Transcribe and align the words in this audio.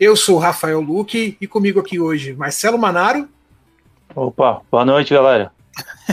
Eu 0.00 0.16
sou 0.16 0.36
o 0.36 0.38
Rafael 0.38 0.80
Luque 0.80 1.36
e 1.38 1.46
comigo 1.46 1.78
aqui 1.78 2.00
hoje 2.00 2.32
Marcelo 2.34 2.78
Manaro. 2.78 3.28
Opa, 4.14 4.62
boa 4.70 4.86
noite, 4.86 5.12
galera. 5.12 5.52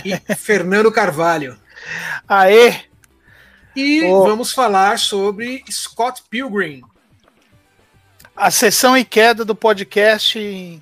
E 0.03 0.35
Fernando 0.35 0.91
Carvalho. 0.91 1.57
Aê! 2.27 2.81
E 3.73 4.03
oh. 4.03 4.23
vamos 4.23 4.51
falar 4.51 4.99
sobre 4.99 5.63
Scott 5.71 6.23
Pilgrim. 6.29 6.81
A 8.35 8.51
sessão 8.51 8.97
e 8.97 9.05
queda 9.05 9.45
do 9.45 9.55
podcast 9.55 10.81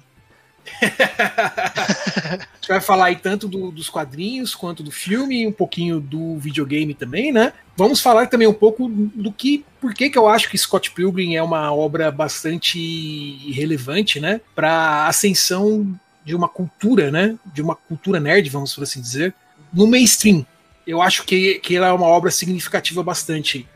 a 0.82 2.40
gente 2.56 2.68
vai 2.68 2.82
falar 2.82 3.06
aí 3.06 3.16
tanto 3.16 3.48
do, 3.48 3.72
dos 3.72 3.90
quadrinhos 3.90 4.56
quanto 4.56 4.84
do 4.84 4.92
filme 4.92 5.48
um 5.48 5.52
pouquinho 5.52 6.00
do 6.00 6.38
videogame 6.38 6.94
também, 6.94 7.32
né? 7.32 7.54
Vamos 7.76 8.00
falar 8.00 8.28
também 8.28 8.48
um 8.48 8.54
pouco 8.54 8.88
do 8.90 9.32
que, 9.32 9.66
por 9.82 9.94
que 9.94 10.10
que 10.10 10.18
eu 10.18 10.28
acho 10.28 10.50
que 10.50 10.58
Scott 10.58 10.92
Pilgrim 10.92 11.36
é 11.36 11.44
uma 11.44 11.74
obra 11.74 12.12
bastante 12.12 13.52
relevante, 13.52 14.20
né? 14.20 14.42
Para 14.56 15.08
ascensão 15.08 16.00
de 16.24 16.36
uma 16.36 16.48
cultura, 16.48 17.12
né? 17.12 17.36
De 17.46 17.62
uma 17.62 17.76
cultura 17.76 18.20
nerd, 18.20 18.50
vamos 18.50 18.74
por 18.74 18.84
assim 18.84 19.02
dizer, 19.02 19.34
no 19.74 19.88
mainstream. 19.88 20.46
Eu 20.86 21.02
acho 21.02 21.24
que, 21.24 21.56
que 21.60 21.76
ela 21.76 21.88
é 21.88 21.92
uma 21.92 22.08
obra 22.08 22.30
significativa 22.30 23.02
bastante 23.02 23.68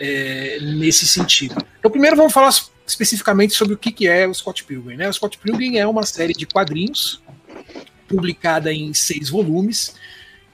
é, 0.00 0.58
nesse 0.60 1.06
sentido. 1.06 1.56
Então, 1.78 1.90
primeiro 1.90 2.16
vamos 2.16 2.32
falar 2.32 2.50
especificamente 2.86 3.54
sobre 3.54 3.74
o 3.74 3.78
que, 3.78 3.90
que 3.90 4.06
é 4.06 4.26
o 4.26 4.34
Scott 4.34 4.64
Pilgrim. 4.64 4.96
Né? 4.96 5.08
O 5.08 5.12
Scott 5.12 5.38
Pilgrim 5.38 5.76
é 5.76 5.86
uma 5.86 6.04
série 6.04 6.32
de 6.32 6.46
quadrinhos 6.46 7.22
publicada 8.08 8.72
em 8.72 8.94
seis 8.94 9.28
volumes, 9.28 9.96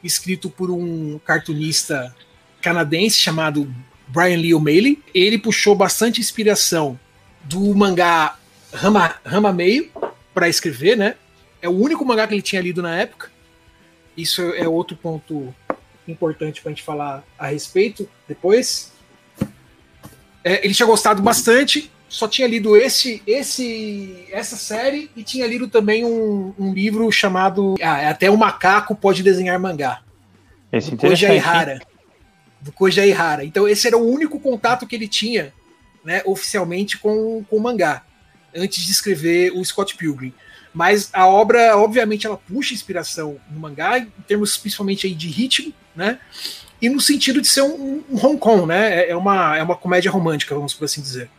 escrito 0.03 0.49
por 0.49 0.71
um 0.71 1.19
cartunista 1.19 2.15
canadense 2.61 3.19
chamado 3.19 3.73
Brian 4.09 4.39
Lee 4.39 4.55
O'Malley. 4.55 5.03
Ele 5.15 5.39
puxou 5.39 5.75
bastante 5.75 6.21
inspiração 6.21 6.99
do 7.45 7.75
mangá 7.75 8.39
Rama, 8.73 9.17
Rama 9.25 9.53
Meio 9.53 9.91
para 10.33 10.49
escrever, 10.49 10.97
né? 10.97 11.17
É 11.61 11.69
o 11.69 11.73
único 11.73 12.05
mangá 12.05 12.27
que 12.27 12.35
ele 12.35 12.43
tinha 12.43 12.63
lido 12.63 12.83
na 12.83 12.97
época. 12.97 13.31
Isso 14.17 14.43
é 14.55 14.67
outro 14.67 14.97
ponto 14.97 15.55
importante 16.09 16.61
para 16.61 16.71
a 16.71 16.75
gente 16.75 16.83
falar 16.83 17.25
a 17.39 17.47
respeito 17.49 18.09
depois. 18.27 18.93
É, 20.45 20.65
ele 20.65 20.75
tinha 20.75 20.87
gostado 20.87 21.23
bastante, 21.23 21.91
só 22.13 22.29
tinha 22.29 22.47
lido 22.47 22.77
esse, 22.77 23.23
esse, 23.27 24.27
essa 24.31 24.55
série 24.55 25.11
e 25.17 25.25
tinha 25.25 25.47
lido 25.47 25.67
também 25.67 26.05
um, 26.05 26.53
um 26.59 26.75
livro 26.75 27.11
chamado 27.11 27.75
ah, 27.81 28.03
é 28.03 28.09
Até 28.09 28.31
o 28.31 28.37
Macaco 28.37 28.95
Pode 28.95 29.23
Desenhar 29.23 29.59
Mangá. 29.59 30.03
Esse 30.71 30.91
do 30.91 30.99
Koja 30.99 31.35
Ihara. 31.35 31.81
Do 32.61 32.71
Koja 32.71 33.07
Ihara. 33.07 33.47
Então 33.47 33.67
esse 33.67 33.87
era 33.87 33.97
o 33.97 34.07
único 34.07 34.39
contato 34.39 34.87
que 34.87 34.95
ele 34.95 35.09
tinha 35.09 35.55
né, 36.05 36.21
oficialmente 36.27 36.99
com, 36.99 37.43
com 37.49 37.57
o 37.57 37.61
mangá, 37.61 38.05
antes 38.55 38.85
de 38.85 38.93
escrever 38.93 39.51
o 39.55 39.65
Scott 39.65 39.97
Pilgrim. 39.97 40.35
Mas 40.75 41.09
a 41.15 41.27
obra, 41.27 41.79
obviamente, 41.79 42.27
ela 42.27 42.37
puxa 42.37 42.75
inspiração 42.75 43.39
no 43.51 43.59
mangá, 43.59 43.99
em 43.99 44.11
termos 44.29 44.59
principalmente 44.59 45.07
aí 45.07 45.15
de 45.15 45.29
ritmo, 45.29 45.73
né? 45.97 46.19
e 46.81 46.91
no 46.91 47.01
sentido 47.01 47.41
de 47.41 47.49
ser 47.49 47.63
um, 47.63 48.05
um 48.11 48.17
Hong 48.27 48.37
Kong, 48.37 48.67
né? 48.67 49.05
É, 49.05 49.11
é 49.11 49.17
uma, 49.17 49.57
é 49.57 49.63
uma 49.63 49.77
comédia 49.77 50.11
romântica, 50.11 50.55
vamos 50.55 50.75
por 50.75 50.85
assim 50.85 51.01
dizer. 51.01 51.31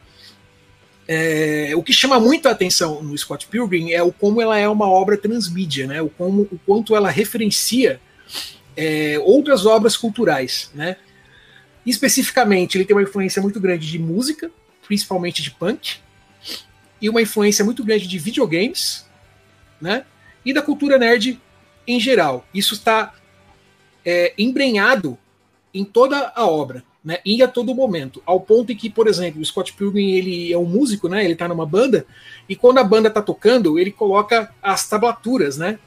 É, 1.15 1.75
o 1.75 1.83
que 1.83 1.93
chama 1.93 2.19
muito 2.19 2.47
a 2.47 2.51
atenção 2.51 3.03
no 3.03 3.15
Scott 3.15 3.45
Pilgrim 3.45 3.91
é 3.91 4.01
o 4.01 4.11
como 4.11 4.41
ela 4.41 4.57
é 4.57 4.67
uma 4.67 4.89
obra 4.89 5.15
transmídia, 5.15 5.85
né? 5.85 6.01
O, 6.01 6.09
como, 6.09 6.47
o 6.51 6.59
quanto 6.65 6.95
ela 6.95 7.11
referencia 7.11 8.01
é, 8.75 9.19
outras 9.19 9.67
obras 9.67 9.95
culturais, 9.95 10.71
né? 10.73 10.97
Especificamente, 11.85 12.77
ele 12.77 12.85
tem 12.85 12.95
uma 12.95 13.03
influência 13.03 13.39
muito 13.43 13.59
grande 13.59 13.87
de 13.87 13.99
música, 13.99 14.49
principalmente 14.87 15.43
de 15.43 15.51
punk, 15.51 15.97
e 16.99 17.07
uma 17.09 17.21
influência 17.21 17.63
muito 17.63 17.83
grande 17.83 18.07
de 18.07 18.17
videogames, 18.17 19.05
né? 19.79 20.05
E 20.43 20.51
da 20.51 20.63
cultura 20.63 20.97
nerd 20.97 21.39
em 21.85 21.99
geral. 21.99 22.43
Isso 22.51 22.73
está 22.73 23.13
é, 24.03 24.33
embrenhado 24.35 25.15
em 25.71 25.85
toda 25.85 26.31
a 26.35 26.47
obra, 26.47 26.83
né, 27.03 27.19
e 27.25 27.43
a 27.43 27.47
todo 27.47 27.75
momento, 27.75 28.23
ao 28.25 28.39
ponto 28.39 28.71
em 28.71 28.75
que, 28.75 28.89
por 28.89 29.07
exemplo, 29.07 29.41
o 29.41 29.45
Scott 29.45 29.73
Pilgrim 29.73 30.11
ele 30.11 30.53
é 30.53 30.57
um 30.57 30.65
músico, 30.65 31.09
né, 31.09 31.23
ele 31.23 31.33
está 31.33 31.47
numa 31.47 31.65
banda, 31.65 32.05
e 32.47 32.55
quando 32.55 32.77
a 32.77 32.83
banda 32.83 33.09
está 33.09 33.21
tocando, 33.21 33.77
ele 33.77 33.91
coloca 33.91 34.53
as 34.61 34.87
tablaturas, 34.87 35.57
né, 35.57 35.77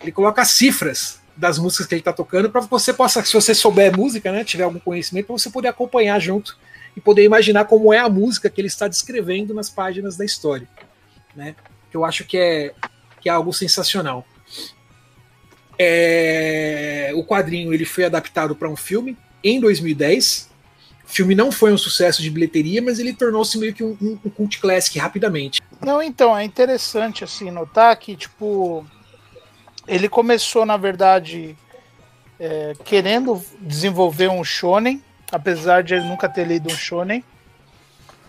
ele 0.00 0.12
coloca 0.12 0.40
as 0.40 0.50
cifras 0.50 1.20
das 1.36 1.58
músicas 1.58 1.86
que 1.86 1.94
ele 1.94 2.00
está 2.00 2.12
tocando 2.12 2.48
para 2.48 2.60
você 2.60 2.92
possa, 2.92 3.24
se 3.24 3.32
você 3.32 3.54
souber 3.54 3.96
música, 3.96 4.30
né, 4.30 4.44
tiver 4.44 4.64
algum 4.64 4.78
conhecimento, 4.78 5.26
para 5.26 5.38
você 5.38 5.50
poder 5.50 5.68
acompanhar 5.68 6.20
junto 6.20 6.56
e 6.96 7.00
poder 7.00 7.24
imaginar 7.24 7.64
como 7.64 7.92
é 7.92 7.98
a 7.98 8.08
música 8.08 8.48
que 8.48 8.60
ele 8.60 8.68
está 8.68 8.86
descrevendo 8.86 9.52
nas 9.52 9.68
páginas 9.68 10.16
da 10.16 10.24
história, 10.24 10.68
né, 11.34 11.56
que 11.90 11.96
eu 11.96 12.04
acho 12.04 12.24
que 12.24 12.38
é, 12.38 12.72
que 13.20 13.28
é 13.28 13.32
algo 13.32 13.52
sensacional. 13.52 14.24
É, 15.76 17.10
o 17.14 17.24
quadrinho 17.24 17.74
ele 17.74 17.84
foi 17.84 18.04
adaptado 18.04 18.54
para 18.54 18.68
um 18.68 18.76
filme 18.76 19.16
em 19.42 19.58
2010. 19.58 20.51
O 21.12 21.14
filme 21.14 21.34
não 21.34 21.52
foi 21.52 21.74
um 21.74 21.76
sucesso 21.76 22.22
de 22.22 22.30
bilheteria, 22.30 22.80
mas 22.80 22.98
ele 22.98 23.12
tornou-se 23.12 23.58
meio 23.58 23.74
que 23.74 23.84
um, 23.84 23.94
um, 24.00 24.18
um 24.24 24.30
cult 24.30 24.58
classic 24.58 24.98
rapidamente. 24.98 25.60
Não, 25.78 26.02
então, 26.02 26.34
é 26.34 26.42
interessante 26.42 27.22
assim 27.22 27.50
notar 27.50 27.94
que, 27.98 28.16
tipo, 28.16 28.82
ele 29.86 30.08
começou, 30.08 30.64
na 30.64 30.78
verdade, 30.78 31.54
é, 32.40 32.72
querendo 32.82 33.44
desenvolver 33.60 34.30
um 34.30 34.42
shonen, 34.42 35.04
apesar 35.30 35.82
de 35.82 35.92
ele 35.92 36.08
nunca 36.08 36.30
ter 36.30 36.46
lido 36.46 36.72
um 36.72 36.76
shonen, 36.76 37.22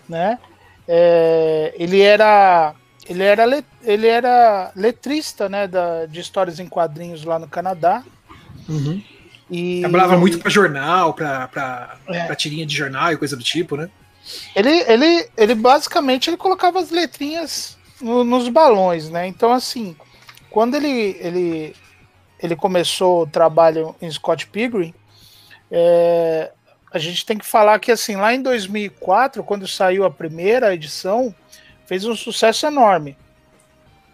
né? 0.06 0.38
É, 0.86 1.74
ele 1.78 2.02
era 2.02 2.74
ele 3.08 3.22
era, 3.22 3.46
let, 3.46 3.64
ele 3.82 4.06
era 4.06 4.70
letrista, 4.76 5.48
né, 5.48 5.66
da, 5.66 6.04
de 6.04 6.20
histórias 6.20 6.60
em 6.60 6.66
quadrinhos 6.66 7.24
lá 7.24 7.38
no 7.38 7.48
Canadá. 7.48 8.04
Uhum. 8.68 9.02
E... 9.50 9.80
Trabalhava 9.80 10.16
muito 10.16 10.38
para 10.38 10.50
jornal, 10.50 11.14
para 11.14 11.98
é. 12.08 12.34
tirinha 12.34 12.64
de 12.64 12.74
jornal 12.74 13.12
e 13.12 13.16
coisa 13.16 13.36
do 13.36 13.42
tipo, 13.42 13.76
né? 13.76 13.90
Ele, 14.56 14.70
ele, 14.70 15.28
ele 15.36 15.54
basicamente 15.54 16.30
ele 16.30 16.36
colocava 16.36 16.80
as 16.80 16.90
letrinhas 16.90 17.76
no, 18.00 18.24
nos 18.24 18.48
balões, 18.48 19.10
né? 19.10 19.26
Então, 19.26 19.52
assim, 19.52 19.94
quando 20.50 20.76
ele, 20.76 21.16
ele, 21.20 21.76
ele 22.38 22.56
começou 22.56 23.22
o 23.22 23.26
trabalho 23.26 23.94
em 24.00 24.10
Scott 24.10 24.46
Pilgrim, 24.46 24.94
é, 25.70 26.50
a 26.90 26.98
gente 26.98 27.26
tem 27.26 27.36
que 27.36 27.44
falar 27.44 27.78
que, 27.80 27.92
assim, 27.92 28.16
lá 28.16 28.32
em 28.32 28.40
2004, 28.40 29.42
quando 29.44 29.68
saiu 29.68 30.04
a 30.04 30.10
primeira 30.10 30.72
edição, 30.72 31.34
fez 31.86 32.04
um 32.04 32.14
sucesso 32.14 32.66
enorme. 32.66 33.16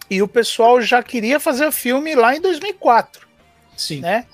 E 0.09 0.23
o 0.23 0.29
pessoal 0.29 0.81
já 0.81 1.03
queria 1.03 1.39
fazer 1.39 1.67
o 1.67 1.73
filme 1.73 2.15
lá 2.15 2.35
em 2.35 2.41
2004. 2.41 3.29
Sim. 3.77 4.01
Né? 4.01 4.27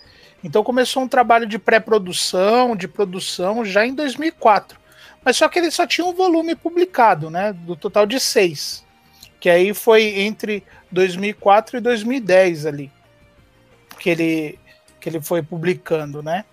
Então 0.47 0.63
começou 0.63 1.03
um 1.03 1.09
trabalho 1.09 1.45
de 1.45 1.59
pré-produção, 1.59 2.77
de 2.77 2.87
produção 2.87 3.65
já 3.65 3.85
em 3.85 3.93
2004. 3.93 4.79
Mas 5.25 5.37
só 5.37 5.49
que 5.49 5.59
ele 5.59 5.73
só 5.73 5.85
tinha 5.85 6.07
um 6.07 6.15
volume 6.15 6.55
publicado, 6.55 7.29
né? 7.29 7.53
Do 7.53 7.75
total 7.75 8.07
de 8.07 8.21
seis. 8.21 8.85
Que 9.41 9.51
aí 9.51 9.75
foi 9.75 10.21
entre 10.21 10.63
2004 10.93 11.79
e 11.79 11.81
2010 11.81 12.65
ali. 12.65 12.93
Que 13.99 14.09
ele, 14.09 14.59
que 15.01 15.09
ele 15.09 15.21
foi 15.21 15.43
publicando, 15.43 16.23
né? 16.23 16.45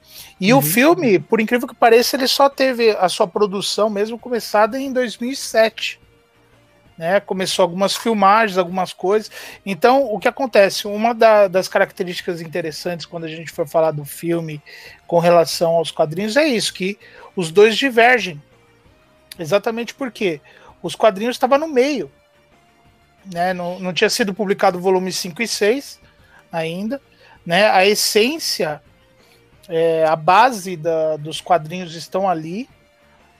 E 0.41 0.51
uhum. 0.51 0.57
o 0.57 0.61
filme, 0.63 1.19
por 1.19 1.39
incrível 1.39 1.67
que 1.67 1.75
pareça, 1.75 2.15
ele 2.15 2.27
só 2.27 2.49
teve 2.49 2.89
a 2.97 3.07
sua 3.07 3.27
produção 3.27 3.91
mesmo 3.91 4.17
começada 4.17 4.79
em 4.79 4.91
2007 4.91 6.01
né? 6.97 7.19
Começou 7.19 7.63
algumas 7.63 7.95
filmagens, 7.95 8.57
algumas 8.57 8.93
coisas. 8.93 9.31
Então, 9.65 10.05
o 10.05 10.19
que 10.19 10.27
acontece? 10.27 10.87
Uma 10.87 11.13
da, 11.13 11.47
das 11.47 11.67
características 11.67 12.41
interessantes 12.41 13.05
quando 13.05 13.25
a 13.25 13.27
gente 13.27 13.51
for 13.51 13.67
falar 13.67 13.91
do 13.91 14.05
filme 14.05 14.61
com 15.07 15.19
relação 15.19 15.71
aos 15.71 15.91
quadrinhos 15.91 16.37
é 16.37 16.45
isso, 16.45 16.73
que 16.73 16.97
os 17.35 17.51
dois 17.51 17.77
divergem. 17.77 18.41
Exatamente 19.37 19.93
porque 19.93 20.39
os 20.81 20.95
quadrinhos 20.95 21.35
estavam 21.35 21.57
no 21.57 21.67
meio. 21.67 22.11
Né? 23.25 23.53
Não, 23.53 23.79
não 23.79 23.93
tinha 23.93 24.09
sido 24.09 24.33
publicado 24.33 24.77
o 24.77 24.81
volume 24.81 25.11
5 25.11 25.41
e 25.41 25.47
6 25.47 25.99
ainda. 26.51 27.01
Né? 27.45 27.69
A 27.69 27.85
essência, 27.85 28.81
é, 29.67 30.05
a 30.05 30.15
base 30.15 30.77
da, 30.77 31.17
dos 31.17 31.41
quadrinhos 31.41 31.95
estão 31.95 32.29
ali, 32.29 32.69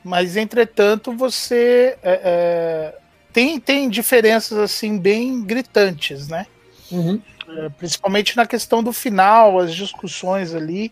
mas 0.03 0.35
entretanto 0.35 1.15
você 1.15 1.97
é, 2.01 2.21
é, 2.23 3.02
tem, 3.33 3.59
tem 3.59 3.89
diferenças 3.89 4.57
assim 4.57 4.97
bem 4.97 5.43
gritantes, 5.43 6.27
né? 6.27 6.45
Uhum. 6.91 7.19
É, 7.49 7.69
principalmente 7.69 8.37
na 8.37 8.45
questão 8.45 8.83
do 8.83 8.93
final, 8.93 9.59
as 9.59 9.73
discussões 9.73 10.53
ali, 10.53 10.91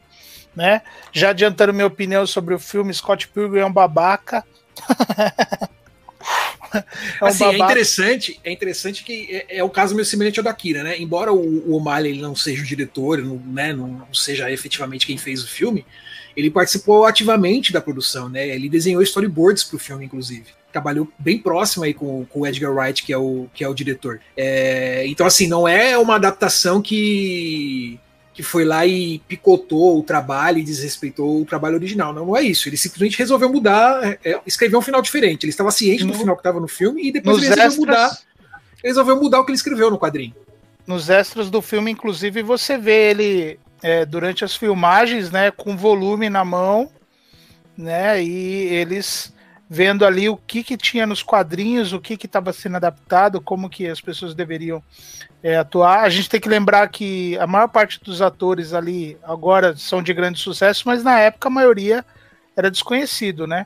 né? 0.56 0.82
Já 1.14 1.30
adiantando 1.30 1.74
minha 1.74 1.86
opinião 1.86 2.26
sobre 2.26 2.56
o 2.56 2.60
filme, 2.60 2.94
Scott 2.94 3.28
Pilgrim 3.28 3.62
é 3.62 3.66
um 3.66 3.72
babaca. 3.72 4.44
é 6.74 7.24
um 7.24 7.28
assim, 7.28 7.44
é 7.44 7.52
babaca. 7.52 7.64
é 7.64 7.66
interessante, 7.72 8.40
é 8.44 8.52
interessante 8.52 9.04
que 9.04 9.28
é, 9.30 9.58
é, 9.58 9.64
o 9.64 9.70
caso 9.70 9.94
meio 9.94 10.06
semelhante 10.06 10.40
ao 10.40 10.44
da 10.44 10.54
Kira, 10.54 10.84
né? 10.84 11.00
Embora 11.00 11.32
o, 11.32 11.70
o 11.70 11.76
O'Malley 11.76 12.20
não 12.20 12.36
seja 12.36 12.64
o 12.64 12.66
diretor, 12.66 13.20
não, 13.20 13.38
né, 13.38 13.72
não 13.72 14.08
seja 14.12 14.52
efetivamente 14.52 15.06
quem 15.06 15.18
fez 15.18 15.44
o 15.44 15.48
filme, 15.48 15.86
ele 16.36 16.50
participou 16.50 17.06
ativamente 17.06 17.72
da 17.72 17.82
produção, 17.82 18.28
né? 18.28 18.48
Ele 18.48 18.68
desenhou 18.68 19.02
storyboards 19.04 19.64
para 19.64 19.76
o 19.76 19.80
filme, 19.80 20.06
inclusive. 20.06 20.61
Trabalhou 20.72 21.08
bem 21.20 21.38
próximo 21.38 21.84
aí 21.84 21.94
com, 21.94 22.26
com 22.26 22.42
o 22.42 22.48
Edgar 22.48 22.74
Wright, 22.74 23.04
que 23.04 23.12
é 23.12 23.18
o, 23.18 23.48
que 23.54 23.64
é 23.64 23.68
o 23.68 23.74
diretor. 23.74 24.20
É, 24.36 25.06
então, 25.08 25.26
assim, 25.26 25.48
não 25.48 25.68
é 25.68 25.98
uma 25.98 26.16
adaptação 26.16 26.82
que 26.82 28.00
que 28.34 28.42
foi 28.42 28.64
lá 28.64 28.86
e 28.86 29.20
picotou 29.28 30.00
o 30.00 30.04
trabalho 30.04 30.58
e 30.58 30.64
desrespeitou 30.64 31.42
o 31.42 31.46
trabalho 31.46 31.76
original. 31.76 32.14
Não, 32.14 32.26
não 32.28 32.38
é 32.38 32.42
isso. 32.42 32.70
Ele 32.70 32.78
simplesmente 32.78 33.18
resolveu 33.18 33.52
mudar, 33.52 34.04
é, 34.04 34.20
é 34.24 34.40
escrever 34.48 34.78
um 34.78 34.82
final 34.82 35.02
diferente. 35.02 35.44
Ele 35.44 35.52
estava 35.52 35.70
ciente 35.70 36.06
do 36.06 36.14
final 36.14 36.36
que 36.36 36.40
estava 36.40 36.60
no 36.60 36.68
filme 36.68 37.08
e 37.08 37.12
depois 37.12 37.38
ele 37.38 37.48
resolveu 37.48 37.68
extras... 37.68 37.78
mudar. 37.78 38.20
Resolveu 38.84 39.22
mudar 39.22 39.40
o 39.42 39.46
que 39.46 39.52
ele 39.52 39.58
escreveu 39.58 39.92
no 39.92 40.00
quadrinho. 40.00 40.34
Nos 40.88 41.10
extras 41.10 41.50
do 41.50 41.62
filme, 41.62 41.92
inclusive, 41.92 42.42
você 42.42 42.78
vê 42.78 43.12
ele 43.12 43.60
é, 43.84 44.06
durante 44.06 44.44
as 44.44 44.56
filmagens, 44.56 45.30
né, 45.30 45.52
com 45.52 45.78
volume 45.78 46.30
na 46.30 46.44
mão, 46.44 46.90
né, 47.78 48.24
e 48.24 48.68
eles 48.68 49.34
vendo 49.74 50.06
ali 50.06 50.28
o 50.28 50.36
que 50.36 50.66
que 50.66 50.76
tinha 50.76 51.08
nos 51.08 51.24
quadrinhos, 51.24 51.94
o 51.94 52.02
que 52.02 52.16
estava 52.26 52.52
sendo 52.52 52.76
adaptado, 52.76 53.40
como 53.40 53.70
que 53.70 53.88
as 53.88 54.02
pessoas 54.02 54.36
deveriam 54.36 54.84
é, 55.42 55.56
atuar. 55.56 56.02
A 56.02 56.10
gente 56.10 56.28
tem 56.28 56.42
que 56.42 56.50
lembrar 56.50 56.90
que 56.90 57.38
a 57.38 57.48
maior 57.48 57.70
parte 57.70 57.98
dos 58.04 58.22
atores 58.22 58.74
ali 58.74 59.18
agora 59.24 59.74
são 59.78 60.04
de 60.04 60.14
grande 60.14 60.40
sucesso, 60.40 60.84
mas 60.86 61.06
na 61.06 61.18
época 61.18 61.48
a 61.48 61.52
maioria 61.52 62.04
era 62.54 62.70
desconhecido, 62.70 63.48
né? 63.48 63.66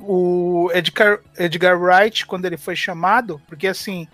O 0.00 0.68
Edgar, 0.74 1.20
Edgar 1.38 1.80
Wright, 1.80 2.26
quando 2.26 2.46
ele 2.46 2.56
foi 2.56 2.74
chamado, 2.74 3.40
porque 3.46 3.68
assim, 3.68 4.08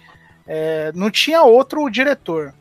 é, 0.46 0.92
não 0.94 1.10
tinha 1.10 1.42
outro 1.42 1.88
diretor, 1.88 2.52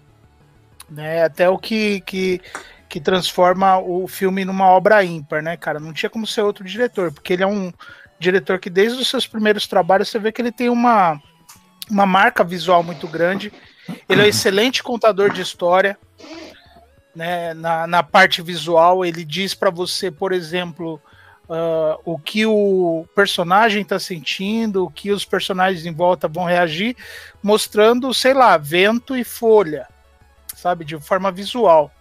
né? 0.89 1.25
Até 1.25 1.49
o 1.49 1.57
que, 1.57 1.99
que, 2.05 2.39
que 2.87 3.01
transforma 3.01 3.79
o 3.79 4.07
filme 4.07 4.45
numa 4.45 4.67
obra 4.67 5.03
ímpar, 5.03 5.43
né, 5.43 5.57
cara? 5.57 5.77
Não 5.77 5.91
tinha 5.91 6.09
como 6.09 6.25
ser 6.25 6.43
outro 6.43 6.63
diretor, 6.63 7.11
porque 7.11 7.33
ele 7.33 7.43
é 7.43 7.47
um 7.47 7.73
diretor 8.19 8.59
que 8.59 8.69
desde 8.69 9.01
os 9.01 9.07
seus 9.07 9.25
primeiros 9.25 9.67
trabalhos 9.67 10.09
você 10.09 10.19
vê 10.19 10.31
que 10.31 10.41
ele 10.41 10.51
tem 10.51 10.69
uma, 10.69 11.19
uma 11.89 12.05
marca 12.05 12.43
visual 12.43 12.83
muito 12.83 13.07
grande 13.07 13.51
ele 14.07 14.21
é 14.21 14.25
um 14.25 14.27
excelente 14.27 14.83
contador 14.83 15.31
de 15.31 15.41
história. 15.41 15.97
Né, 17.15 17.53
na, 17.55 17.87
na 17.87 18.03
parte 18.03 18.41
visual, 18.41 19.03
ele 19.03 19.25
diz 19.25 19.53
para 19.53 19.69
você, 19.69 20.11
por 20.11 20.31
exemplo, 20.31 21.01
uh, 21.49 21.99
o 22.05 22.17
que 22.19 22.45
o 22.45 23.05
personagem 23.15 23.81
está 23.81 23.99
sentindo, 23.99 24.85
o 24.85 24.91
que 24.91 25.11
os 25.11 25.25
personagens 25.25 25.85
em 25.85 25.93
volta 25.93 26.27
vão 26.27 26.45
reagir, 26.45 26.95
mostrando, 27.41 28.13
sei 28.13 28.33
lá, 28.33 28.57
vento 28.57 29.17
e 29.17 29.23
folha, 29.23 29.87
sabe, 30.55 30.85
de 30.85 30.97
forma 30.99 31.31
visual. 31.31 31.91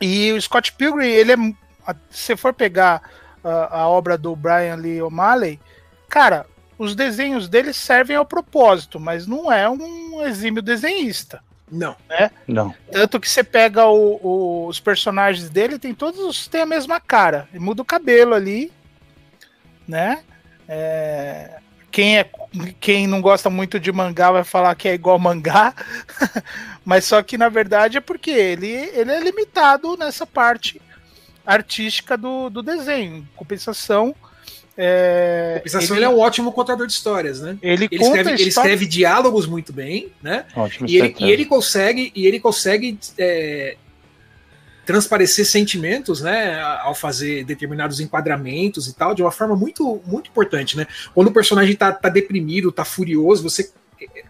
E 0.00 0.32
o 0.32 0.40
Scott 0.40 0.72
Pilgrim, 0.74 1.08
ele 1.08 1.32
é, 1.32 1.94
se 2.10 2.36
for 2.36 2.52
pegar 2.52 3.02
uh, 3.44 3.68
a 3.70 3.88
obra 3.88 4.16
do 4.16 4.34
Brian 4.34 4.76
Lee 4.76 5.02
O'Malley, 5.02 5.60
cara, 6.08 6.46
os 6.78 6.94
desenhos 6.94 7.48
dele 7.48 7.72
servem 7.72 8.16
ao 8.16 8.24
propósito, 8.24 8.98
mas 8.98 9.26
não 9.26 9.52
é 9.52 9.68
um 9.68 10.22
exímio 10.26 10.62
desenhista. 10.62 11.42
Não. 11.70 11.94
Né? 12.08 12.30
Não. 12.48 12.74
Tanto 12.90 13.20
que 13.20 13.28
você 13.28 13.44
pega 13.44 13.86
o, 13.86 14.18
o, 14.22 14.66
os 14.66 14.80
personagens 14.80 15.48
dele, 15.50 15.78
tem 15.78 15.94
todos 15.94 16.48
têm 16.48 16.62
a 16.62 16.66
mesma 16.66 16.98
cara. 16.98 17.48
E 17.52 17.58
muda 17.58 17.82
o 17.82 17.84
cabelo 17.84 18.34
ali, 18.34 18.72
né? 19.86 20.22
É, 20.66 21.58
quem, 21.90 22.18
é, 22.18 22.30
quem 22.80 23.06
não 23.06 23.20
gosta 23.20 23.50
muito 23.50 23.78
de 23.78 23.92
mangá 23.92 24.30
vai 24.32 24.44
falar 24.44 24.74
que 24.74 24.88
é 24.88 24.94
igual 24.94 25.18
mangá, 25.18 25.74
mas 26.84 27.04
só 27.04 27.22
que 27.22 27.36
na 27.36 27.48
verdade 27.48 27.98
é 27.98 28.00
porque 28.00 28.30
ele, 28.30 28.68
ele 28.68 29.12
é 29.12 29.20
limitado 29.20 29.96
nessa 29.96 30.26
parte 30.26 30.80
artística 31.54 32.16
do, 32.16 32.48
do 32.48 32.62
desenho. 32.62 33.16
Em 33.16 33.28
compensação, 33.36 34.14
é, 34.76 35.56
Compensação, 35.58 35.96
ele, 35.96 36.06
ele, 36.06 36.12
é 36.12 36.16
um 36.16 36.18
ótimo 36.18 36.52
contador 36.52 36.86
de 36.86 36.92
histórias, 36.92 37.40
né? 37.40 37.58
Ele, 37.60 37.88
ele, 37.90 38.02
escreve, 38.02 38.30
ele 38.30 38.48
escreve, 38.48 38.86
diálogos 38.86 39.46
muito 39.46 39.72
bem, 39.72 40.12
né? 40.22 40.46
Ótimo 40.56 40.88
e, 40.88 40.96
ele, 40.96 41.14
e 41.18 41.30
ele 41.30 41.44
consegue, 41.44 42.12
e 42.14 42.26
ele 42.26 42.40
consegue 42.40 42.98
é, 43.18 43.76
transparecer 44.86 45.44
sentimentos, 45.44 46.22
né? 46.22 46.58
Ao 46.60 46.94
fazer 46.94 47.44
determinados 47.44 48.00
enquadramentos 48.00 48.86
e 48.86 48.94
tal, 48.94 49.14
de 49.14 49.20
uma 49.20 49.32
forma 49.32 49.54
muito, 49.54 50.00
muito 50.06 50.30
importante, 50.30 50.76
né? 50.76 50.86
Quando 51.14 51.28
o 51.28 51.32
personagem 51.32 51.74
tá, 51.76 51.92
tá 51.92 52.08
deprimido, 52.08 52.72
tá 52.72 52.84
furioso, 52.84 53.42
você 53.42 53.70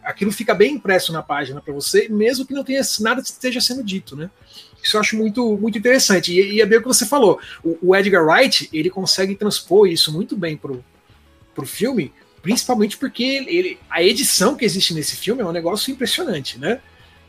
aquilo 0.03 0.33
fica 0.33 0.53
bem 0.53 0.75
impresso 0.75 1.13
na 1.13 1.23
página 1.23 1.61
para 1.61 1.73
você, 1.73 2.09
mesmo 2.09 2.45
que 2.45 2.55
não 2.55 2.65
tenha 2.65 2.83
nada 3.01 3.23
que 3.23 3.29
esteja 3.29 3.61
sendo 3.61 3.85
dito, 3.85 4.17
né? 4.17 4.29
Isso 4.83 4.97
eu 4.97 5.01
acho 5.01 5.17
muito, 5.17 5.57
muito 5.59 5.79
interessante. 5.79 6.33
E, 6.33 6.55
e 6.55 6.61
é 6.61 6.67
bem 6.67 6.79
o 6.79 6.83
que 6.83 6.89
você 6.89 7.07
falou. 7.07 7.39
O, 7.63 7.79
o, 7.83 7.97
Edgar 7.97 8.25
Wright, 8.25 8.69
ele 8.73 8.91
consegue 8.91 9.35
transpor 9.35 9.87
isso 9.87 10.13
muito 10.13 10.37
bem 10.37 10.57
pro, 10.57 10.85
pro 11.55 11.67
filme, 11.67 12.13
principalmente 12.43 12.97
porque 12.97 13.23
ele, 13.23 13.79
a 13.91 14.03
edição 14.03 14.57
que 14.57 14.65
existe 14.65 14.95
nesse 14.95 15.17
filme 15.17 15.43
é 15.43 15.45
um 15.45 15.53
negócio 15.53 15.93
impressionante, 15.93 16.59
né? 16.59 16.81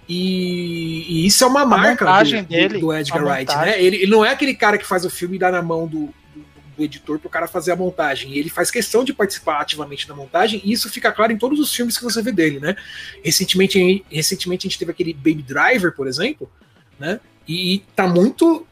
E, 0.07 1.06
e 1.07 1.25
isso 1.25 1.44
é 1.44 1.48
uma 1.48 1.62
a 1.62 1.65
marca 1.65 2.24
do, 2.24 2.44
dele, 2.44 2.80
do, 2.80 2.94
Edgar 2.94 3.24
Wright, 3.24 3.56
né? 3.56 3.81
Ele, 3.81 3.97
ele, 3.97 4.12
não 4.12 4.25
é 4.25 4.31
aquele 4.31 4.54
cara 4.54 4.77
que 4.77 4.86
faz 4.86 5.06
o 5.06 5.09
filme 5.09 5.36
e 5.36 5.39
dá 5.39 5.51
na 5.51 5.62
mão 5.62 5.88
do, 5.88 6.07
do, 6.36 6.45
do 6.75 6.83
editor 6.83 7.19
para 7.19 7.27
o 7.27 7.31
cara 7.31 7.47
fazer 7.47 7.71
a 7.71 7.75
montagem. 7.75 8.33
Ele 8.36 8.50
faz 8.50 8.71
questão 8.71 9.04
de 9.04 9.13
participar 9.13 9.62
ativamente 9.62 10.07
da 10.07 10.15
montagem, 10.15 10.62
e 10.65 10.71
isso 10.71 10.89
fica 10.89 11.12
claro 11.12 11.31
em 11.31 11.38
todos 11.38 11.59
os 11.59 11.74
filmes 11.74 11.97
que 11.97 12.04
você 12.04 12.21
vê 12.21 12.31
dele, 12.31 12.59
né? 12.59 12.75
Recentemente, 13.24 14.04
recentemente 14.12 14.68
a 14.68 14.69
gente 14.69 14.80
teve 14.80 14.92
aquele 14.92 15.13
Baby 15.13 15.44
Driver, 15.44 15.95
por 15.95 16.07
exemplo, 16.07 16.51
né? 17.00 17.19
E, 17.47 17.83
tá 17.95 18.07
muito. 18.07 18.65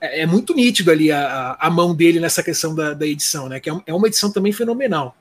É, 0.00 0.22
é, 0.22 0.26
muito 0.26 0.54
nítido 0.54 0.90
ali 0.90 1.10
a, 1.10 1.56
a 1.58 1.70
mão 1.70 1.94
dele 1.94 2.20
nessa 2.20 2.42
questão 2.42 2.74
da, 2.74 2.94
da 2.94 3.06
edição, 3.06 3.48
né? 3.48 3.58
Que 3.58 3.70
é, 3.70 3.80
é 3.86 3.94
uma 3.94 4.06
edição 4.06 4.32
também 4.32 4.52
fenomenal. 4.52 5.16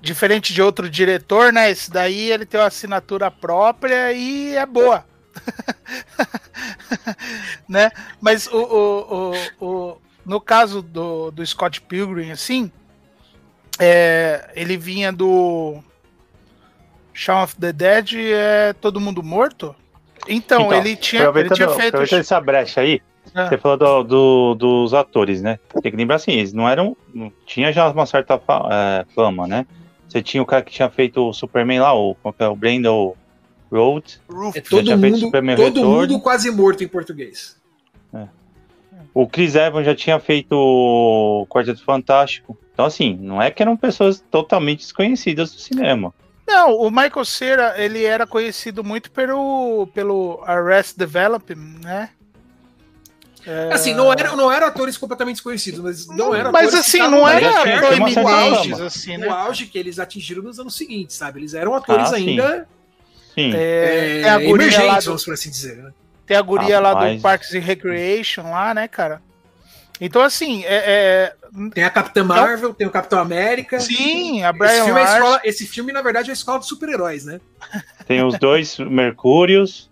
Diferente 0.00 0.52
de 0.52 0.62
outro 0.62 0.88
diretor, 0.88 1.52
né? 1.52 1.70
Esse 1.70 1.90
daí 1.90 2.32
ele 2.32 2.46
tem 2.46 2.58
uma 2.58 2.66
assinatura 2.66 3.30
própria 3.30 4.12
e 4.12 4.54
é 4.54 4.64
boa. 4.64 5.04
né? 7.68 7.90
Mas 8.20 8.46
o, 8.46 8.56
o, 8.56 9.32
o, 9.60 9.66
o, 9.66 9.98
no 10.24 10.40
caso 10.40 10.82
do, 10.82 11.30
do 11.30 11.46
Scott 11.46 11.80
Pilgrim, 11.82 12.30
assim, 12.30 12.70
é, 13.78 14.50
ele 14.54 14.76
vinha 14.76 15.12
do 15.12 15.82
Shaun 17.12 17.42
of 17.42 17.56
the 17.56 17.72
Dead, 17.72 18.14
é 18.14 18.72
Todo 18.74 19.00
Mundo 19.00 19.22
Morto? 19.22 19.74
Então, 20.28 20.66
então 20.66 20.74
ele 20.74 20.96
tinha, 20.96 21.24
ele 21.34 21.50
tinha 21.50 21.68
feito. 21.68 21.88
Aproveitando 21.94 22.20
essa 22.20 22.40
brecha 22.40 22.80
aí, 22.80 23.00
ah. 23.34 23.48
você 23.48 23.58
falou 23.58 23.76
do, 23.76 24.02
do, 24.04 24.54
dos 24.54 24.94
atores, 24.94 25.42
né? 25.42 25.58
Tem 25.82 25.90
que 25.90 25.96
lembrar 25.96 26.16
assim, 26.16 26.32
eles 26.32 26.52
não 26.52 26.68
eram. 26.68 26.96
Não, 27.14 27.32
tinha 27.44 27.72
já 27.72 27.88
uma 27.90 28.06
certa 28.06 28.40
é, 28.70 29.04
fama, 29.14 29.46
né? 29.46 29.66
Você 30.08 30.22
tinha 30.22 30.42
o 30.42 30.46
cara 30.46 30.62
que 30.62 30.72
tinha 30.72 30.88
feito 30.88 31.28
o 31.28 31.32
Superman 31.32 31.80
lá, 31.80 31.94
o, 31.94 32.16
é 32.38 32.48
o 32.48 32.56
Brandon 32.56 33.14
Road. 33.70 34.20
É 34.54 34.60
todo 34.60 34.96
mundo, 34.96 35.30
todo 35.56 35.84
mundo 35.84 36.20
quase 36.20 36.50
morto 36.50 36.84
em 36.84 36.88
português. 36.88 37.56
É. 38.14 38.26
O 39.12 39.26
Chris 39.26 39.54
Evans 39.54 39.84
já 39.84 39.94
tinha 39.94 40.18
feito 40.20 40.52
o 40.54 41.46
Quarteto 41.48 41.82
Fantástico. 41.84 42.56
Então, 42.72 42.84
assim, 42.84 43.18
não 43.20 43.40
é 43.40 43.50
que 43.50 43.62
eram 43.62 43.76
pessoas 43.76 44.22
totalmente 44.30 44.80
desconhecidas 44.80 45.52
do 45.52 45.58
cinema. 45.58 46.14
Não, 46.46 46.76
o 46.76 46.90
Michael 46.90 47.24
Cera, 47.24 47.74
ele 47.76 48.04
era 48.04 48.26
conhecido 48.26 48.84
muito 48.84 49.10
pelo, 49.10 49.88
pelo 49.92 50.42
Arrest 50.46 50.96
Development, 50.96 51.80
né? 51.82 52.10
É... 53.44 53.72
Assim, 53.72 53.94
não 53.94 54.12
eram 54.12 54.36
não 54.36 54.50
era 54.50 54.66
atores 54.66 54.96
completamente 54.96 55.36
desconhecidos, 55.36 55.80
mas 55.80 56.06
não 56.08 56.34
eram 56.34 56.50
Mas 56.50 56.74
assim, 56.74 56.98
não 56.98 57.26
era 57.28 57.94
eminentes, 57.94 58.80
assim, 58.80 59.16
né? 59.16 59.28
O 59.28 59.32
auge 59.32 59.66
que 59.66 59.78
eles 59.78 60.00
atingiram 60.00 60.42
nos 60.42 60.58
anos 60.58 60.76
seguintes, 60.76 61.16
sabe? 61.16 61.40
Eles 61.40 61.54
eram 61.54 61.74
atores 61.74 62.12
ah, 62.12 62.16
ainda 62.16 62.66
sim. 63.34 63.42
Sim. 63.42 63.52
É, 63.54 64.22
é, 64.22 64.48
emergentes, 64.48 65.04
do, 65.04 65.10
vamos 65.10 65.24
por 65.24 65.34
assim 65.34 65.50
dizer, 65.50 65.76
né? 65.76 65.92
Tem 66.26 66.36
a 66.36 66.42
guria 66.42 66.78
ah, 66.78 66.80
lá 66.80 66.94
mas... 66.94 67.16
do 67.16 67.22
Parks 67.22 67.54
and 67.54 67.60
Recreation 67.60 68.50
lá, 68.50 68.74
né, 68.74 68.88
cara? 68.88 69.22
Então, 70.00 70.22
assim, 70.22 70.62
é, 70.64 70.74
é... 70.74 71.70
Tem 71.72 71.84
a 71.84 71.90
Capitã 71.90 72.22
Marvel, 72.22 72.74
tem 72.74 72.86
o 72.86 72.90
Capitão 72.90 73.18
América. 73.18 73.80
Sim, 73.80 74.42
a 74.42 74.52
Brian 74.52 74.70
esse 74.70 74.84
filme, 74.84 75.00
é 75.00 75.02
a 75.02 75.14
escola, 75.14 75.40
esse 75.44 75.66
filme, 75.66 75.92
na 75.92 76.02
verdade, 76.02 76.28
é 76.28 76.32
a 76.32 76.34
escola 76.34 76.58
de 76.60 76.66
super-heróis, 76.66 77.24
né? 77.24 77.40
Tem 78.06 78.22
os 78.22 78.38
dois 78.38 78.78
Mercúrios. 78.80 79.90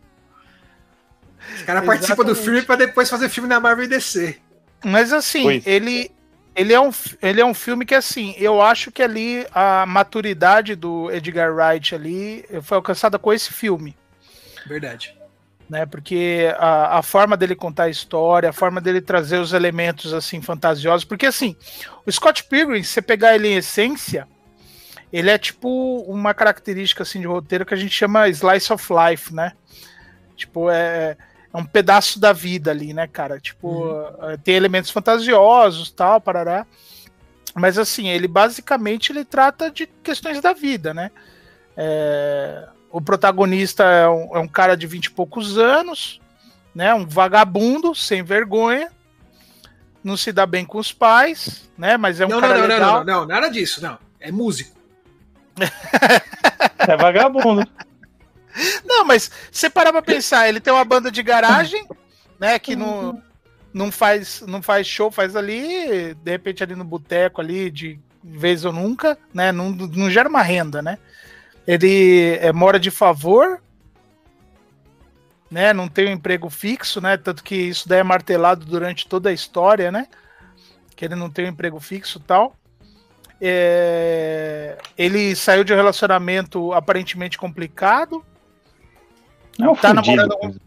Os 1.56 1.62
caras 1.62 1.84
participam 1.84 2.24
do 2.24 2.34
filme 2.34 2.62
para 2.62 2.76
depois 2.76 3.08
fazer 3.08 3.28
filme 3.28 3.48
na 3.48 3.60
Marvel 3.60 3.84
e 3.84 3.88
DC. 3.88 4.36
Mas 4.84 5.12
assim, 5.12 5.62
ele, 5.64 6.10
ele, 6.54 6.72
é 6.74 6.80
um, 6.80 6.90
ele 7.22 7.40
é 7.40 7.44
um 7.44 7.54
filme 7.54 7.86
que, 7.86 7.94
assim, 7.94 8.34
eu 8.36 8.60
acho 8.60 8.90
que 8.90 9.02
ali 9.02 9.46
a 9.54 9.86
maturidade 9.86 10.74
do 10.74 11.10
Edgar 11.10 11.54
Wright 11.54 11.94
ali 11.94 12.44
foi 12.62 12.76
alcançada 12.76 13.18
com 13.18 13.32
esse 13.32 13.52
filme. 13.52 13.96
Verdade 14.66 15.14
né? 15.68 15.86
Porque 15.86 16.52
a, 16.58 16.98
a, 16.98 17.02
forma 17.02 17.36
dele 17.36 17.54
contar 17.54 17.84
a 17.84 17.90
história, 17.90 18.50
a 18.50 18.52
forma 18.52 18.80
dele 18.80 19.00
trazer 19.00 19.38
os 19.38 19.52
elementos 19.52 20.12
assim 20.12 20.40
fantasiosos, 20.40 21.04
porque 21.04 21.26
assim, 21.26 21.56
o 22.06 22.12
Scott 22.12 22.44
Pilgrim, 22.44 22.82
se 22.82 22.90
você 22.90 23.02
pegar 23.02 23.34
ele 23.34 23.48
em 23.48 23.56
essência, 23.56 24.28
ele 25.12 25.30
é 25.30 25.38
tipo 25.38 26.02
uma 26.08 26.34
característica 26.34 27.02
assim 27.02 27.20
de 27.20 27.26
roteiro 27.26 27.64
que 27.64 27.74
a 27.74 27.76
gente 27.76 27.94
chama 27.94 28.28
slice 28.28 28.72
of 28.72 28.86
life, 28.92 29.34
né? 29.34 29.52
Tipo, 30.36 30.68
é, 30.70 31.16
é 31.52 31.56
um 31.56 31.64
pedaço 31.64 32.18
da 32.18 32.32
vida 32.32 32.70
ali, 32.70 32.92
né, 32.92 33.06
cara? 33.06 33.38
Tipo, 33.38 33.68
uhum. 33.68 34.36
tem 34.42 34.56
elementos 34.56 34.90
fantasiosos, 34.90 35.90
tal, 35.90 36.20
parará. 36.20 36.66
Mas 37.54 37.78
assim, 37.78 38.08
ele 38.08 38.26
basicamente 38.26 39.12
ele 39.12 39.24
trata 39.24 39.70
de 39.70 39.86
questões 39.86 40.40
da 40.40 40.52
vida, 40.52 40.92
né? 40.92 41.12
É, 41.76 42.68
o 42.94 43.00
protagonista 43.00 43.82
é 43.82 44.08
um, 44.08 44.36
é 44.36 44.38
um, 44.38 44.46
cara 44.46 44.76
de 44.76 44.86
vinte 44.86 45.06
e 45.06 45.10
poucos 45.10 45.58
anos, 45.58 46.20
né? 46.72 46.94
Um 46.94 47.04
vagabundo, 47.04 47.92
sem 47.92 48.22
vergonha, 48.22 48.88
não 50.02 50.16
se 50.16 50.30
dá 50.30 50.46
bem 50.46 50.64
com 50.64 50.78
os 50.78 50.92
pais, 50.92 51.68
né? 51.76 51.96
Mas 51.96 52.20
é 52.20 52.26
um 52.26 52.28
não, 52.28 52.40
cara 52.40 52.56
não, 52.56 52.66
legal. 52.68 52.78
Não, 52.78 53.04
não, 53.04 53.20
não, 53.22 53.26
nada 53.26 53.48
disso, 53.48 53.82
não. 53.82 53.98
É 54.20 54.30
músico. 54.30 54.78
é 56.78 56.96
vagabundo. 56.96 57.68
Não, 58.84 59.04
mas 59.04 59.32
você 59.50 59.68
parar 59.68 59.90
pra 59.90 60.00
pensar, 60.00 60.48
ele 60.48 60.60
tem 60.60 60.72
uma 60.72 60.84
banda 60.84 61.10
de 61.10 61.24
garagem, 61.24 61.88
né? 62.38 62.56
Que 62.56 62.76
não, 62.76 63.20
não, 63.72 63.90
faz, 63.90 64.44
não 64.46 64.62
faz 64.62 64.86
show, 64.86 65.10
faz 65.10 65.34
ali, 65.34 66.14
de 66.14 66.30
repente 66.30 66.62
ali 66.62 66.76
no 66.76 66.84
boteco 66.84 67.40
ali, 67.40 67.68
de 67.68 67.98
vez 68.22 68.64
ou 68.64 68.72
nunca, 68.72 69.18
né? 69.34 69.50
Não, 69.50 69.70
não 69.70 70.08
gera 70.08 70.28
uma 70.28 70.40
renda, 70.40 70.80
né? 70.80 71.00
Ele 71.66 72.36
é, 72.40 72.52
mora 72.52 72.78
de 72.78 72.90
favor, 72.90 73.60
né? 75.50 75.72
Não 75.72 75.88
tem 75.88 76.08
um 76.08 76.12
emprego 76.12 76.50
fixo, 76.50 77.00
né? 77.00 77.16
Tanto 77.16 77.42
que 77.42 77.54
isso 77.54 77.88
daí 77.88 78.00
é 78.00 78.02
martelado 78.02 78.64
durante 78.64 79.06
toda 79.06 79.30
a 79.30 79.32
história, 79.32 79.90
né? 79.90 80.06
Que 80.94 81.04
ele 81.04 81.14
não 81.14 81.30
tem 81.30 81.46
um 81.46 81.48
emprego 81.48 81.80
fixo 81.80 82.20
tal. 82.20 82.54
É... 83.40 84.78
Ele 84.96 85.34
saiu 85.34 85.64
de 85.64 85.72
um 85.72 85.76
relacionamento 85.76 86.72
aparentemente 86.72 87.38
complicado, 87.38 88.24
é 89.60 89.68
um 89.68 89.74
tá 89.74 89.94
fudido. 89.94 90.26
namorando. 90.26 90.63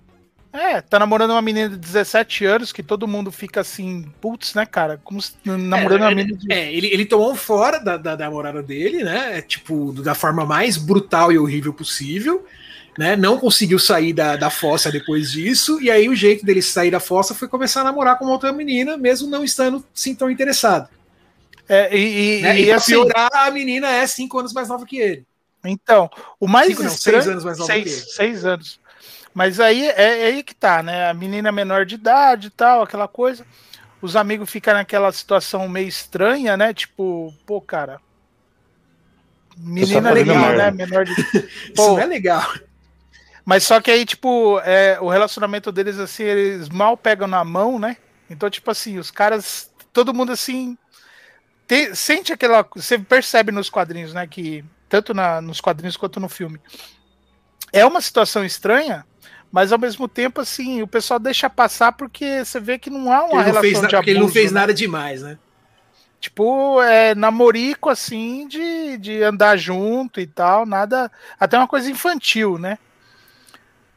É, 0.57 0.81
tá 0.81 0.97
namorando 0.97 1.31
uma 1.31 1.41
menina 1.41 1.69
de 1.69 1.77
17 1.77 2.45
anos 2.45 2.71
que 2.71 2.81
todo 2.81 3.07
mundo 3.07 3.31
fica 3.31 3.61
assim, 3.61 4.11
putz, 4.19 4.55
né, 4.55 4.65
cara? 4.65 4.99
Como 5.03 5.21
se 5.21 5.33
namorando 5.45 6.01
é, 6.01 6.05
uma 6.05 6.15
menina 6.15 6.35
de. 6.35 6.51
É, 6.51 6.73
ele, 6.73 6.87
ele 6.87 7.05
tomou 7.05 7.35
fora 7.35 7.77
da, 7.79 7.95
da, 7.95 8.15
da 8.15 8.25
namorada 8.25 8.63
dele, 8.63 9.03
né? 9.03 9.37
É, 9.37 9.41
tipo, 9.41 9.93
da 9.93 10.15
forma 10.15 10.45
mais 10.45 10.75
brutal 10.75 11.31
e 11.31 11.37
horrível 11.37 11.73
possível. 11.73 12.45
Né, 12.97 13.15
não 13.15 13.37
conseguiu 13.37 13.77
sair 13.77 14.11
da, 14.11 14.35
da 14.35 14.49
fossa 14.49 14.91
depois 14.91 15.31
disso, 15.31 15.79
e 15.79 15.91
aí 15.91 16.09
o 16.09 16.15
jeito 16.15 16.43
dele 16.43 16.63
sair 16.63 16.89
da 16.89 16.99
fossa 16.99 17.35
foi 17.35 17.47
começar 17.47 17.81
a 17.81 17.83
namorar 17.83 18.17
com 18.17 18.25
outra 18.25 18.51
menina, 18.51 18.97
mesmo 18.97 19.29
não 19.29 19.43
estando 19.43 19.85
assim 19.95 20.15
tão 20.15 20.31
interessado. 20.31 20.89
É, 21.69 21.95
e, 21.95 22.39
e, 22.39 22.41
né, 22.41 22.59
e, 22.59 22.65
e 22.65 22.71
assim, 22.71 22.93
piorar, 22.93 23.29
a 23.31 23.51
menina 23.51 23.87
é 23.87 24.07
cinco 24.07 24.39
anos 24.39 24.51
mais 24.51 24.69
nova 24.69 24.83
que 24.83 24.97
ele. 24.97 25.27
Então, 25.63 26.09
o 26.39 26.47
mais 26.47 26.69
Cinco, 26.69 26.81
não, 26.81 26.91
estranho, 26.91 27.21
seis 27.21 27.31
anos 27.31 27.43
mais 27.43 27.57
nova 27.59 27.71
seis, 27.71 28.15
seis 28.15 28.45
anos. 28.45 28.79
Mas 29.37 29.59
aí 29.59 29.87
é, 29.89 30.21
é, 30.21 30.25
aí 30.25 30.41
que 30.41 30.55
tá, 30.55 30.81
né? 30.81 31.11
A 31.11 31.13
menina 31.13 31.51
menor 31.51 31.85
de 31.85 31.93
idade 31.93 32.47
e 32.47 32.49
tal, 32.49 32.81
aquela 32.81 33.07
coisa. 33.07 33.45
Os 34.01 34.15
amigos 34.15 34.49
ficam 34.49 34.73
naquela 34.73 35.11
situação 35.11 35.69
meio 35.69 35.87
estranha, 35.87 36.57
né? 36.57 36.73
Tipo, 36.73 37.31
pô, 37.45 37.61
cara. 37.61 38.01
Menina 39.55 40.09
legal, 40.09 40.53
né? 40.53 40.71
Menor 40.71 41.05
de. 41.05 41.13
Pô, 41.75 41.83
Isso 41.83 41.91
não 41.91 41.99
é 41.99 42.05
legal. 42.07 42.51
Mas 43.45 43.63
só 43.63 43.79
que 43.79 43.91
aí, 43.91 44.05
tipo, 44.05 44.59
é, 44.61 44.97
o 44.99 45.07
relacionamento 45.07 45.71
deles, 45.71 45.99
assim, 45.99 46.23
eles 46.23 46.67
mal 46.67 46.97
pegam 46.97 47.27
na 47.27 47.43
mão, 47.43 47.77
né? 47.77 47.97
Então, 48.31 48.49
tipo 48.49 48.71
assim, 48.71 48.97
os 48.97 49.11
caras. 49.11 49.69
Todo 49.93 50.15
mundo 50.15 50.31
assim. 50.31 50.75
Tem, 51.67 51.93
sente 51.93 52.33
aquela. 52.33 52.67
Você 52.75 52.97
percebe 52.97 53.51
nos 53.51 53.69
quadrinhos, 53.69 54.15
né? 54.15 54.25
Que 54.25 54.65
tanto 54.89 55.13
na, 55.13 55.39
nos 55.41 55.61
quadrinhos 55.61 55.95
quanto 55.95 56.19
no 56.19 56.27
filme. 56.27 56.59
É 57.71 57.85
uma 57.85 58.01
situação 58.01 58.45
estranha, 58.45 59.05
mas 59.51 59.71
ao 59.71 59.79
mesmo 59.79 60.07
tempo, 60.07 60.41
assim, 60.41 60.81
o 60.81 60.87
pessoal 60.87 61.19
deixa 61.19 61.49
passar 61.49 61.91
porque 61.91 62.43
você 62.43 62.59
vê 62.59 62.77
que 62.77 62.89
não 62.89 63.11
há 63.11 63.23
uma 63.23 63.41
relação 63.41 63.61
fez, 63.61 63.73
de 63.73 63.77
abuso. 63.79 63.97
Porque 63.97 64.09
ele 64.09 64.19
não 64.19 64.29
fez 64.29 64.51
né? 64.51 64.59
nada 64.61 64.73
demais, 64.73 65.21
né? 65.21 65.37
Tipo, 66.19 66.81
é 66.81 67.13
namorico, 67.13 67.89
assim, 67.89 68.47
de, 68.47 68.97
de 68.97 69.21
andar 69.21 69.55
junto 69.57 70.19
e 70.19 70.25
tal, 70.25 70.65
nada. 70.65 71.11
Até 71.39 71.57
uma 71.57 71.67
coisa 71.67 71.89
infantil, 71.91 72.57
né? 72.57 72.79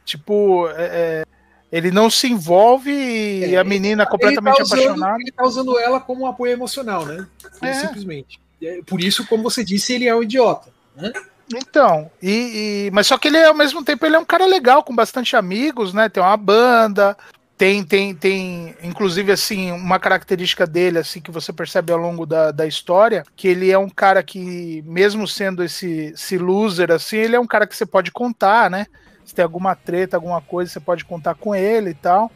Tipo, 0.04 0.68
é, 0.76 1.24
é 1.24 1.30
ele 1.72 1.90
não 1.90 2.10
se 2.10 2.26
envolve 2.26 2.90
e 2.90 3.54
é, 3.54 3.58
a 3.58 3.62
menina 3.62 4.04
tá 4.04 4.10
completamente 4.10 4.56
tá 4.56 4.62
usando, 4.62 4.80
apaixonada. 4.80 5.20
Ele 5.20 5.30
tá 5.32 5.44
usando 5.44 5.78
ela 5.78 6.00
como 6.00 6.22
um 6.22 6.26
apoio 6.26 6.52
emocional, 6.52 7.06
né? 7.06 7.26
É. 7.62 7.74
Simplesmente. 7.74 8.40
É, 8.60 8.80
por 8.84 9.00
isso, 9.00 9.26
como 9.26 9.44
você 9.44 9.64
disse, 9.64 9.94
ele 9.94 10.06
é 10.06 10.14
um 10.14 10.22
idiota. 10.22 10.70
Né? 10.96 11.12
Então, 11.52 12.10
e, 12.22 12.86
e, 12.86 12.90
mas 12.92 13.06
só 13.06 13.18
que 13.18 13.28
ele 13.28 13.42
ao 13.42 13.54
mesmo 13.54 13.84
tempo 13.84 14.06
ele 14.06 14.16
é 14.16 14.18
um 14.18 14.24
cara 14.24 14.46
legal, 14.46 14.84
com 14.84 14.94
bastante 14.94 15.34
amigos, 15.34 15.92
né? 15.92 16.08
Tem 16.08 16.22
uma 16.22 16.36
banda, 16.36 17.16
tem, 17.58 17.82
tem, 17.82 18.14
tem, 18.14 18.74
inclusive 18.82 19.32
assim, 19.32 19.72
uma 19.72 19.98
característica 19.98 20.66
dele, 20.66 20.98
assim, 20.98 21.20
que 21.20 21.30
você 21.30 21.52
percebe 21.52 21.92
ao 21.92 21.98
longo 21.98 22.24
da, 22.24 22.52
da 22.52 22.66
história, 22.66 23.24
que 23.36 23.48
ele 23.48 23.70
é 23.70 23.78
um 23.78 23.90
cara 23.90 24.22
que, 24.22 24.82
mesmo 24.86 25.26
sendo 25.26 25.62
esse, 25.64 26.12
esse 26.14 26.38
loser, 26.38 26.90
assim, 26.92 27.18
ele 27.18 27.36
é 27.36 27.40
um 27.40 27.46
cara 27.46 27.66
que 27.66 27.76
você 27.76 27.84
pode 27.84 28.12
contar, 28.12 28.70
né? 28.70 28.86
Se 29.24 29.34
tem 29.34 29.42
alguma 29.42 29.74
treta, 29.74 30.16
alguma 30.16 30.40
coisa, 30.40 30.72
você 30.72 30.80
pode 30.80 31.04
contar 31.04 31.34
com 31.34 31.54
ele 31.54 31.90
e 31.90 31.94
tal. 31.94 32.30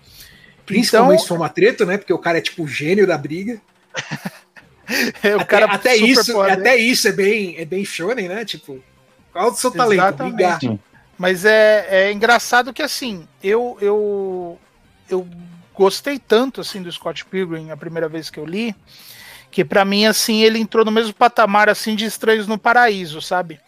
Principalmente 0.67 1.15
então, 1.15 1.23
se 1.23 1.29
for 1.29 1.37
uma 1.37 1.49
treta, 1.49 1.87
né? 1.87 1.97
Porque 1.97 2.13
o 2.13 2.19
cara 2.19 2.39
é 2.39 2.43
tipo 2.43 2.65
o 2.65 2.69
gênio 2.69 3.07
da 3.07 3.17
briga. 3.17 3.61
o 5.25 5.41
até, 5.41 5.45
cara 5.45 5.67
até 5.67 5.97
isso, 5.97 6.41
até 6.41 6.77
isso 6.77 7.09
é 7.09 7.13
bem, 7.13 7.57
é 7.59 7.65
bem 7.65 7.85
shonen, 7.85 8.29
né? 8.29 8.45
Tipo, 8.45 8.83
qual 9.35 9.51
o 9.51 9.55
seu 9.55 9.71
talento? 9.73 10.23
Brigar. 10.23 10.61
Mas 11.19 11.45
é, 11.45 11.87
é 11.91 12.13
engraçado 12.13 12.73
que 12.73 12.83
assim, 12.83 13.27
eu, 13.43 13.77
eu 13.81 14.59
eu 15.11 15.27
gostei 15.75 16.19
tanto 16.21 16.61
assim 16.61 16.81
do 16.81 16.91
Scott 16.91 17.25
Pilgrim 17.25 17.71
a 17.71 17.77
primeira 17.77 18.09
vez 18.09 18.31
que 18.31 18.39
eu 18.39 18.47
li, 18.47 18.75
que 19.51 19.65
para 19.65 19.85
mim 19.85 20.07
assim 20.07 20.43
ele 20.43 20.59
entrou 20.59 20.85
no 20.85 20.93
mesmo 20.93 21.13
patamar 21.13 21.69
assim 21.69 21.97
de 21.97 22.05
Estranhos 22.05 22.47
no 22.47 22.57
Paraíso, 22.57 23.21
sabe? 23.21 23.61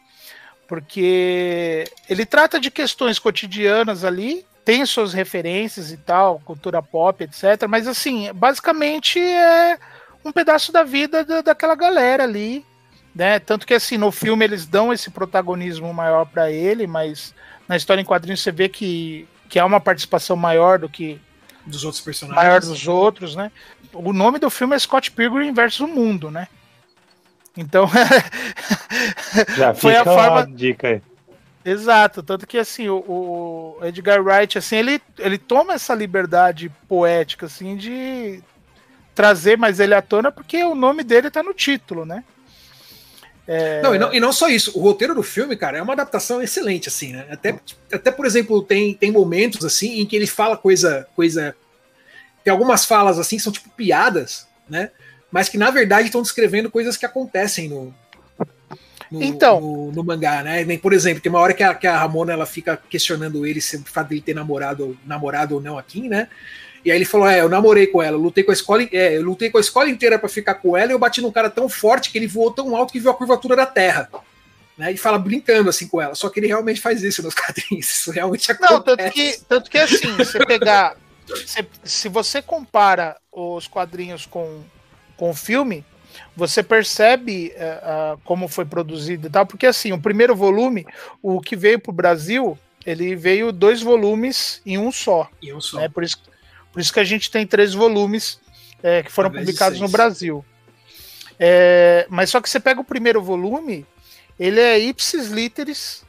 Porque 0.69 1.85
ele 2.09 2.25
trata 2.25 2.61
de 2.61 2.71
questões 2.71 3.19
cotidianas 3.19 4.05
ali, 4.05 4.47
tem 4.65 4.87
suas 4.87 5.13
referências 5.13 5.91
e 5.91 5.97
tal, 5.97 6.41
cultura 6.45 6.81
pop, 6.81 7.23
etc. 7.23 7.67
Mas 7.69 7.89
assim, 7.89 8.33
basicamente 8.33 9.21
é 9.21 9.79
um 10.25 10.31
pedaço 10.31 10.71
da 10.71 10.85
vida 10.85 11.25
da, 11.25 11.41
daquela 11.41 11.75
galera 11.75 12.23
ali, 12.23 12.65
né? 13.17 13.39
Tanto 13.39 13.67
que 13.67 13.73
assim, 13.73 13.97
no 13.97 14.13
filme 14.13 14.45
eles 14.45 14.67
dão 14.67 14.93
esse 14.93 15.11
protagonismo 15.11 15.93
maior 15.95 16.27
para 16.27 16.53
ele, 16.53 16.87
mas 16.87 17.35
na 17.67 17.75
história 17.75 18.03
em 18.03 18.05
quadrinhos 18.05 18.43
você 18.43 18.53
vê 18.53 18.69
que, 18.69 19.27
que 19.49 19.59
há 19.59 19.65
uma 19.65 19.81
participação 19.81 20.37
maior 20.37 20.79
do 20.79 20.87
que 20.87 21.19
dos 21.65 21.83
outros 21.83 22.03
personagens. 22.03 22.45
Maior 22.45 22.61
dos 22.61 22.87
outros, 22.87 23.35
né? 23.35 23.51
O 23.95 24.13
nome 24.13 24.39
do 24.39 24.51
filme 24.51 24.77
é 24.77 24.79
Scott 24.79 25.11
Pilgrim 25.11 25.55
versus 25.55 25.81
o 25.81 25.89
Mundo, 25.89 26.31
né? 26.31 26.47
Então 27.57 27.89
Já 29.57 29.73
foi 29.73 29.97
a 29.97 30.05
forma 30.05 30.47
dica 30.47 30.89
aí. 30.89 31.03
Exato, 31.65 32.23
tanto 32.23 32.47
que 32.47 32.59
assim, 32.59 32.91
o, 32.91 32.99
o, 32.99 33.79
Edgar 33.83 34.23
Wright, 34.23 34.59
assim, 34.59 34.77
ele, 34.77 35.01
ele 35.19 35.39
toma 35.39 35.73
essa 35.73 35.95
liberdade 35.95 36.71
poética, 36.87 37.47
assim, 37.47 37.77
de 37.77 38.43
trazer 39.15 39.57
mais 39.57 39.81
ele 39.81 39.95
à 39.95 40.03
tona, 40.03 40.31
porque 40.31 40.63
o 40.63 40.75
nome 40.75 41.03
dele 41.03 41.31
tá 41.31 41.43
no 41.43 41.55
título, 41.55 42.05
né? 42.05 42.23
É... 43.47 43.81
Não, 43.81 43.95
e 43.95 43.99
não, 43.99 44.15
e 44.15 44.21
não 44.21 44.33
só 44.33 44.49
isso, 44.49 44.77
o 44.77 44.83
roteiro 44.83 45.15
do 45.15 45.23
filme, 45.23 45.57
cara, 45.57 45.79
é 45.79 45.83
uma 45.83 45.93
adaptação 45.93 46.43
excelente, 46.43 46.89
assim, 46.89 47.13
né? 47.13 47.27
Até, 47.31 47.59
até 47.93 48.11
por 48.11 48.27
exemplo, 48.27 48.63
tem, 48.63 48.93
tem 48.93 49.13
momentos, 49.13 49.65
assim, 49.65 50.01
em 50.01 50.07
que 50.07 50.17
ele 50.17 50.27
fala 50.27 50.57
coisa, 50.57 51.07
coisa. 51.15 51.55
Tem 52.43 52.51
algumas 52.51 52.85
falas, 52.85 53.19
assim, 53.19 53.37
que 53.37 53.43
são 53.43 53.53
tipo 53.53 53.71
piadas, 53.71 54.47
né? 54.69 54.91
Mas 55.31 55.49
que 55.49 55.59
na 55.59 55.71
verdade 55.71 56.07
estão 56.07 56.23
descrevendo 56.23 56.71
coisas 56.71 56.97
que 56.97 57.07
acontecem 57.07 57.69
no, 57.69 57.95
no, 59.11 59.23
então, 59.23 59.61
no, 59.61 59.93
no, 59.93 60.05
mangá, 60.05 60.43
né? 60.43 60.65
Por 60.79 60.93
exemplo, 60.93 61.21
tem 61.21 61.31
uma 61.31 61.41
hora 61.41 61.55
que 61.55 61.63
a, 61.63 61.75
que 61.75 61.87
a 61.87 61.99
Ramona 61.99 62.33
ela 62.33 62.47
fica 62.47 62.77
questionando 62.77 63.47
ele 63.47 63.61
se 63.61 63.77
o 63.77 63.85
fato 63.85 64.09
dele 64.09 64.21
ter 64.21 64.35
namorado, 64.35 64.99
namorado 65.05 65.55
ou 65.55 65.61
não 65.61 65.79
aqui, 65.79 66.09
né? 66.09 66.29
E 66.87 66.91
aí 66.93 66.99
ele 66.99 67.05
falou: 67.05 67.27
É, 67.29 67.41
eu 67.41 67.49
namorei 67.49 67.89
com 67.89 68.01
ela, 68.01 68.17
lutei 68.17 68.45
com 68.45 68.53
a 68.53 68.55
escola, 68.55 68.85
é, 68.93 69.17
eu 69.17 69.23
lutei 69.25 69.51
com 69.51 69.59
a 69.59 69.61
escola 69.61 69.91
inteira 69.91 70.21
para 70.21 70.29
ficar 70.29 70.55
com 70.55 70.77
ela 70.77 70.93
e 70.93 70.95
eu 70.95 70.99
bati 71.01 71.21
num 71.21 71.33
cara 71.33 71.51
tão 71.51 71.69
forte 71.69 72.13
que 72.13 72.17
ele 72.17 72.29
voou 72.29 72.53
tão 72.53 72.77
alto 72.77 72.93
que 72.93 73.01
viu 73.01 73.11
a 73.11 73.15
curvatura 73.15 73.57
da 73.57 73.67
Terra. 73.67 74.09
Né, 74.79 74.93
e 74.93 74.97
fala 74.97 75.19
brincando 75.19 75.69
assim 75.69 75.89
com 75.89 76.01
ela. 76.01 76.15
Só 76.15 76.29
que 76.29 76.39
ele 76.39 76.47
realmente 76.47 76.81
faz 76.81 77.03
isso 77.03 77.25
nos 77.25 77.35
quadrinhos. 77.35 77.91
Isso 77.91 78.13
realmente 78.13 78.53
acontece. 78.53 78.73
Não, 78.73 78.83
tanto 78.83 79.11
que, 79.11 79.39
tanto 79.49 79.71
que 79.71 79.79
assim, 79.79 80.13
você 80.17 80.47
pegar. 80.47 80.97
se, 81.45 81.67
se 81.83 82.09
você 82.09 82.41
compara 82.41 83.17
os 83.33 83.67
quadrinhos 83.67 84.25
com, 84.25 84.63
com 85.17 85.31
o 85.31 85.35
filme, 85.35 85.85
você 86.37 86.63
percebe 86.63 87.53
uh, 87.57 88.15
uh, 88.15 88.21
como 88.23 88.47
foi 88.47 88.65
produzido 88.65 89.27
e 89.27 89.31
tal, 89.31 89.45
porque 89.45 89.67
assim, 89.67 89.93
o 89.93 90.01
primeiro 90.01 90.37
volume, 90.37 90.87
o 91.21 91.41
que 91.41 91.57
veio 91.57 91.81
para 91.81 91.91
o 91.91 91.95
Brasil, 91.95 92.57
ele 92.85 93.17
veio 93.17 93.51
dois 93.51 93.83
volumes 93.83 94.61
em 94.65 94.79
um 94.79 94.93
só. 94.93 95.29
Em 95.43 95.53
um 95.53 95.61
só. 95.61 95.79
Né? 95.79 95.89
Por 95.89 96.05
isso 96.05 96.19
por 96.77 96.83
isso 96.83 96.93
que 96.93 97.01
a 97.01 97.05
gente 97.05 97.31
tem 97.31 97.47
três 97.47 97.73
volumes 97.73 98.39
é, 98.83 99.03
que 99.03 99.11
foram 99.11 99.31
publicados 99.31 99.81
no 99.81 99.89
Brasil. 99.89 100.45
É, 101.41 102.07
mas 102.11 102.29
só 102.29 102.39
que 102.39 102.51
você 102.51 102.61
pega 102.61 102.79
o 102.79 102.85
primeiro 102.85 103.23
volume, 103.23 103.87
ele 104.39 104.61
é 104.61 104.79
ipsis 104.79 105.31
literis 105.31 106.05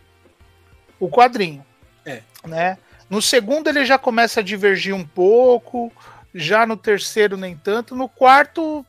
o 0.99 1.07
quadrinho. 1.07 1.65
É. 2.05 2.21
Né? 2.45 2.77
No 3.09 3.21
segundo 3.21 3.69
ele 3.69 3.85
já 3.85 3.97
começa 3.97 4.41
a 4.41 4.43
divergir 4.43 4.93
um 4.93 5.05
pouco, 5.05 5.89
já 6.35 6.65
no 6.65 6.75
terceiro 6.75 7.37
nem 7.37 7.55
tanto, 7.55 7.95
no 7.95 8.09
quarto 8.09 8.85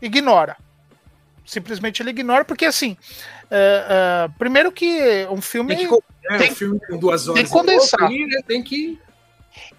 ignora. 0.00 0.56
Simplesmente 1.44 2.04
ele 2.04 2.10
ignora, 2.10 2.44
porque 2.44 2.66
assim, 2.66 2.96
uh, 3.46 4.28
uh, 4.28 4.38
primeiro 4.38 4.70
que 4.70 5.26
um 5.28 5.42
filme 5.42 5.74
tem 5.74 5.88
que, 5.88 5.98
é, 6.30 6.38
tem, 6.38 6.52
um 6.52 6.54
filme 6.54 6.80
com 6.86 6.96
duas 6.96 7.26
horas 7.26 7.34
tem 7.34 7.44
que 7.44 7.50
condensar. 7.50 8.08
Né, 8.08 8.42
tem 8.46 8.62
que 8.62 9.04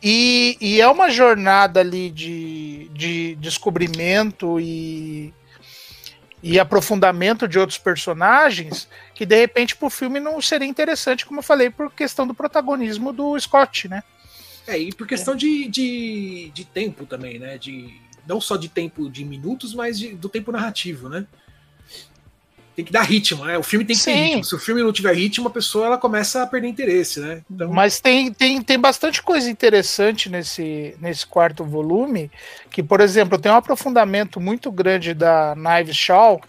e, 0.01 0.57
e, 0.61 0.81
é 0.81 0.87
uma 0.87 1.09
jornada 1.09 1.79
ali 1.79 2.11
de, 2.11 2.89
de 2.93 3.35
descobrimento 3.35 4.59
e, 4.59 5.33
e 6.41 6.59
aprofundamento 6.59 7.47
de 7.47 7.57
outros 7.57 7.77
personagens 7.77 8.87
que 9.15 9.25
de 9.25 9.35
repente 9.35 9.75
pro 9.75 9.89
filme 9.89 10.19
não 10.19 10.39
seria 10.41 10.67
interessante, 10.67 11.25
como 11.25 11.39
eu 11.39 11.43
falei, 11.43 11.69
por 11.69 11.91
questão 11.91 12.27
do 12.27 12.33
protagonismo 12.33 13.11
do 13.11 13.39
Scott, 13.39 13.87
né? 13.87 14.03
É, 14.67 14.77
e 14.77 14.93
por 14.93 15.07
questão 15.07 15.35
de, 15.35 15.67
de, 15.67 16.51
de 16.53 16.65
tempo 16.65 17.05
também, 17.05 17.39
né? 17.39 17.57
De, 17.57 17.99
não 18.27 18.41
só 18.41 18.57
de 18.57 18.67
tempo 18.67 19.09
de 19.09 19.23
minutos, 19.23 19.73
mas 19.73 19.97
de, 19.97 20.13
do 20.13 20.29
tempo 20.29 20.51
narrativo, 20.51 21.09
né? 21.09 21.25
Tem 22.77 22.85
que 22.85 22.91
dar 22.91 23.01
ritmo, 23.01 23.43
né? 23.43 23.57
O 23.57 23.63
filme 23.63 23.83
tem 23.83 23.95
que 23.95 24.03
Sim. 24.03 24.13
ter 24.13 24.23
ritmo. 24.25 24.43
Se 24.43 24.53
o 24.53 24.59
filme 24.59 24.83
não 24.83 24.93
tiver 24.93 25.11
ritmo, 25.15 25.47
a 25.47 25.51
pessoa 25.51 25.87
ela 25.87 25.97
começa 25.97 26.43
a 26.43 26.45
perder 26.45 26.67
interesse, 26.67 27.19
né? 27.19 27.41
Então... 27.49 27.73
Mas 27.73 27.99
tem, 27.99 28.31
tem, 28.31 28.61
tem 28.61 28.79
bastante 28.79 29.23
coisa 29.23 29.49
interessante 29.49 30.29
nesse, 30.29 30.95
nesse 31.01 31.25
quarto 31.25 31.65
volume, 31.65 32.29
que, 32.69 32.83
por 32.83 33.01
exemplo, 33.01 33.39
tem 33.39 33.51
um 33.51 33.55
aprofundamento 33.55 34.39
muito 34.39 34.71
grande 34.71 35.15
da 35.15 35.55
Knives 35.55 35.97
Shaw, 35.97 36.39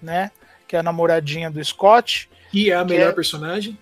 né? 0.00 0.30
Que 0.68 0.76
é 0.76 0.78
a 0.78 0.84
namoradinha 0.84 1.50
do 1.50 1.62
Scott. 1.64 2.30
Que 2.52 2.70
é 2.70 2.76
a 2.76 2.84
melhor 2.84 3.10
é, 3.10 3.12
personagem. 3.12 3.76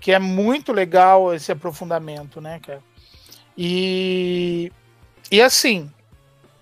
Que 0.00 0.10
é 0.10 0.18
muito 0.18 0.72
legal 0.72 1.32
esse 1.32 1.52
aprofundamento, 1.52 2.40
né, 2.40 2.58
cara? 2.60 2.82
E, 3.56 4.72
e 5.30 5.40
assim, 5.40 5.88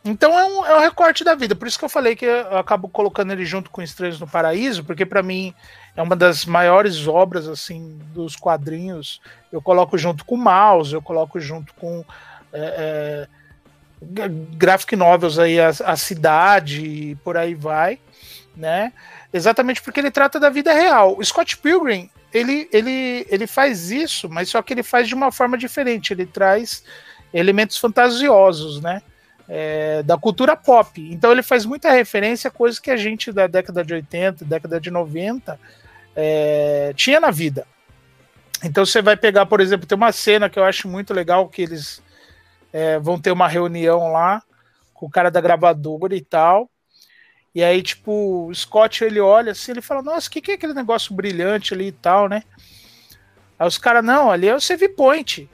então 0.04 0.38
é 0.38 0.44
um, 0.44 0.66
é 0.66 0.76
um 0.76 0.80
recorte 0.80 1.22
da 1.22 1.34
vida. 1.34 1.54
Por 1.54 1.68
isso 1.68 1.78
que 1.78 1.84
eu 1.84 1.88
falei 1.88 2.16
que 2.16 2.24
eu 2.24 2.56
acabo 2.56 2.88
colocando 2.88 3.32
ele 3.32 3.44
junto 3.44 3.70
com 3.70 3.82
Estranhos 3.82 4.18
no 4.18 4.26
Paraíso, 4.26 4.84
porque 4.84 5.04
para 5.04 5.22
mim 5.22 5.54
é 5.94 6.00
uma 6.00 6.16
das 6.16 6.46
maiores 6.46 7.06
obras 7.06 7.46
assim 7.46 7.98
dos 8.14 8.34
quadrinhos. 8.34 9.20
Eu 9.52 9.60
coloco 9.60 9.98
junto 9.98 10.24
com 10.24 10.36
Mouse, 10.36 10.94
eu 10.94 11.02
coloco 11.02 11.38
junto 11.38 11.74
com 11.74 12.04
é, 12.52 13.26
é, 14.02 14.28
graphic 14.56 14.96
novels 14.96 15.38
aí 15.38 15.60
a, 15.60 15.68
a 15.68 15.96
cidade 15.96 16.84
e 16.84 17.14
por 17.16 17.36
aí 17.36 17.54
vai, 17.54 17.98
né? 18.56 18.92
Exatamente 19.32 19.82
porque 19.82 20.00
ele 20.00 20.10
trata 20.10 20.40
da 20.40 20.48
vida 20.48 20.72
real. 20.72 21.16
O 21.18 21.24
Scott 21.24 21.58
Pilgrim 21.58 22.10
ele, 22.32 22.68
ele, 22.72 23.26
ele 23.28 23.46
faz 23.46 23.90
isso, 23.90 24.28
mas 24.28 24.48
só 24.48 24.62
que 24.62 24.72
ele 24.72 24.82
faz 24.82 25.08
de 25.08 25.14
uma 25.14 25.32
forma 25.32 25.58
diferente. 25.58 26.12
Ele 26.12 26.24
traz 26.24 26.84
elementos 27.34 27.76
fantasiosos, 27.76 28.80
né? 28.80 29.02
É, 29.52 30.00
da 30.04 30.16
cultura 30.16 30.56
pop. 30.56 31.02
Então 31.12 31.32
ele 31.32 31.42
faz 31.42 31.66
muita 31.66 31.90
referência 31.90 32.46
a 32.46 32.52
coisas 32.52 32.78
que 32.78 32.90
a 32.90 32.96
gente 32.96 33.32
da 33.32 33.48
década 33.48 33.84
de 33.84 33.92
80, 33.92 34.44
década 34.44 34.80
de 34.80 34.92
90 34.92 35.58
é, 36.14 36.92
tinha 36.94 37.18
na 37.18 37.32
vida. 37.32 37.66
Então 38.62 38.86
você 38.86 39.02
vai 39.02 39.16
pegar, 39.16 39.46
por 39.46 39.60
exemplo, 39.60 39.86
tem 39.86 39.96
uma 39.96 40.12
cena 40.12 40.48
que 40.48 40.56
eu 40.58 40.64
acho 40.64 40.86
muito 40.86 41.12
legal 41.12 41.48
que 41.48 41.62
eles 41.62 42.00
é, 42.72 43.00
vão 43.00 43.20
ter 43.20 43.32
uma 43.32 43.48
reunião 43.48 44.12
lá 44.12 44.40
com 44.94 45.06
o 45.06 45.10
cara 45.10 45.30
da 45.30 45.40
gravadora 45.40 46.14
e 46.14 46.20
tal. 46.20 46.70
E 47.52 47.64
aí, 47.64 47.82
tipo, 47.82 48.46
o 48.46 48.54
Scott 48.54 49.02
ele 49.02 49.18
olha 49.18 49.50
assim, 49.50 49.72
ele 49.72 49.80
fala: 49.80 50.02
Nossa, 50.02 50.28
o 50.28 50.30
que, 50.30 50.40
que 50.40 50.52
é 50.52 50.54
aquele 50.54 50.74
negócio 50.74 51.12
brilhante 51.12 51.74
ali 51.74 51.88
e 51.88 51.92
tal, 51.92 52.28
né? 52.28 52.44
Aí 53.58 53.66
os 53.66 53.78
caras, 53.78 54.04
não, 54.04 54.30
ali 54.30 54.46
é 54.46 54.54
o 54.54 54.60
save 54.60 54.90
point. 54.90 55.50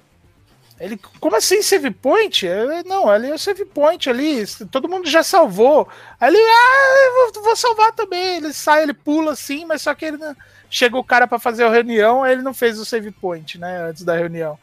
Ele, 0.79 0.99
como 1.21 1.37
assim 1.37 1.63
save 1.63 1.91
point? 1.91 2.47
não, 2.85 3.09
ali 3.09 3.31
é 3.31 3.35
o 3.35 3.39
save 3.39 3.65
point 3.65 4.11
ali, 4.11 4.45
todo 4.71 4.89
mundo 4.89 5.09
já 5.09 5.23
salvou. 5.23 5.89
Aí 6.21 6.29
ele, 6.29 6.39
ah, 6.39 7.31
vou, 7.33 7.45
vou, 7.45 7.57
salvar 7.57 7.93
também. 7.93 8.37
Ele 8.37 8.53
sai, 8.53 8.83
ele 8.83 8.93
pula 8.93 9.33
assim, 9.33 9.65
mas 9.65 9.83
só 9.83 9.95
que 9.95 10.05
ele 10.05 10.19
não... 10.19 10.37
chega 10.69 10.97
o 10.99 11.05
cara 11.05 11.27
para 11.27 11.39
fazer 11.39 11.65
a 11.65 11.71
reunião, 11.71 12.23
aí 12.23 12.33
ele 12.33 12.43
não 12.43 12.53
fez 12.53 12.79
o 12.79 12.85
save 12.85 13.11
point, 13.11 13.59
né, 13.59 13.89
antes 13.89 14.03
da 14.03 14.15
reunião. 14.15 14.59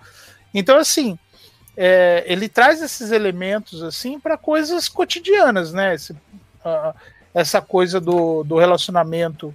Então 0.53 0.77
assim, 0.77 1.17
é, 1.75 2.23
ele 2.27 2.47
traz 2.47 2.81
esses 2.81 3.11
elementos 3.11 3.81
assim 3.81 4.19
para 4.19 4.37
coisas 4.37 4.87
cotidianas, 4.87 5.73
né? 5.73 5.95
Esse, 5.95 6.13
uh, 6.13 6.93
essa 7.33 7.59
coisa 7.59 7.99
do, 7.99 8.43
do 8.43 8.57
relacionamento 8.57 9.53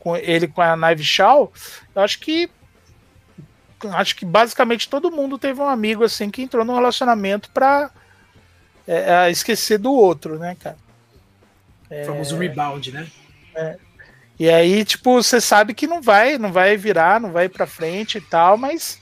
com 0.00 0.16
ele 0.16 0.48
com 0.48 0.60
a 0.60 0.76
Knife 0.76 1.04
Shaw, 1.04 1.52
eu 1.94 2.02
acho 2.02 2.18
que 2.18 2.50
acho 3.92 4.16
que 4.16 4.24
basicamente 4.24 4.88
todo 4.88 5.10
mundo 5.10 5.38
teve 5.38 5.60
um 5.60 5.68
amigo 5.68 6.04
assim 6.04 6.30
que 6.30 6.42
entrou 6.42 6.64
num 6.64 6.74
relacionamento 6.74 7.50
pra 7.50 7.90
é, 8.86 9.30
esquecer 9.30 9.78
do 9.78 9.92
outro, 9.92 10.38
né, 10.38 10.56
cara? 10.58 10.76
É, 11.90 12.02
o 12.02 12.06
famoso 12.06 12.36
rebound, 12.36 12.92
né? 12.92 13.06
É. 13.54 13.76
E 14.38 14.50
aí, 14.50 14.84
tipo, 14.84 15.22
você 15.22 15.40
sabe 15.40 15.74
que 15.74 15.86
não 15.86 16.02
vai, 16.02 16.38
não 16.38 16.52
vai 16.52 16.76
virar, 16.76 17.20
não 17.20 17.30
vai 17.30 17.48
para 17.48 17.66
frente 17.66 18.18
e 18.18 18.20
tal, 18.20 18.56
mas 18.56 19.00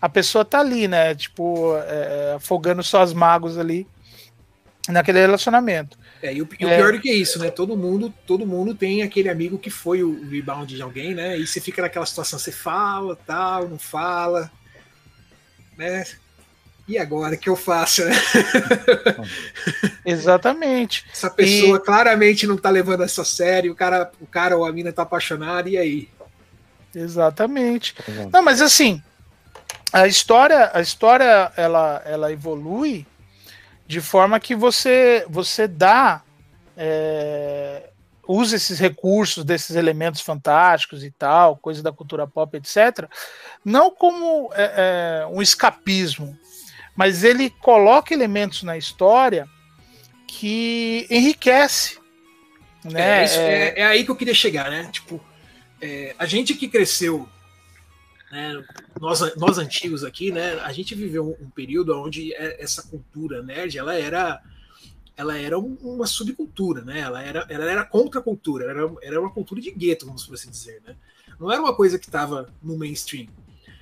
a 0.00 0.08
pessoa 0.08 0.44
tá 0.44 0.60
ali, 0.60 0.86
né? 0.86 1.14
Tipo, 1.14 1.76
é, 1.76 2.34
afogando 2.36 2.82
suas 2.82 3.12
magos 3.12 3.58
ali 3.58 3.86
naquele 4.88 5.20
relacionamento. 5.20 5.98
É, 6.22 6.32
e 6.34 6.42
o, 6.42 6.48
e 6.58 6.64
o 6.64 6.68
é. 6.68 6.76
pior 6.76 6.92
do 6.92 7.00
que 7.00 7.12
isso, 7.12 7.38
né? 7.38 7.50
Todo 7.50 7.76
mundo, 7.76 8.12
todo 8.26 8.46
mundo 8.46 8.74
tem 8.74 9.02
aquele 9.02 9.28
amigo 9.28 9.58
que 9.58 9.70
foi 9.70 10.02
o 10.02 10.28
rebound 10.28 10.74
de 10.74 10.82
alguém, 10.82 11.14
né? 11.14 11.38
E 11.38 11.46
você 11.46 11.60
fica 11.60 11.82
naquela 11.82 12.06
situação, 12.06 12.38
você 12.38 12.50
fala, 12.50 13.16
tal, 13.26 13.68
não 13.68 13.78
fala, 13.78 14.50
né? 15.76 16.04
E 16.88 16.98
agora 16.98 17.34
o 17.34 17.38
que 17.38 17.48
eu 17.48 17.54
faço, 17.54 18.04
né? 18.04 18.14
Exatamente. 20.04 21.04
Essa 21.12 21.30
pessoa 21.30 21.76
e... 21.76 21.80
claramente 21.80 22.46
não 22.46 22.56
tá 22.56 22.70
levando 22.70 23.02
essa 23.02 23.24
sério, 23.24 23.72
o 23.72 23.74
cara, 23.74 24.10
o 24.20 24.26
cara 24.26 24.56
ou 24.56 24.64
a 24.64 24.72
mina 24.72 24.92
tá 24.92 25.02
apaixonado, 25.02 25.68
e 25.68 25.76
aí? 25.76 26.08
Exatamente. 26.94 27.94
Não, 28.32 28.42
mas 28.42 28.62
assim, 28.62 29.02
a 29.92 30.06
história, 30.06 30.70
a 30.72 30.80
história 30.80 31.52
ela, 31.56 32.02
ela 32.04 32.32
evolui 32.32 33.06
de 33.88 34.02
forma 34.02 34.38
que 34.38 34.54
você 34.54 35.24
você 35.30 35.66
dá 35.66 36.22
é, 36.76 37.88
usa 38.28 38.54
esses 38.54 38.78
recursos 38.78 39.42
desses 39.42 39.74
elementos 39.74 40.20
fantásticos 40.20 41.02
e 41.02 41.10
tal, 41.10 41.56
coisa 41.56 41.82
da 41.82 41.90
cultura 41.90 42.26
pop, 42.26 42.54
etc. 42.54 43.08
Não 43.64 43.90
como 43.90 44.50
é, 44.52 45.22
é, 45.22 45.26
um 45.26 45.40
escapismo, 45.40 46.38
mas 46.94 47.24
ele 47.24 47.48
coloca 47.48 48.12
elementos 48.12 48.62
na 48.62 48.76
história 48.76 49.48
que 50.26 51.06
enriquece. 51.10 51.98
Né? 52.84 53.22
É, 53.22 53.24
isso, 53.24 53.38
é, 53.38 53.68
é, 53.68 53.80
é 53.80 53.86
aí 53.86 54.04
que 54.04 54.10
eu 54.10 54.16
queria 54.16 54.34
chegar, 54.34 54.70
né? 54.70 54.88
Tipo, 54.92 55.18
a 56.18 56.26
gente 56.26 56.52
que 56.54 56.68
cresceu 56.68 57.26
né? 58.30 58.64
Nós, 59.00 59.36
nós 59.36 59.58
antigos 59.58 60.04
aqui, 60.04 60.30
né, 60.30 60.54
a 60.60 60.72
gente 60.72 60.94
viveu 60.94 61.26
um, 61.26 61.46
um 61.46 61.50
período 61.50 61.98
onde 61.98 62.32
é, 62.34 62.62
essa 62.62 62.82
cultura 62.82 63.42
nerd 63.42 63.76
ela 63.78 63.94
era 63.94 64.42
ela 65.16 65.36
era 65.36 65.58
uma 65.58 66.06
subcultura, 66.06 66.80
né? 66.82 67.00
Ela 67.00 67.20
era, 67.20 67.44
ela 67.48 67.64
era 67.68 67.84
contra 67.84 68.20
a 68.20 68.22
cultura, 68.22 68.66
era, 68.66 68.88
era 69.02 69.20
uma 69.20 69.32
cultura 69.32 69.60
de 69.60 69.72
gueto, 69.72 70.06
vamos 70.06 70.24
por 70.24 70.34
assim 70.34 70.48
dizer, 70.48 70.80
né? 70.86 70.94
Não 71.40 71.50
era 71.50 71.60
uma 71.60 71.74
coisa 71.74 71.98
que 71.98 72.06
estava 72.06 72.48
no 72.62 72.78
mainstream. 72.78 73.26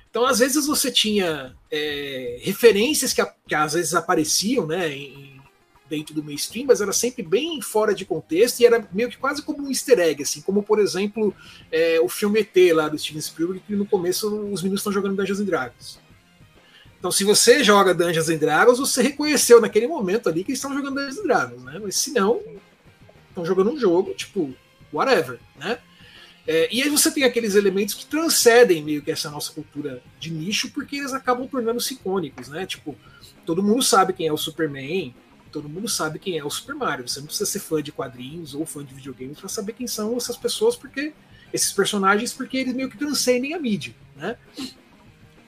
Então, 0.09 0.25
às 0.25 0.39
vezes 0.39 0.65
você 0.65 0.91
tinha 0.91 1.55
é, 1.69 2.39
referências 2.41 3.13
que, 3.13 3.23
que, 3.47 3.53
às 3.53 3.73
vezes 3.73 3.93
apareciam, 3.93 4.65
né, 4.65 4.91
em, 4.91 5.36
dentro 5.89 6.13
do 6.13 6.23
mainstream, 6.23 6.65
mas 6.67 6.81
era 6.81 6.93
sempre 6.93 7.23
bem 7.23 7.61
fora 7.61 7.93
de 7.93 8.05
contexto 8.05 8.59
e 8.59 8.65
era 8.65 8.87
meio 8.91 9.09
que 9.09 9.17
quase 9.17 9.41
como 9.41 9.63
um 9.63 9.69
easter 9.69 9.99
egg, 9.99 10.23
assim, 10.23 10.41
como 10.41 10.61
por 10.61 10.79
exemplo 10.79 11.33
é, 11.71 11.99
o 12.01 12.09
filme 12.09 12.39
ET 12.39 12.73
lá 12.73 12.87
do 12.87 12.97
Steven 12.97 13.21
Spielberg, 13.21 13.63
que 13.65 13.75
no 13.75 13.85
começo 13.85 14.27
os 14.51 14.61
meninos 14.61 14.81
estão 14.81 14.91
jogando 14.93 15.15
Dungeons 15.15 15.39
and 15.39 15.45
Dragons. 15.45 15.99
Então, 16.99 17.11
se 17.11 17.23
você 17.23 17.63
joga 17.63 17.93
Dungeons 17.93 18.29
and 18.29 18.37
Dragons, 18.37 18.79
você 18.79 19.01
reconheceu 19.03 19.61
naquele 19.61 19.87
momento 19.87 20.27
ali 20.29 20.43
que 20.43 20.51
eles 20.51 20.59
estão 20.59 20.73
jogando 20.73 20.95
Dungeons 20.95 21.19
and 21.19 21.23
Dragons, 21.23 21.63
né? 21.63 21.79
Mas 21.81 21.95
se 21.95 22.11
não, 22.11 22.41
estão 23.29 23.45
jogando 23.45 23.71
um 23.71 23.79
jogo, 23.79 24.13
tipo, 24.13 24.53
whatever, 24.91 25.39
né? 25.55 25.77
É, 26.47 26.69
e 26.73 26.81
aí 26.81 26.89
você 26.89 27.11
tem 27.11 27.23
aqueles 27.23 27.55
elementos 27.55 27.93
que 27.93 28.05
transcendem 28.05 28.81
meio 28.81 29.01
que 29.01 29.11
essa 29.11 29.29
nossa 29.29 29.51
cultura 29.51 30.01
de 30.17 30.31
nicho, 30.31 30.71
porque 30.71 30.95
eles 30.95 31.13
acabam 31.13 31.45
tornando-se 31.45 31.93
icônicos, 31.93 32.47
né? 32.47 32.65
Tipo, 32.65 32.95
todo 33.45 33.61
mundo 33.61 33.83
sabe 33.83 34.13
quem 34.13 34.27
é 34.27 34.33
o 34.33 34.37
Superman, 34.37 35.13
todo 35.57 35.67
mundo 35.67 35.89
sabe 35.89 36.19
quem 36.19 36.37
é 36.37 36.45
o 36.45 36.51
Super 36.51 36.75
Mario. 36.75 37.07
Você 37.07 37.19
não 37.19 37.25
precisa 37.25 37.49
ser 37.49 37.57
fã 37.57 37.81
de 37.81 37.91
quadrinhos 37.91 38.53
ou 38.53 38.63
fã 38.63 38.85
de 38.85 38.93
videogames 38.93 39.39
para 39.39 39.49
saber 39.49 39.73
quem 39.73 39.87
são 39.87 40.15
essas 40.15 40.37
pessoas, 40.37 40.75
porque 40.75 41.13
esses 41.51 41.73
personagens, 41.73 42.31
porque 42.31 42.57
eles 42.57 42.75
meio 42.75 42.89
que 42.89 42.97
transcendem 42.97 43.55
a 43.55 43.59
mídia, 43.59 43.95
né? 44.15 44.37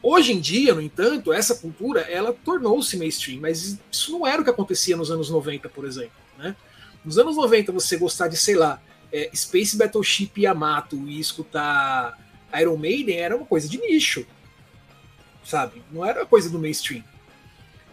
Hoje 0.02 0.32
em 0.32 0.40
dia, 0.40 0.74
no 0.74 0.82
entanto, 0.82 1.32
essa 1.32 1.54
cultura 1.54 2.02
ela 2.02 2.34
tornou-se 2.34 2.98
mainstream, 2.98 3.40
mas 3.40 3.78
isso 3.92 4.12
não 4.12 4.26
era 4.26 4.42
o 4.42 4.44
que 4.44 4.50
acontecia 4.50 4.98
nos 4.98 5.12
anos 5.12 5.30
90, 5.30 5.70
por 5.70 5.86
exemplo. 5.86 6.18
Né? 6.38 6.56
Nos 7.06 7.20
anos 7.20 7.36
90, 7.36 7.72
você 7.72 7.98
gostar 7.98 8.30
de, 8.30 8.38
sei 8.38 8.56
lá, 8.56 8.82
é, 9.12 9.30
Space 9.36 9.78
Battleship 9.78 10.32
Yamato 10.38 10.96
e 11.08 11.20
escutar 11.20 12.18
Iron 12.60 12.78
Maiden 12.78 13.18
era 13.18 13.36
uma 13.36 13.46
coisa 13.46 13.68
de 13.68 13.78
nicho. 13.78 14.26
sabe? 15.44 15.84
Não 15.92 16.04
era 16.04 16.26
coisa 16.26 16.50
do 16.50 16.58
mainstream. 16.58 17.04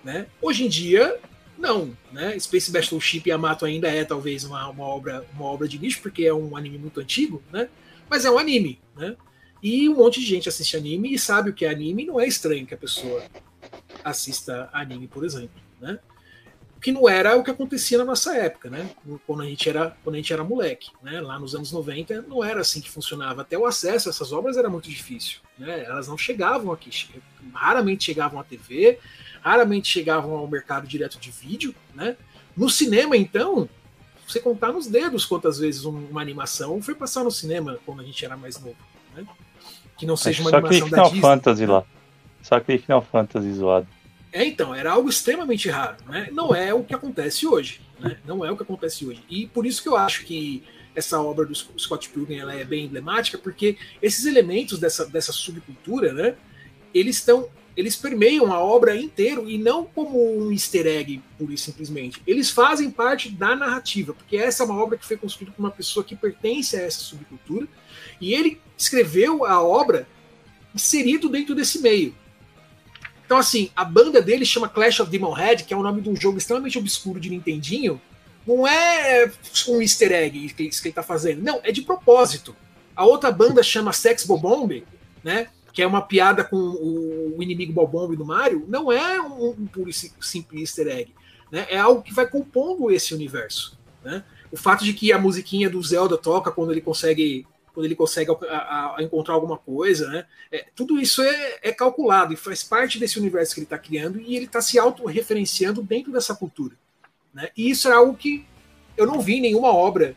Né? 0.05 0.27
Hoje 0.41 0.65
em 0.65 0.69
dia, 0.69 1.19
não. 1.59 1.97
Né? 2.13 2.39
Space 2.39 2.71
Battleship 2.71 3.23
Yamato 3.27 3.65
ainda 3.65 3.89
é 3.89 4.05
talvez 4.05 4.45
uma, 4.45 4.69
uma, 4.69 4.85
obra, 4.85 5.25
uma 5.35 5.45
obra 5.45 5.69
de 5.69 5.79
nicho, 5.79 6.01
porque 6.03 6.25
é 6.25 6.35
um 6.35 6.57
anime 6.57 6.79
muito 6.79 7.01
antigo, 7.01 7.43
né? 7.53 7.69
mas 8.09 8.25
é 8.25 8.31
um 8.31 8.39
anime. 8.39 8.81
Né? 8.97 9.17
E 9.63 9.89
um 9.89 9.97
monte 9.97 10.21
de 10.21 10.27
gente 10.27 10.49
assiste 10.49 10.77
anime 10.77 11.15
e 11.15 11.19
sabe 11.19 11.51
o 11.51 11.55
que 11.55 11.65
é 11.65 11.71
anime, 11.71 12.03
e 12.03 12.07
não 12.07 12.21
é 12.21 12.27
estranho 12.27 12.67
que 12.67 12.75
a 12.75 12.79
pessoa 12.79 13.23
assista 14.05 14.69
anime, 14.73 15.09
por 15.09 15.25
exemplo. 15.25 15.61
Né? 15.81 15.99
O 16.77 16.81
que 16.81 16.93
não 16.93 17.09
era 17.09 17.37
o 17.37 17.43
que 17.43 17.51
acontecia 17.51 17.97
na 17.97 18.05
nossa 18.05 18.37
época, 18.37 18.69
né? 18.69 18.91
Quando 19.27 19.43
a 19.43 19.47
gente 19.47 19.67
era, 19.67 19.97
quando 20.05 20.15
a 20.15 20.19
gente 20.19 20.31
era 20.31 20.45
moleque, 20.45 20.91
né? 21.03 21.23
Lá 21.23 21.39
nos 21.39 21.55
anos 21.55 21.73
90 21.73 22.23
não 22.29 22.45
era 22.45 22.61
assim 22.61 22.83
que 22.83 22.91
funcionava. 22.91 23.41
Até 23.41 23.57
o 23.57 23.65
acesso 23.65 24.09
a 24.09 24.11
essas 24.11 24.31
obras 24.31 24.59
era 24.59 24.69
muito 24.69 24.89
difícil, 24.89 25.41
né? 25.59 25.85
Elas 25.85 26.07
não 26.07 26.19
chegavam 26.19 26.71
aqui, 26.71 26.91
raramente 27.55 28.05
chegavam 28.05 28.39
à 28.39 28.45
TV, 28.45 28.99
raramente 29.47 29.87
chegavam 29.87 30.37
ao 30.37 30.49
mercado 30.49 30.89
direto 30.89 31.21
de 31.21 31.31
vídeo, 31.31 31.73
né? 31.95 32.17
No 32.57 32.69
cinema, 32.69 33.17
então, 33.17 33.69
você 34.27 34.41
contar 34.41 34.73
nos 34.73 34.89
dedos 34.89 35.25
quantas 35.25 35.57
vezes 35.61 35.85
uma 35.85 36.21
animação 36.21 36.83
foi 36.83 36.97
passar 36.97 37.23
no 37.23 37.31
cinema 37.31 37.79
quando 37.87 38.01
a 38.01 38.05
gente 38.05 38.25
era 38.25 38.37
mais 38.37 38.61
novo, 38.61 38.77
né? 39.15 39.25
Que 39.97 40.05
não 40.05 40.17
seja 40.17 40.43
uma 40.43 40.51
Só 40.51 40.57
animação 40.57 40.81
que 40.81 40.91
Final 40.91 41.05
Disney. 41.05 41.21
Fantasy 41.21 41.67
lá. 41.67 41.85
Só 42.43 42.59
que 42.59 42.79
Final 42.79 43.03
Fantasy 43.03 43.53
zoado. 43.53 43.87
É, 44.33 44.45
então, 44.45 44.75
era 44.75 44.91
algo 44.91 45.09
extremamente 45.09 45.69
raro, 45.69 45.97
né? 46.09 46.29
Não 46.33 46.53
é 46.53 46.75
o 46.75 46.83
que 46.83 46.95
acontece 46.95 47.47
hoje, 47.47 47.81
né? 48.01 48.19
Não 48.25 48.45
é 48.45 48.51
o 48.51 48.57
que 48.57 48.65
acontece 48.65 49.07
hoje. 49.07 49.23
E 49.31 49.47
por 49.47 49.65
isso 49.65 49.81
que 49.81 49.89
eu 49.89 49.97
acho 49.97 50.25
que 50.25 50.65
essa 50.93 51.21
obra 51.21 51.47
do 51.47 51.55
Scott 51.55 52.09
Pilgrim 52.09 52.39
ela 52.39 52.53
é 52.53 52.65
bem 52.65 52.87
emblemática, 52.87 53.39
porque 53.39 53.79
esses 54.03 54.27
elementos 54.27 54.81
dessa, 54.81 55.07
dessa 55.07 55.31
subcultura, 55.31 56.13
né? 56.13 56.35
Eles 56.93 57.17
estão 57.17 57.49
eles 57.77 57.95
permeiam 57.95 58.53
a 58.53 58.59
obra 58.59 58.97
inteira 58.97 59.43
e 59.43 59.59
não 59.59 59.85
como 59.85 60.39
um 60.39 60.51
easter 60.51 60.87
egg, 60.87 61.23
pura 61.37 61.53
e 61.53 61.59
simplesmente. 61.59 62.23
Eles 62.27 62.51
fazem 62.51 62.91
parte 62.91 63.29
da 63.29 63.55
narrativa, 63.55 64.15
porque 64.15 64.37
essa 64.37 64.63
é 64.63 64.67
uma 64.67 64.83
obra 64.83 64.97
que 64.97 65.05
foi 65.05 65.17
construída 65.17 65.53
por 65.53 65.63
uma 65.63 65.71
pessoa 65.71 66.03
que 66.03 66.17
pertence 66.17 66.77
a 66.77 66.81
essa 66.81 67.01
subcultura, 67.01 67.69
e 68.21 68.33
ele 68.33 68.61
escreveu 68.79 69.45
a 69.45 69.63
obra 69.63 70.09
inserido 70.75 71.29
dentro 71.29 71.55
desse 71.55 71.81
meio. 71.81 72.15
Então, 73.27 73.37
assim, 73.39 73.71
a 73.75 73.85
banda 73.85 74.23
dele 74.23 74.45
chama 74.45 74.69
Clash 74.69 75.01
of 75.01 75.11
Demon 75.11 75.33
Head, 75.33 75.65
que 75.65 75.75
é 75.75 75.77
o 75.77 75.83
nome 75.83 76.01
de 76.01 76.09
um 76.09 76.17
jogo 76.17 76.39
extremamente 76.39 76.79
obscuro 76.79 77.19
de 77.19 77.29
Nintendinho. 77.29 78.01
Não 78.47 78.67
é 78.67 79.31
um 79.69 79.83
easter 79.83 80.13
egg 80.13 80.49
que 80.51 80.63
ele 80.63 80.71
está 80.71 81.03
fazendo. 81.03 81.43
Não, 81.43 81.61
é 81.65 81.73
de 81.73 81.83
propósito. 81.83 82.55
A 82.95 83.05
outra 83.05 83.33
banda 83.33 83.63
chama 83.63 83.93
Sex 83.93 84.25
Bobomb, 84.25 84.85
né? 85.25 85.49
Que 85.77 85.83
é 85.83 85.87
uma 85.87 86.01
piada 86.01 86.43
com 86.43 86.57
o 86.57 87.37
inimigo 87.43 87.71
Bobomb 87.71 88.17
do 88.17 88.25
Mario. 88.25 88.65
Não 88.67 88.91
é 88.91 89.21
um, 89.21 89.51
um 89.51 89.67
puro 89.67 89.91
e 89.91 89.93
simples 89.93 90.63
easter 90.63 90.89
egg. 90.89 91.15
Né? 91.53 91.67
É 91.69 91.79
algo 91.79 92.01
que 92.03 92.15
vai 92.15 92.27
compondo 92.27 92.91
esse 92.91 93.15
universo. 93.15 93.79
Né? 94.03 94.25
O 94.51 94.57
fato 94.57 94.83
de 94.85 94.95
que 94.95 95.13
a 95.13 95.19
musiquinha 95.19 95.69
do 95.69 95.83
Zelda 95.83 96.17
toca 96.17 96.51
quando 96.51 96.73
ele 96.73 96.81
consegue 96.81 97.47
quando 97.75 97.85
ele 97.85 97.95
consegue 97.95 98.31
a, 98.49 98.97
a 98.97 99.03
encontrar 99.03 99.35
alguma 99.35 99.59
coisa, 99.59 100.09
né? 100.09 100.25
É, 100.51 100.65
tudo 100.75 100.99
isso 100.99 101.21
é, 101.21 101.59
é, 101.63 101.71
calculado 101.71 102.33
e 102.33 102.37
faz 102.37 102.65
parte 102.65 102.99
desse 102.99 103.19
universo 103.19 103.53
que 103.53 103.61
ele 103.61 103.67
está 103.67 103.77
criando 103.77 104.19
e 104.19 104.35
ele 104.35 104.47
está 104.47 104.63
se 104.63 104.79
autorreferenciando 104.79 105.83
dentro 105.83 106.11
dessa 106.11 106.35
cultura. 106.35 106.75
Né? 107.35 107.51
E 107.55 107.69
isso 107.69 107.87
é 107.87 107.93
algo 107.93 108.17
que 108.17 108.47
eu 108.97 109.07
não 109.07 109.21
vi 109.21 109.35
em 109.35 109.41
nenhuma 109.43 109.69
obra 109.69 110.17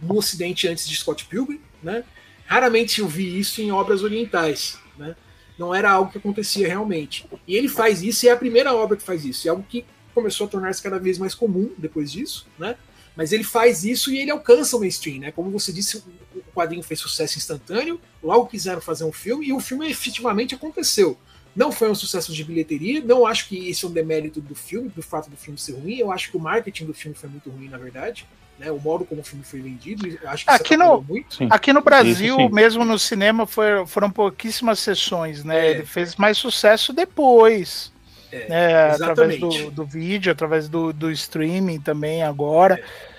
no 0.00 0.16
Ocidente 0.16 0.68
antes 0.68 0.86
de 0.86 0.94
Scott 0.94 1.24
Pilgrim. 1.24 1.60
Né? 1.82 2.04
Raramente 2.46 3.00
eu 3.00 3.08
vi 3.08 3.38
isso 3.38 3.60
em 3.60 3.70
obras 3.70 4.02
orientais. 4.02 4.78
Né? 4.96 5.14
Não 5.58 5.74
era 5.74 5.90
algo 5.90 6.10
que 6.10 6.18
acontecia 6.18 6.66
realmente. 6.66 7.26
E 7.46 7.56
ele 7.56 7.68
faz 7.68 8.02
isso 8.02 8.24
e 8.24 8.28
é 8.28 8.32
a 8.32 8.36
primeira 8.36 8.72
obra 8.74 8.96
que 8.96 9.02
faz 9.02 9.24
isso. 9.24 9.46
É 9.46 9.50
algo 9.50 9.64
que 9.68 9.84
começou 10.14 10.46
a 10.46 10.50
tornar-se 10.50 10.82
cada 10.82 10.98
vez 10.98 11.18
mais 11.18 11.34
comum 11.34 11.70
depois 11.76 12.10
disso. 12.10 12.46
Né? 12.58 12.76
Mas 13.16 13.32
ele 13.32 13.44
faz 13.44 13.84
isso 13.84 14.12
e 14.12 14.18
ele 14.18 14.30
alcança 14.30 14.76
o 14.76 14.80
mainstream, 14.80 15.20
né? 15.20 15.32
Como 15.32 15.50
você 15.50 15.72
disse, 15.72 15.96
o 16.34 16.52
quadrinho 16.54 16.82
fez 16.82 17.00
sucesso 17.00 17.38
instantâneo, 17.38 17.98
logo 18.22 18.46
quiseram 18.46 18.80
fazer 18.80 19.04
um 19.04 19.12
filme 19.12 19.46
e 19.46 19.52
o 19.54 19.60
filme 19.60 19.90
efetivamente 19.90 20.54
aconteceu. 20.54 21.18
Não 21.54 21.72
foi 21.72 21.90
um 21.90 21.94
sucesso 21.94 22.34
de 22.34 22.44
bilheteria, 22.44 23.00
não 23.00 23.24
acho 23.24 23.48
que 23.48 23.56
isso 23.56 23.86
é 23.86 23.88
um 23.88 23.92
demérito 23.92 24.42
do 24.42 24.54
filme, 24.54 24.90
do 24.90 25.00
fato 25.02 25.30
do 25.30 25.36
filme 25.38 25.58
ser 25.58 25.72
ruim. 25.72 25.96
Eu 25.96 26.12
acho 26.12 26.30
que 26.30 26.36
o 26.36 26.40
marketing 26.40 26.84
do 26.84 26.92
filme 26.92 27.16
foi 27.16 27.30
muito 27.30 27.48
ruim, 27.48 27.70
na 27.70 27.78
verdade. 27.78 28.26
Né, 28.58 28.70
o 28.70 28.78
modo 28.78 29.04
como 29.04 29.20
o 29.20 29.24
filme 29.24 29.44
foi 29.44 29.60
vendido, 29.60 30.18
acho 30.24 30.46
que 30.46 30.50
aqui 30.50 30.76
no, 30.78 31.04
aqui 31.50 31.72
no 31.74 31.82
Brasil, 31.82 32.40
isso, 32.40 32.54
mesmo 32.54 32.86
no 32.86 32.98
cinema, 32.98 33.46
foi, 33.46 33.86
foram 33.86 34.10
pouquíssimas 34.10 34.78
sessões, 34.78 35.44
né? 35.44 35.66
É. 35.66 35.70
Ele 35.72 35.84
fez 35.84 36.16
mais 36.16 36.38
sucesso 36.38 36.92
depois. 36.94 37.92
É, 38.32 38.48
né, 38.48 38.90
através 38.92 39.38
do, 39.38 39.70
do, 39.70 39.84
vídeo, 39.84 40.32
através 40.32 40.68
do, 40.68 40.92
do 40.92 41.10
streaming 41.10 41.80
também 41.80 42.22
agora. 42.22 42.82
É. 43.12 43.16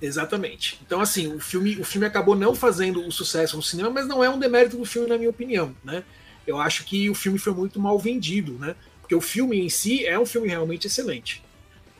Exatamente. 0.00 0.78
Então, 0.84 1.00
assim, 1.00 1.32
o 1.32 1.40
filme, 1.40 1.76
o 1.80 1.84
filme 1.84 2.06
acabou 2.06 2.34
não 2.34 2.54
fazendo 2.54 3.06
o 3.06 3.10
sucesso 3.10 3.56
no 3.56 3.62
cinema, 3.62 3.90
mas 3.90 4.06
não 4.06 4.22
é 4.22 4.28
um 4.28 4.38
demérito 4.38 4.76
do 4.76 4.84
filme, 4.84 5.08
na 5.08 5.16
minha 5.16 5.30
opinião. 5.30 5.74
Né? 5.82 6.02
Eu 6.46 6.58
acho 6.60 6.84
que 6.84 7.08
o 7.08 7.14
filme 7.14 7.38
foi 7.38 7.54
muito 7.54 7.80
mal 7.80 7.98
vendido, 7.98 8.52
né? 8.58 8.76
Porque 9.00 9.14
o 9.14 9.20
filme 9.20 9.58
em 9.60 9.68
si 9.68 10.04
é 10.04 10.18
um 10.18 10.26
filme 10.26 10.48
realmente 10.48 10.86
excelente. 10.86 11.42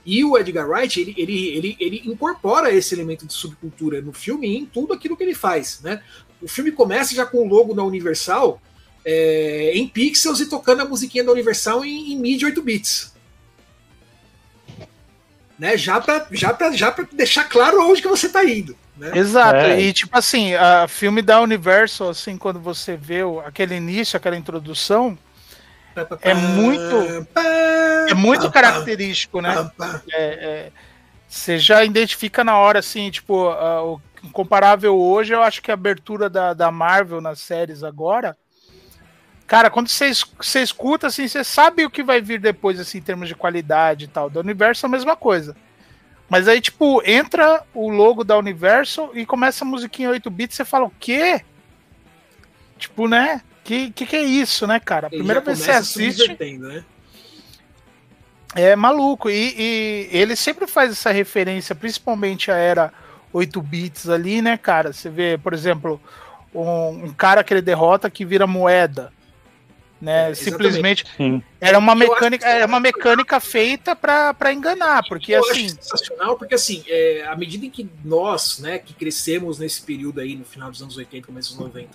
E 0.07 0.25
o 0.25 0.39
Edgar 0.39 0.71
Wright, 0.71 1.01
ele, 1.01 1.15
ele, 1.19 1.49
ele, 1.49 1.77
ele 1.81 2.03
incorpora 2.07 2.73
esse 2.73 2.95
elemento 2.95 3.27
de 3.27 3.33
subcultura 3.33 4.01
no 4.01 4.13
filme 4.13 4.57
em 4.57 4.65
tudo 4.65 4.93
aquilo 4.93 5.17
que 5.17 5.25
ele 5.25 5.35
faz, 5.35 5.81
né? 5.83 6.01
O 6.41 6.47
filme 6.47 6.71
começa 6.71 7.13
já 7.13 7.27
com 7.27 7.39
o 7.39 7.49
logo 7.49 7.75
da 7.75 7.83
Universal, 7.83 8.63
é, 9.05 9.73
em 9.75 9.89
pixels 9.89 10.39
e 10.39 10.47
tocando 10.47 10.83
a 10.83 10.85
musiquinha 10.85 11.25
da 11.25 11.33
Universal 11.33 11.85
em, 11.85 12.13
em 12.13 12.21
MIDI 12.21 12.45
8 12.45 12.63
bits. 12.63 13.15
Né? 15.59 15.77
Já 15.77 16.01
para 16.01 16.25
já 16.31 16.55
pra, 16.55 16.71
já 16.71 16.93
pra 16.93 17.07
deixar 17.13 17.45
claro 17.45 17.83
onde 17.83 18.01
que 18.01 18.09
você 18.09 18.29
está 18.29 18.45
indo. 18.45 18.77
Né? 18.97 19.11
Exato, 19.19 19.57
é. 19.57 19.81
e 19.81 19.93
tipo 19.93 20.17
assim, 20.17 20.55
a 20.55 20.87
filme 20.87 21.21
da 21.21 21.41
Universal, 21.41 22.11
assim, 22.11 22.39
quando 22.39 22.61
você 22.61 22.97
vê 22.97 23.25
o, 23.25 23.41
aquele 23.41 23.75
início, 23.75 24.17
aquela 24.17 24.37
introdução, 24.37 25.19
é 26.23 26.35
muito 26.35 27.29
é 28.09 28.15
muito 28.15 28.51
característico, 28.51 29.41
né? 29.41 29.71
É, 30.13 30.23
é, 30.23 30.73
você 31.29 31.59
já 31.59 31.85
identifica 31.85 32.45
na 32.45 32.57
hora, 32.59 32.79
assim, 32.79 33.11
tipo, 33.11 33.51
o 33.51 34.01
comparável 34.33 34.97
hoje, 34.97 35.33
eu 35.33 35.43
acho 35.43 35.63
que 35.63 35.71
a 35.71 35.75
abertura 35.75 36.31
da, 36.31 36.55
da 36.55 36.71
Marvel 36.71 37.21
nas 37.21 37.41
séries 37.41 37.83
agora 37.83 38.37
Cara, 39.47 39.71
quando 39.71 39.89
você, 39.89 40.11
você 40.41 40.61
escuta, 40.61 41.07
assim, 41.07 41.29
você 41.29 41.45
sabe 41.45 41.85
o 41.85 41.91
que 41.91 42.03
vai 42.03 42.21
vir 42.21 42.41
depois, 42.41 42.81
assim, 42.81 42.99
em 42.99 43.03
termos 43.03 43.29
de 43.29 43.35
qualidade 43.35 44.07
e 44.07 44.09
tal. 44.09 44.29
Da 44.29 44.41
Universal, 44.41 44.89
a 44.89 44.91
mesma 44.91 45.15
coisa. 45.15 45.57
Mas 46.29 46.49
aí, 46.49 46.61
tipo, 46.61 47.01
entra 47.09 47.63
o 47.73 47.89
logo 47.89 48.25
da 48.25 48.37
Universal 48.37 49.13
e 49.15 49.25
começa 49.25 49.65
a 49.65 49.69
musiquinha 49.69 50.11
8 50.11 50.29
bits, 50.29 50.57
você 50.57 50.65
fala, 50.65 50.87
o 50.87 50.93
quê? 50.99 51.43
Tipo, 52.77 53.07
né? 53.07 53.41
Que, 53.67 53.91
que 53.91 54.07
que 54.07 54.17
é 54.17 54.23
isso, 54.23 54.67
né, 54.67 54.79
cara? 54.79 55.09
A 55.09 55.11
primeira 55.11 55.41
vez 55.41 55.59
que 55.59 55.65
você 55.65 55.71
assiste. 55.73 56.37
Né? 56.59 56.85
É 58.55 58.77
maluco. 58.77 59.29
E, 59.29 59.55
e, 59.59 60.09
ele 60.13 60.37
sempre 60.37 60.67
faz 60.67 60.93
essa 60.93 61.11
referência, 61.11 61.75
principalmente 61.75 62.51
a 62.51 62.57
era 62.57 62.93
8 63.33 63.61
bits 63.61 64.09
ali, 64.09 64.41
né, 64.41 64.57
cara? 64.57 64.93
Você 64.93 65.11
vê, 65.11 65.37
por 65.37 65.53
exemplo, 65.53 66.01
um, 66.55 67.07
um 67.07 67.13
cara 67.13 67.43
que 67.43 67.53
ele 67.53 67.61
derrota 67.61 68.09
que 68.09 68.25
vira 68.25 68.47
moeda 68.47 69.13
né? 70.01 70.31
É, 70.31 70.35
Simplesmente 70.35 71.05
era 71.61 71.79
uma 71.79 71.95
mecânica, 71.95 72.47
era 72.47 72.67
uma 72.67 72.81
mecânica 72.81 73.41
feita 73.41 73.97
para 73.97 74.53
enganar, 74.53 75.03
porque 75.09 75.33
eu 75.33 75.41
assim. 75.41 75.69
sensacional, 75.69 76.37
porque 76.37 76.55
assim, 76.55 76.85
é, 76.87 77.25
à 77.27 77.37
medida 77.37 77.67
em 77.67 77.71
que 77.71 77.89
nós, 78.05 78.59
né, 78.59 78.79
que 78.79 78.93
crescemos 78.93 79.59
nesse 79.59 79.83
período 79.83 80.21
aí 80.21 80.37
no 80.37 80.45
final 80.45 80.71
dos 80.71 80.83
anos 80.83 80.97
80, 80.97 81.27
começo 81.27 81.57
dos 81.57 81.67
90, 81.67 81.89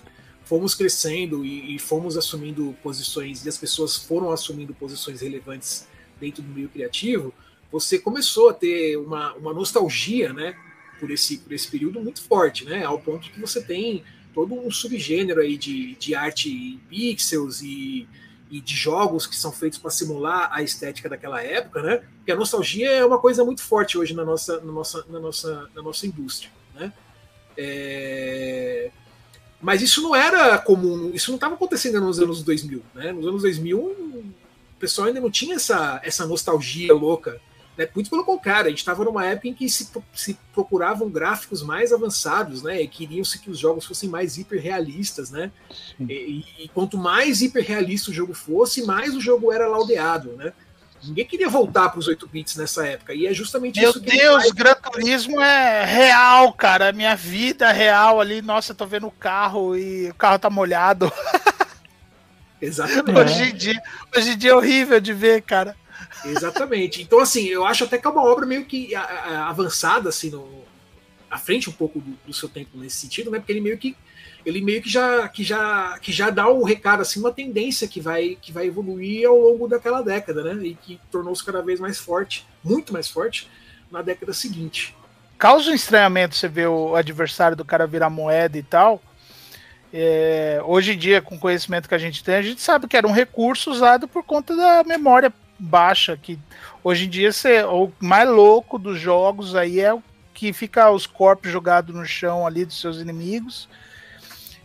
fomos 0.52 0.74
crescendo 0.74 1.46
e, 1.46 1.76
e 1.76 1.78
fomos 1.78 2.14
assumindo 2.14 2.76
posições 2.82 3.42
e 3.46 3.48
as 3.48 3.56
pessoas 3.56 3.96
foram 3.96 4.30
assumindo 4.30 4.74
posições 4.74 5.22
relevantes 5.22 5.88
dentro 6.20 6.42
do 6.42 6.50
meio 6.50 6.68
criativo, 6.68 7.32
você 7.70 7.98
começou 7.98 8.50
a 8.50 8.52
ter 8.52 8.98
uma, 8.98 9.32
uma 9.32 9.54
nostalgia, 9.54 10.30
né, 10.30 10.54
por 11.00 11.10
esse 11.10 11.38
por 11.38 11.54
esse 11.54 11.70
período 11.70 12.02
muito 12.02 12.20
forte, 12.20 12.66
né, 12.66 12.84
ao 12.84 12.98
ponto 12.98 13.30
que 13.30 13.40
você 13.40 13.62
tem 13.62 14.04
todo 14.34 14.54
um 14.54 14.70
subgênero 14.70 15.40
aí 15.40 15.56
de, 15.56 15.94
de 15.94 16.14
arte 16.14 16.50
em 16.50 16.78
pixels 16.86 17.62
e, 17.62 18.06
e 18.50 18.60
de 18.60 18.76
jogos 18.76 19.26
que 19.26 19.34
são 19.34 19.52
feitos 19.52 19.78
para 19.78 19.90
simular 19.90 20.50
a 20.52 20.62
estética 20.62 21.08
daquela 21.08 21.42
época, 21.42 21.82
né? 21.82 22.02
Porque 22.18 22.30
a 22.30 22.36
nostalgia 22.36 22.90
é 22.90 23.04
uma 23.04 23.18
coisa 23.18 23.42
muito 23.42 23.62
forte 23.62 23.96
hoje 23.96 24.12
na 24.12 24.24
nossa, 24.24 24.60
na 24.60 24.72
nossa, 24.72 25.04
na 25.08 25.18
nossa, 25.18 25.70
na 25.74 25.82
nossa 25.82 26.06
indústria, 26.06 26.52
né? 26.74 26.92
É... 27.56 28.90
Mas 29.62 29.80
isso 29.80 30.02
não 30.02 30.14
era 30.14 30.58
comum, 30.58 31.12
isso 31.14 31.30
não 31.30 31.36
estava 31.36 31.54
acontecendo 31.54 32.00
nos 32.00 32.18
anos 32.18 32.42
2000, 32.42 32.82
né? 32.92 33.12
Nos 33.12 33.26
anos 33.28 33.42
2000, 33.42 33.78
o 33.78 34.34
pessoal 34.80 35.06
ainda 35.06 35.20
não 35.20 35.30
tinha 35.30 35.54
essa, 35.54 36.00
essa 36.02 36.26
nostalgia 36.26 36.92
louca 36.92 37.40
Né? 37.78 37.88
Muito 37.94 38.10
pelo 38.10 38.24
contrário, 38.24 38.66
a 38.66 38.70
gente 38.70 38.80
estava 38.80 39.04
numa 39.04 39.24
época 39.24 39.46
em 39.46 39.54
que 39.54 39.68
se, 39.70 39.88
se, 40.12 40.36
procuravam 40.52 41.08
gráficos 41.08 41.62
mais 41.62 41.92
avançados, 41.92 42.64
né? 42.64 42.82
E 42.82 42.88
queriam-se 42.88 43.38
que 43.38 43.50
os 43.50 43.58
jogos 43.58 43.86
fossem 43.86 44.10
mais 44.10 44.36
hiperrealistas, 44.36 45.30
né? 45.30 45.52
E, 46.00 46.44
e, 46.58 46.68
quanto 46.74 46.98
mais 46.98 47.40
hiperrealista 47.40 48.10
o 48.10 48.14
jogo 48.14 48.34
fosse, 48.34 48.84
mais 48.84 49.14
o 49.14 49.20
jogo 49.20 49.52
era 49.52 49.68
laudeado, 49.68 50.32
né? 50.32 50.52
Ninguém 51.04 51.24
queria 51.24 51.48
voltar 51.48 51.88
para 51.88 51.98
os 51.98 52.08
8 52.08 52.26
bits 52.28 52.56
nessa 52.56 52.86
época. 52.86 53.14
E 53.14 53.26
é 53.26 53.34
justamente 53.34 53.80
Meu 53.80 53.90
isso 53.90 54.00
que 54.00 54.10
Deus, 54.10 54.42
faz... 54.42 54.52
Gran 54.52 54.74
Turismo 54.74 55.40
é 55.40 55.84
real, 55.84 56.52
cara. 56.52 56.92
Minha 56.92 57.16
vida 57.16 57.68
é 57.68 57.72
real 57.72 58.20
ali. 58.20 58.40
Nossa, 58.40 58.72
eu 58.72 58.76
tô 58.76 58.86
vendo 58.86 59.06
o 59.06 59.10
carro 59.10 59.76
e 59.76 60.10
o 60.10 60.14
carro 60.14 60.38
tá 60.38 60.48
molhado. 60.48 61.12
Exatamente. 62.60 63.18
Hoje 63.18 63.42
em, 63.42 63.54
dia, 63.54 63.82
hoje 64.16 64.30
em 64.30 64.38
dia 64.38 64.50
é 64.52 64.54
horrível 64.54 65.00
de 65.00 65.12
ver, 65.12 65.42
cara. 65.42 65.74
Exatamente. 66.24 67.02
Então, 67.02 67.18
assim, 67.18 67.46
eu 67.46 67.66
acho 67.66 67.84
até 67.84 67.98
que 67.98 68.06
é 68.06 68.10
uma 68.10 68.24
obra 68.24 68.46
meio 68.46 68.64
que 68.64 68.94
avançada, 68.94 70.08
assim, 70.08 70.30
no, 70.30 70.64
à 71.32 71.38
frente 71.38 71.70
um 71.70 71.72
pouco 71.72 71.98
do, 71.98 72.16
do, 72.26 72.32
seu 72.32 72.46
tempo 72.46 72.76
nesse 72.76 72.96
sentido, 72.96 73.30
né? 73.30 73.38
Porque 73.38 73.52
ele 73.52 73.62
meio 73.62 73.78
que 73.78 73.96
ele 74.44 74.60
meio 74.60 74.82
que 74.82 74.90
já 74.90 75.26
que 75.28 75.42
já 75.42 75.98
que 75.98 76.12
já 76.12 76.28
dá 76.28 76.46
o 76.46 76.62
recado 76.62 77.00
assim 77.00 77.18
uma 77.18 77.32
tendência 77.32 77.88
que 77.88 78.00
vai 78.00 78.36
que 78.40 78.52
vai 78.52 78.66
evoluir 78.66 79.26
ao 79.26 79.38
longo 79.38 79.66
daquela 79.66 80.02
década, 80.02 80.42
né? 80.42 80.66
E 80.66 80.74
que 80.74 81.00
tornou-se 81.10 81.42
cada 81.42 81.62
vez 81.62 81.80
mais 81.80 81.98
forte, 81.98 82.46
muito 82.62 82.92
mais 82.92 83.08
forte 83.08 83.48
na 83.90 84.02
década 84.02 84.34
seguinte. 84.34 84.94
Causa 85.38 85.70
um 85.70 85.74
estranhamento 85.74 86.36
você 86.36 86.46
ver 86.46 86.68
o 86.68 86.94
adversário 86.94 87.56
do 87.56 87.64
cara 87.64 87.86
virar 87.86 88.10
moeda 88.10 88.58
e 88.58 88.62
tal. 88.62 89.02
É, 89.92 90.60
hoje 90.64 90.92
em 90.92 90.98
dia, 90.98 91.20
com 91.20 91.34
o 91.34 91.38
conhecimento 91.38 91.88
que 91.88 91.94
a 91.94 91.98
gente 91.98 92.22
tem, 92.22 92.36
a 92.36 92.42
gente 92.42 92.60
sabe 92.60 92.86
que 92.86 92.96
era 92.96 93.06
um 93.06 93.12
recurso 93.12 93.70
usado 93.70 94.06
por 94.06 94.22
conta 94.22 94.54
da 94.54 94.84
memória 94.84 95.32
baixa, 95.58 96.16
que 96.16 96.38
hoje 96.82 97.06
em 97.06 97.08
dia 97.08 97.32
você, 97.32 97.62
o 97.62 97.90
mais 98.00 98.28
louco 98.28 98.78
dos 98.78 98.98
jogos 98.98 99.54
aí 99.54 99.80
é 99.80 99.92
o 99.92 100.02
que 100.42 100.52
fica 100.52 100.90
os 100.90 101.06
corpos 101.06 101.52
jogados 101.52 101.94
no 101.94 102.04
chão 102.04 102.44
ali 102.44 102.64
dos 102.64 102.80
seus 102.80 102.96
inimigos, 102.96 103.68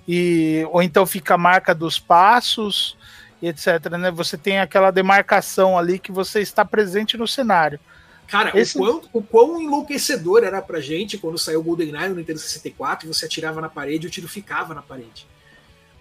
e 0.07 0.67
ou 0.71 0.81
então 0.81 1.05
fica 1.05 1.35
a 1.35 1.37
marca 1.37 1.75
dos 1.75 1.99
passos, 1.99 2.97
etc. 3.39 3.87
Né? 3.91 4.09
Você 4.09 4.39
tem 4.39 4.59
aquela 4.59 4.89
demarcação 4.89 5.77
ali 5.77 5.99
que 5.99 6.11
você 6.11 6.39
está 6.41 6.65
presente 6.65 7.15
no 7.15 7.27
cenário. 7.27 7.79
Cara, 8.27 8.59
Esse... 8.59 8.75
o, 8.75 8.81
quão, 8.81 9.01
o 9.13 9.21
quão 9.21 9.61
enlouquecedor 9.61 10.43
era 10.43 10.63
pra 10.63 10.81
gente 10.81 11.15
quando 11.15 11.37
saiu 11.37 11.59
o 11.59 11.63
GoldenEye 11.63 12.09
no 12.09 12.15
Nintendo 12.15 12.39
64 12.39 13.05
e 13.05 13.13
você 13.13 13.27
atirava 13.27 13.61
na 13.61 13.69
parede 13.69 14.07
e 14.07 14.09
o 14.09 14.11
tiro 14.11 14.27
ficava 14.27 14.73
na 14.73 14.81
parede. 14.81 15.27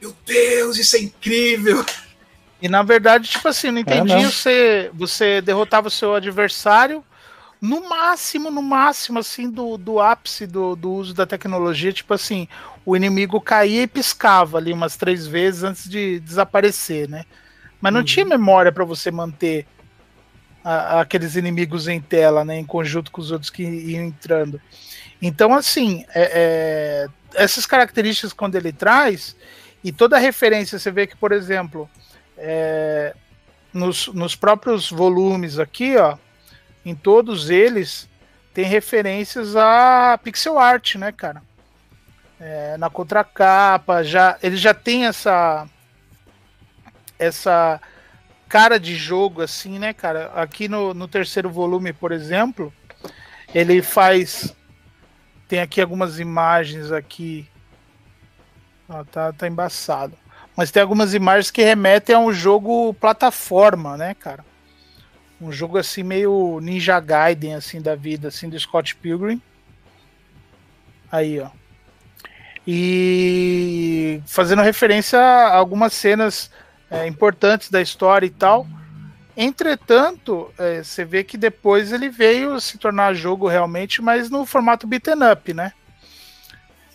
Meu 0.01 0.17
Deus, 0.25 0.79
isso 0.79 0.97
é 0.97 1.01
incrível! 1.01 1.85
E 2.63 2.67
na 2.67 2.83
verdade, 2.83 3.29
tipo 3.29 3.47
assim, 3.47 3.71
não 3.71 3.81
entendi, 3.81 4.11
é, 4.15 4.25
você, 4.25 4.91
você 4.95 5.43
derrotava 5.43 5.89
o 5.89 5.91
seu 5.91 6.15
adversário 6.15 7.05
no 7.61 7.89
máximo, 7.89 8.51
no 8.51 8.63
máximo, 8.63 9.19
assim, 9.19 9.51
do, 9.51 9.77
do 9.77 10.01
ápice 10.01 10.47
do, 10.47 10.77
do 10.77 10.93
uso 10.93 11.15
da 11.15 11.27
tecnologia, 11.27 11.93
tipo 11.93 12.13
assim, 12.13 12.47
o 12.85 12.97
inimigo 12.97 13.41
caía 13.41 13.83
e 13.83 13.87
piscava 13.87 14.59
ali 14.59 14.73
umas 14.73 14.97
três 14.97 15.27
vezes 15.27 15.63
antes 15.63 15.89
de 15.89 16.21
desaparecer, 16.21 17.09
né? 17.09 17.25
Mas 17.81 17.93
não 17.93 18.01
uhum. 18.01 18.07
tinha 18.07 18.25
memória 18.25 18.71
para 18.71 18.85
você 18.85 19.11
manter 19.11 19.67
a, 20.63 21.01
aqueles 21.01 21.35
inimigos 21.37 21.89
em 21.89 22.01
tela, 22.01 22.45
né? 22.45 22.59
Em 22.59 22.65
conjunto 22.65 23.11
com 23.11 23.21
os 23.21 23.31
outros 23.31 23.51
que 23.51 23.63
iam 23.63 24.05
entrando. 24.05 24.61
Então, 25.21 25.55
assim, 25.55 26.05
é, 26.15 26.31
é, 26.35 27.43
essas 27.43 27.65
características 27.65 28.33
quando 28.33 28.55
ele 28.55 28.73
traz, 28.73 29.35
e 29.83 29.93
toda 29.93 30.19
referência, 30.19 30.79
você 30.79 30.91
vê 30.91 31.07
que, 31.07 31.17
por 31.17 31.33
exemplo, 31.33 31.89
é, 32.37 33.15
nos, 33.73 34.09
nos 34.09 34.35
próprios 34.35 34.91
volumes 34.91 35.59
aqui, 35.59 35.97
ó, 35.97 36.17
em 36.87 36.95
todos 36.95 37.51
eles 37.51 38.09
tem 38.55 38.65
referências 38.65 39.57
a 39.57 40.19
pixel 40.23 40.59
art, 40.59 40.95
né, 40.95 41.13
cara? 41.13 41.43
É, 42.41 42.77
na 42.79 42.89
contracapa, 42.89 44.05
já 44.05 44.39
ele 44.43 44.57
já 44.57 44.73
tem 44.73 45.07
essa 45.07 45.69
essa 47.19 47.81
cara 48.49 48.79
de 48.79 48.95
jogo 48.95 49.43
assim, 49.43 49.79
né, 49.79 49.93
cara? 49.93 50.31
Aqui 50.35 50.69
no, 50.69 50.95
no 50.95 51.09
terceiro 51.09 51.51
volume, 51.51 51.93
por 51.93 52.13
exemplo, 52.13 52.73
ele 53.53 53.83
faz 53.83 54.55
tem 55.49 55.61
aqui 55.61 55.81
algumas 55.81 56.21
imagens 56.21 56.93
aqui. 56.93 57.49
Ó, 58.89 59.03
tá, 59.05 59.33
tá 59.33 59.49
embaçado. 59.49 60.17
Mas 60.57 60.71
tem 60.71 60.83
algumas 60.83 61.15
imagens 61.15 61.51
que 61.51 61.63
remetem 61.63 62.15
a 62.15 62.19
um 62.19 62.33
jogo 62.33 62.95
plataforma, 62.95 63.97
né, 63.97 64.15
cara? 64.15 64.45
Um 65.41 65.53
jogo 65.53 65.79
assim 65.79 66.03
meio 66.03 66.61
Ninja 66.61 66.99
Gaiden 66.99 67.55
assim 67.55 67.81
da 67.81 67.95
vida, 67.95 68.29
assim 68.29 68.49
do 68.49 68.59
Scott 68.59 68.97
Pilgrim. 68.97 69.41
Aí, 71.11 71.41
ó. 71.41 71.51
E 72.67 74.21
fazendo 74.27 74.63
referência 74.63 75.19
a 75.21 75.55
algumas 75.55 75.93
cenas 75.93 76.51
é, 76.91 77.07
importantes 77.07 77.71
da 77.71 77.81
história 77.81 78.27
e 78.27 78.31
tal. 78.31 78.67
Entretanto, 79.37 80.53
é, 80.59 80.83
você 80.83 81.05
vê 81.05 81.23
que 81.23 81.37
depois 81.37 81.93
ele 81.93 82.09
veio 82.09 82.59
se 82.59 82.79
tornar 82.79 83.15
jogo 83.15 83.47
realmente, 83.47 84.01
mas 84.01 84.31
no 84.31 84.47
formato 84.47 84.87
beaten 84.87 85.31
up, 85.31 85.53
né? 85.53 85.73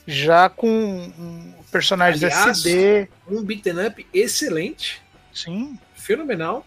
Já 0.08 0.50
com 0.50 0.68
um, 0.68 1.54
personagens 1.72 2.24
Aliás, 2.24 2.58
SD. 2.58 3.08
Um 3.28 3.44
beaten 3.44 3.86
up 3.86 4.08
excelente. 4.12 5.02
Sim. 5.32 5.78
Fenomenal. 5.94 6.66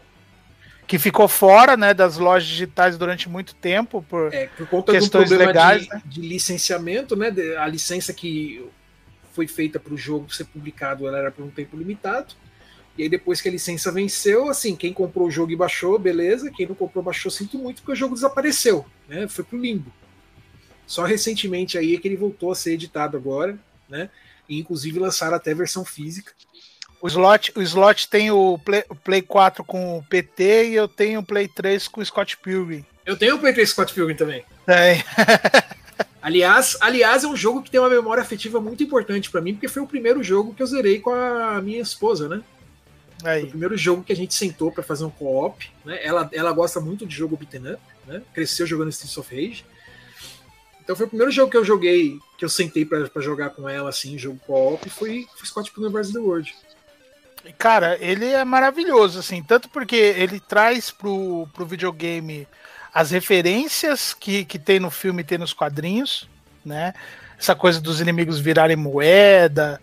Que 0.86 0.98
ficou 0.98 1.26
fora 1.28 1.76
né, 1.76 1.94
das 1.94 2.18
lojas 2.18 2.48
digitais 2.48 2.98
durante 2.98 3.28
muito 3.28 3.54
tempo 3.54 4.04
por, 4.08 4.32
é, 4.32 4.46
por 4.48 4.66
conta 4.66 4.92
questões 4.92 5.30
legais. 5.30 5.84
De, 5.84 5.88
né? 5.88 6.02
de 6.04 6.20
licenciamento, 6.20 7.16
né? 7.16 7.32
A 7.58 7.66
licença 7.66 8.12
que 8.12 8.64
foi 9.32 9.46
feita 9.46 9.80
para 9.80 9.92
o 9.92 9.96
jogo 9.96 10.32
ser 10.32 10.44
publicado 10.44 11.06
ela 11.08 11.18
era 11.18 11.30
por 11.30 11.44
um 11.44 11.50
tempo 11.50 11.76
limitado. 11.76 12.34
E 12.96 13.02
aí, 13.02 13.08
depois 13.08 13.40
que 13.40 13.48
a 13.48 13.52
licença 13.52 13.90
venceu, 13.90 14.48
assim, 14.48 14.76
quem 14.76 14.92
comprou 14.92 15.26
o 15.26 15.30
jogo 15.30 15.50
e 15.50 15.56
baixou, 15.56 15.98
beleza. 15.98 16.50
Quem 16.50 16.66
não 16.66 16.76
comprou, 16.76 17.02
baixou, 17.02 17.30
sinto 17.30 17.58
muito, 17.58 17.82
porque 17.82 17.92
o 17.92 17.96
jogo 17.96 18.14
desapareceu, 18.14 18.86
né? 19.08 19.26
Foi 19.26 19.42
pro 19.42 19.58
limbo. 19.58 19.92
Só 20.86 21.02
recentemente 21.04 21.76
aí 21.76 21.94
é 21.94 21.98
que 21.98 22.06
ele 22.06 22.16
voltou 22.16 22.52
a 22.52 22.54
ser 22.54 22.74
editado 22.74 23.16
agora, 23.16 23.58
né? 23.88 24.10
E 24.48 24.60
inclusive 24.60 24.98
lançaram 24.98 25.34
até 25.34 25.52
versão 25.54 25.84
física. 25.84 26.32
O 27.04 27.06
slot, 27.06 27.52
o 27.54 27.60
slot 27.60 28.08
tem 28.08 28.30
o 28.30 28.58
Play, 28.58 28.82
o 28.88 28.94
Play 28.94 29.20
4 29.20 29.62
com 29.62 29.98
o 29.98 30.02
PT 30.02 30.70
e 30.70 30.74
eu 30.74 30.88
tenho 30.88 31.20
o 31.20 31.22
Play 31.22 31.46
3 31.46 31.86
com 31.86 32.00
o 32.00 32.06
Scott 32.06 32.34
Pilgrim. 32.38 32.82
Eu 33.04 33.14
tenho 33.14 33.36
o 33.36 33.38
Play 33.38 33.52
3 33.52 33.68
Scott 33.68 33.92
Pilgrim 33.92 34.16
também. 34.16 34.42
Tem. 34.64 35.04
aliás, 36.22 36.78
aliás, 36.80 37.22
é 37.22 37.26
um 37.26 37.36
jogo 37.36 37.62
que 37.62 37.70
tem 37.70 37.78
uma 37.78 37.90
memória 37.90 38.22
afetiva 38.22 38.58
muito 38.58 38.82
importante 38.82 39.30
para 39.30 39.42
mim, 39.42 39.52
porque 39.52 39.68
foi 39.68 39.82
o 39.82 39.86
primeiro 39.86 40.22
jogo 40.22 40.54
que 40.54 40.62
eu 40.62 40.66
zerei 40.66 40.98
com 40.98 41.10
a 41.10 41.60
minha 41.60 41.82
esposa, 41.82 42.26
né? 42.26 42.42
Aí. 43.22 43.40
Foi 43.40 43.48
o 43.48 43.50
primeiro 43.50 43.76
jogo 43.76 44.02
que 44.02 44.12
a 44.14 44.16
gente 44.16 44.32
sentou 44.32 44.72
para 44.72 44.82
fazer 44.82 45.04
um 45.04 45.10
co-op. 45.10 45.70
Né? 45.84 46.00
Ela, 46.02 46.30
ela 46.32 46.52
gosta 46.52 46.80
muito 46.80 47.04
de 47.04 47.14
jogo 47.14 47.36
beat'em 47.36 47.74
up, 47.74 47.82
né? 48.06 48.22
Cresceu 48.32 48.66
jogando 48.66 48.88
Streets 48.88 49.18
of 49.18 49.28
Rage. 49.30 49.62
Então 50.82 50.96
foi 50.96 51.04
o 51.04 51.08
primeiro 51.10 51.30
jogo 51.30 51.50
que 51.50 51.56
eu 51.58 51.64
joguei, 51.66 52.18
que 52.38 52.46
eu 52.46 52.48
sentei 52.48 52.86
para 52.86 53.20
jogar 53.20 53.50
com 53.50 53.68
ela, 53.68 53.90
assim, 53.90 54.16
jogo 54.16 54.40
co-op, 54.46 54.88
foi, 54.88 55.26
foi 55.36 55.46
Scott 55.46 55.70
Pilgrim 55.70 55.92
vs. 55.92 56.10
The 56.10 56.18
World. 56.18 56.54
Cara, 57.58 57.98
ele 58.00 58.26
é 58.26 58.44
maravilhoso, 58.44 59.18
assim, 59.18 59.42
tanto 59.42 59.68
porque 59.68 59.96
ele 59.96 60.40
traz 60.40 60.90
pro, 60.90 61.48
pro 61.52 61.66
videogame 61.66 62.48
as 62.92 63.10
referências 63.10 64.14
que, 64.14 64.44
que 64.44 64.58
tem 64.58 64.78
no 64.78 64.90
filme 64.90 65.22
e 65.22 65.24
tem 65.24 65.36
nos 65.36 65.52
quadrinhos, 65.52 66.28
né? 66.64 66.94
Essa 67.38 67.54
coisa 67.54 67.80
dos 67.80 68.00
inimigos 68.00 68.38
virarem 68.38 68.76
moeda, 68.76 69.80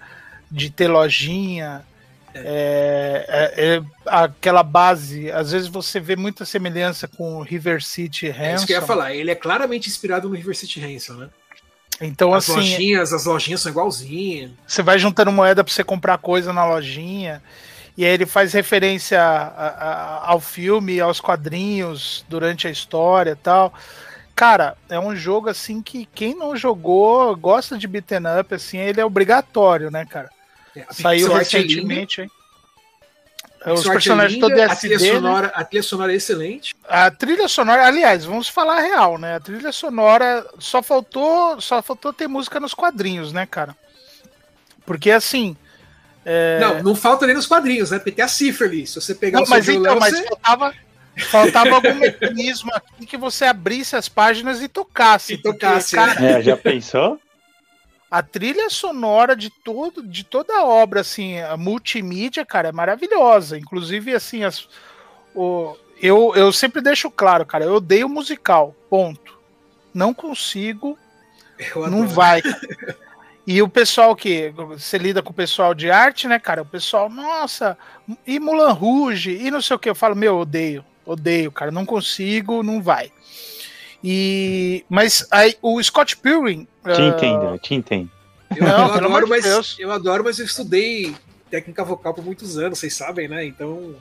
de 0.50 0.70
ter 0.70 0.88
lojinha, 0.88 1.86
é, 2.34 3.26
é, 3.28 3.76
é, 3.76 3.84
aquela 4.06 4.64
base, 4.64 5.30
às 5.32 5.52
vezes 5.52 5.68
você 5.68 6.00
vê 6.00 6.16
muita 6.16 6.46
semelhança 6.46 7.08
com 7.08 7.42
River 7.42 7.84
City 7.84 8.30
Ransom. 8.30 8.44
É 8.44 8.56
isso 8.56 8.68
que 8.68 8.74
eu 8.74 8.80
ia 8.80 8.86
falar, 8.86 9.14
ele 9.14 9.32
é 9.32 9.36
claramente 9.36 9.90
inspirado 9.90 10.30
no 10.30 10.36
River 10.36 10.56
City 10.56 10.80
Ransom, 10.80 11.14
né? 11.16 11.30
Então, 12.02 12.34
as 12.34 12.50
assim. 12.50 12.60
Lojinhas, 12.60 13.14
as 13.14 13.26
lojinhas 13.26 13.62
são 13.62 13.72
igualzinhas. 13.72 14.52
Você 14.66 14.82
vai 14.82 14.98
juntando 14.98 15.32
moeda 15.32 15.64
para 15.64 15.72
você 15.72 15.84
comprar 15.84 16.18
coisa 16.18 16.52
na 16.52 16.66
lojinha. 16.66 17.42
E 17.98 18.04
aí 18.04 18.12
ele 18.12 18.26
faz 18.26 18.54
referência 18.54 19.22
a, 19.22 19.68
a, 19.68 20.32
ao 20.32 20.40
filme, 20.40 21.00
aos 21.00 21.20
quadrinhos 21.20 22.26
durante 22.28 22.68
a 22.68 22.72
história 22.72 23.38
tal. 23.42 23.74
Cara, 24.34 24.76
é 24.90 25.00
um 25.00 25.16
jogo 25.16 25.50
assim 25.50 25.82
que 25.82 26.08
quem 26.16 26.34
não 26.34 26.56
jogou, 26.56 27.36
gosta 27.36 27.78
de 27.78 27.88
beaten 27.88 28.24
up, 28.40 28.56
assim, 28.56 28.78
ele 28.78 29.00
é 29.00 29.06
obrigatório, 29.06 29.92
né, 29.92 30.06
cara? 30.06 30.30
É, 30.76 30.86
Saiu 30.90 31.32
recentemente, 31.34 32.22
hein? 32.22 32.32
Os 33.66 33.88
personagens 33.88 34.34
linda, 34.34 34.48
todos 34.48 34.72
a 34.72 34.76
trilha, 34.76 34.98
né? 34.98 35.08
sonora, 35.08 35.48
né? 35.48 35.54
a 35.56 35.64
trilha 35.64 35.84
sonora 35.84 36.14
é 36.14 36.16
excelente. 36.16 36.76
A 36.88 37.12
trilha 37.12 37.48
sonora, 37.48 37.86
aliás, 37.86 38.26
vamos 38.26 38.48
falar 38.48 38.78
a 38.78 38.82
real, 38.82 39.18
né? 39.18 39.36
A 39.36 39.40
trilha 39.40 39.72
sonora 39.72 40.46
só 40.58 40.82
faltou, 40.82 41.62
só 41.62 41.82
faltou 41.82 42.12
ter 42.12 42.28
música 42.28 42.60
nos 42.60 42.74
quadrinhos, 42.74 43.32
né, 43.32 43.46
cara? 43.46 43.76
Porque 44.86 45.12
assim. 45.12 45.56
É... 46.26 46.60
Não, 46.60 46.84
não 46.84 46.96
falta 46.96 47.26
nem 47.26 47.36
nos 47.36 47.46
quadrinhos, 47.46 47.92
né? 47.92 47.98
Porque 47.98 48.12
tem 48.12 48.26
a 48.26 48.28
cifra 48.28 48.68
ali. 48.68 48.88
Se 48.88 49.00
você 49.00 49.14
pegar 49.14 49.40
não, 49.40 49.46
o 49.46 49.50
mas 49.50 49.70
então, 49.70 50.00
mas 50.00 50.20
faltava, 50.20 50.74
Faltava 51.30 51.76
algum 51.76 51.94
mecanismo 51.96 52.72
aqui 52.74 53.06
que 53.06 53.18
você 53.18 53.46
abrisse 53.46 53.96
as 53.96 54.08
páginas 54.08 54.62
e 54.62 54.68
tocasse. 54.68 55.34
E 55.34 55.38
tocasse, 55.38 55.96
porque, 55.96 56.14
cara, 56.14 56.26
É, 56.26 56.42
já 56.42 56.56
pensou? 56.56 57.20
A 58.12 58.22
trilha 58.22 58.70
sonora 58.70 59.38
de 59.38 59.50
todo 59.50 60.06
de 60.06 60.26
toda 60.26 60.54
a 60.54 60.66
obra 60.66 61.00
assim 61.00 61.40
a 61.40 61.56
multimídia 61.56 62.46
cara 62.46 62.68
é 62.68 62.72
maravilhosa. 62.74 63.58
Inclusive 63.58 64.14
assim 64.14 64.44
as, 64.44 64.68
o, 65.34 65.78
eu, 66.02 66.34
eu 66.36 66.52
sempre 66.52 66.82
deixo 66.82 67.10
claro 67.10 67.46
cara 67.46 67.64
eu 67.64 67.76
odeio 67.76 68.10
musical 68.10 68.76
ponto. 68.90 69.40
Não 69.94 70.14
consigo 70.14 71.00
Eu 71.74 71.90
não 71.90 72.00
adoro. 72.00 72.10
vai. 72.10 72.42
E 73.48 73.62
o 73.62 73.70
pessoal 73.70 74.16
que 74.16 74.50
você 74.50 74.98
lida 74.98 75.24
com 75.24 75.32
o 75.32 75.34
pessoal 75.34 75.74
de 75.74 75.90
arte 75.90 76.28
né 76.28 76.38
cara? 76.38 76.64
O 76.64 76.66
pessoal 76.66 77.10
nossa 77.10 77.78
e 78.28 78.40
Mulan 78.40 78.74
Rouge 78.74 79.32
e 79.32 79.50
não 79.50 79.62
sei 79.62 79.78
o 79.78 79.80
que 79.80 79.90
eu 79.90 79.96
falo 79.96 80.16
meu 80.16 80.38
odeio 80.38 80.84
odeio 81.06 81.52
cara 81.52 81.72
não 81.72 81.86
consigo 81.86 82.62
não 82.62 82.82
vai 82.82 83.12
e 84.04 84.84
mas 84.90 85.26
aí 85.30 85.56
o 85.62 85.82
Scott 85.82 86.18
Pilgrim 86.18 86.68
Te 86.84 86.90
ah, 87.02 87.06
entendo, 87.06 87.46
eu 87.46 87.60
te 87.60 87.74
entendo. 87.76 88.10
Eu, 88.56 88.64
Não, 88.66 88.88
eu 88.88 88.94
adoro, 88.96 89.28
mas 89.28 89.44
Deus. 89.44 89.76
eu 89.80 89.92
adoro, 89.92 90.24
mas 90.24 90.38
eu 90.40 90.46
estudei 90.46 91.16
técnica 91.50 91.84
vocal 91.84 92.14
por 92.14 92.24
muitos 92.24 92.58
anos, 92.58 92.80
vocês 92.80 92.94
sabem, 92.96 93.28
né? 93.28 93.46
Então, 93.46 93.96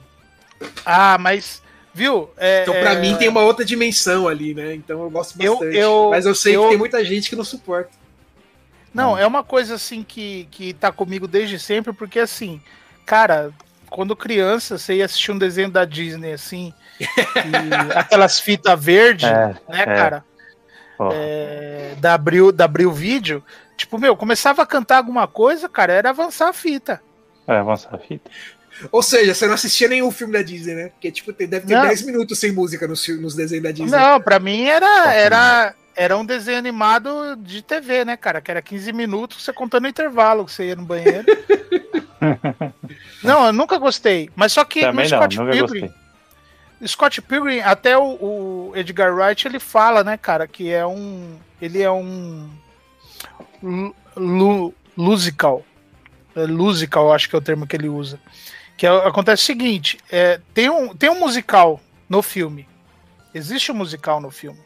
Ah, 0.85 1.17
mas, 1.19 1.61
viu? 1.93 2.29
É, 2.37 2.63
então 2.63 2.73
para 2.73 2.93
é, 2.93 2.99
mim 3.01 3.15
tem 3.17 3.27
uma 3.29 3.41
outra 3.41 3.63
dimensão 3.63 4.27
ali, 4.27 4.53
né? 4.53 4.73
Então 4.75 5.01
eu 5.03 5.09
gosto 5.09 5.41
Eu- 5.41 5.53
bastante. 5.53 5.77
eu- 5.77 6.07
mas 6.09 6.25
eu 6.25 6.35
sei 6.35 6.55
eu- 6.55 6.63
que 6.63 6.69
tem 6.69 6.77
muita 6.77 7.03
gente 7.05 7.29
que 7.29 7.35
não 7.35 7.43
suporta. 7.45 7.91
Não, 8.93 9.17
é 9.17 9.25
uma 9.25 9.41
coisa 9.43 9.75
assim 9.75 10.03
que, 10.03 10.47
que 10.51 10.73
tá 10.73 10.91
comigo 10.91 11.27
desde 11.27 11.57
sempre, 11.57 11.93
porque 11.93 12.19
assim, 12.19 12.59
cara, 13.05 13.51
quando 13.91 14.15
criança, 14.15 14.77
você 14.79 14.95
ia 14.95 15.05
assistir 15.05 15.31
um 15.31 15.37
desenho 15.37 15.69
da 15.69 15.85
Disney, 15.85 16.33
assim, 16.33 16.73
e 16.99 17.95
aquelas 17.95 18.39
fitas 18.39 18.83
verdes, 18.83 19.29
É, 19.29 19.47
né, 19.69 19.81
é. 19.81 19.85
cara? 19.85 20.25
É, 21.11 21.93
da 21.97 22.13
Abril, 22.13 22.51
da 22.51 22.65
Abril 22.65 22.91
Vídeo, 22.91 23.43
tipo, 23.75 23.97
meu, 23.99 24.15
começava 24.15 24.61
a 24.61 24.65
cantar 24.65 24.97
alguma 24.97 25.27
coisa, 25.27 25.67
cara, 25.67 25.91
era 25.93 26.09
avançar 26.11 26.49
a 26.49 26.53
fita. 26.53 27.01
vai 27.45 27.57
avançar 27.57 27.93
a 27.93 27.97
fita. 27.97 28.29
Ou 28.91 29.03
seja, 29.03 29.33
você 29.33 29.45
não 29.47 29.53
assistia 29.55 29.87
nenhum 29.87 30.09
filme 30.11 30.33
da 30.33 30.41
Disney, 30.41 30.73
né? 30.73 30.87
Porque 30.89 31.11
tipo, 31.11 31.31
tem- 31.33 31.47
deve 31.47 31.67
ter 31.67 31.75
Não. 31.75 31.87
10 31.87 32.03
minutos 32.03 32.39
sem 32.39 32.51
música 32.51 32.87
nos, 32.87 33.07
nos 33.19 33.35
desenhos 33.35 33.63
da 33.63 33.71
Disney. 33.71 33.91
Não, 33.91 34.19
pra 34.21 34.39
mim 34.39 34.63
era, 34.65 35.13
era, 35.13 35.75
era 35.95 36.17
um 36.17 36.25
desenho 36.25 36.57
animado 36.57 37.35
de 37.35 37.61
TV, 37.61 38.05
né, 38.05 38.15
cara? 38.17 38.41
Que 38.41 38.49
era 38.49 38.61
15 38.61 38.91
minutos, 38.93 39.43
você 39.43 39.51
contando 39.53 39.85
o 39.85 39.87
intervalo 39.87 40.45
que 40.45 40.51
você 40.51 40.65
ia 40.67 40.75
no 40.75 40.85
banheiro. 40.85 41.25
não, 43.23 43.47
eu 43.47 43.53
nunca 43.53 43.77
gostei. 43.77 44.29
Mas 44.35 44.53
só 44.53 44.63
que 44.63 44.81
Também 44.81 45.05
no 45.05 45.11
não, 45.11 45.17
Scott 45.17 45.37
nunca 45.37 45.51
Pilgrim, 45.51 45.81
gostei. 45.81 46.87
Scott 46.87 47.21
Pilgrim, 47.21 47.59
até 47.59 47.97
o, 47.97 48.03
o 48.03 48.71
Edgar 48.75 49.13
Wright, 49.15 49.47
ele 49.47 49.59
fala, 49.59 50.03
né, 50.03 50.17
cara, 50.17 50.47
que 50.47 50.71
é 50.71 50.85
um. 50.85 51.37
Ele 51.61 51.81
é 51.81 51.91
um. 51.91 52.49
lu- 53.61 53.95
lu- 54.15 54.73
Lusical. 54.97 55.63
É, 56.35 56.41
Lusical, 56.45 57.13
acho 57.13 57.29
que 57.29 57.35
é 57.35 57.39
o 57.39 57.41
termo 57.41 57.67
que 57.67 57.75
ele 57.75 57.89
usa. 57.89 58.19
Que 58.77 58.85
é- 58.87 59.07
acontece 59.07 59.43
o 59.43 59.45
seguinte: 59.45 59.97
é, 60.11 60.39
tem, 60.53 60.69
um, 60.69 60.95
tem 60.95 61.09
um 61.09 61.19
musical 61.19 61.79
no 62.09 62.21
filme. 62.21 62.67
Existe 63.33 63.71
um 63.71 63.75
musical 63.75 64.19
no 64.19 64.29
filme. 64.31 64.59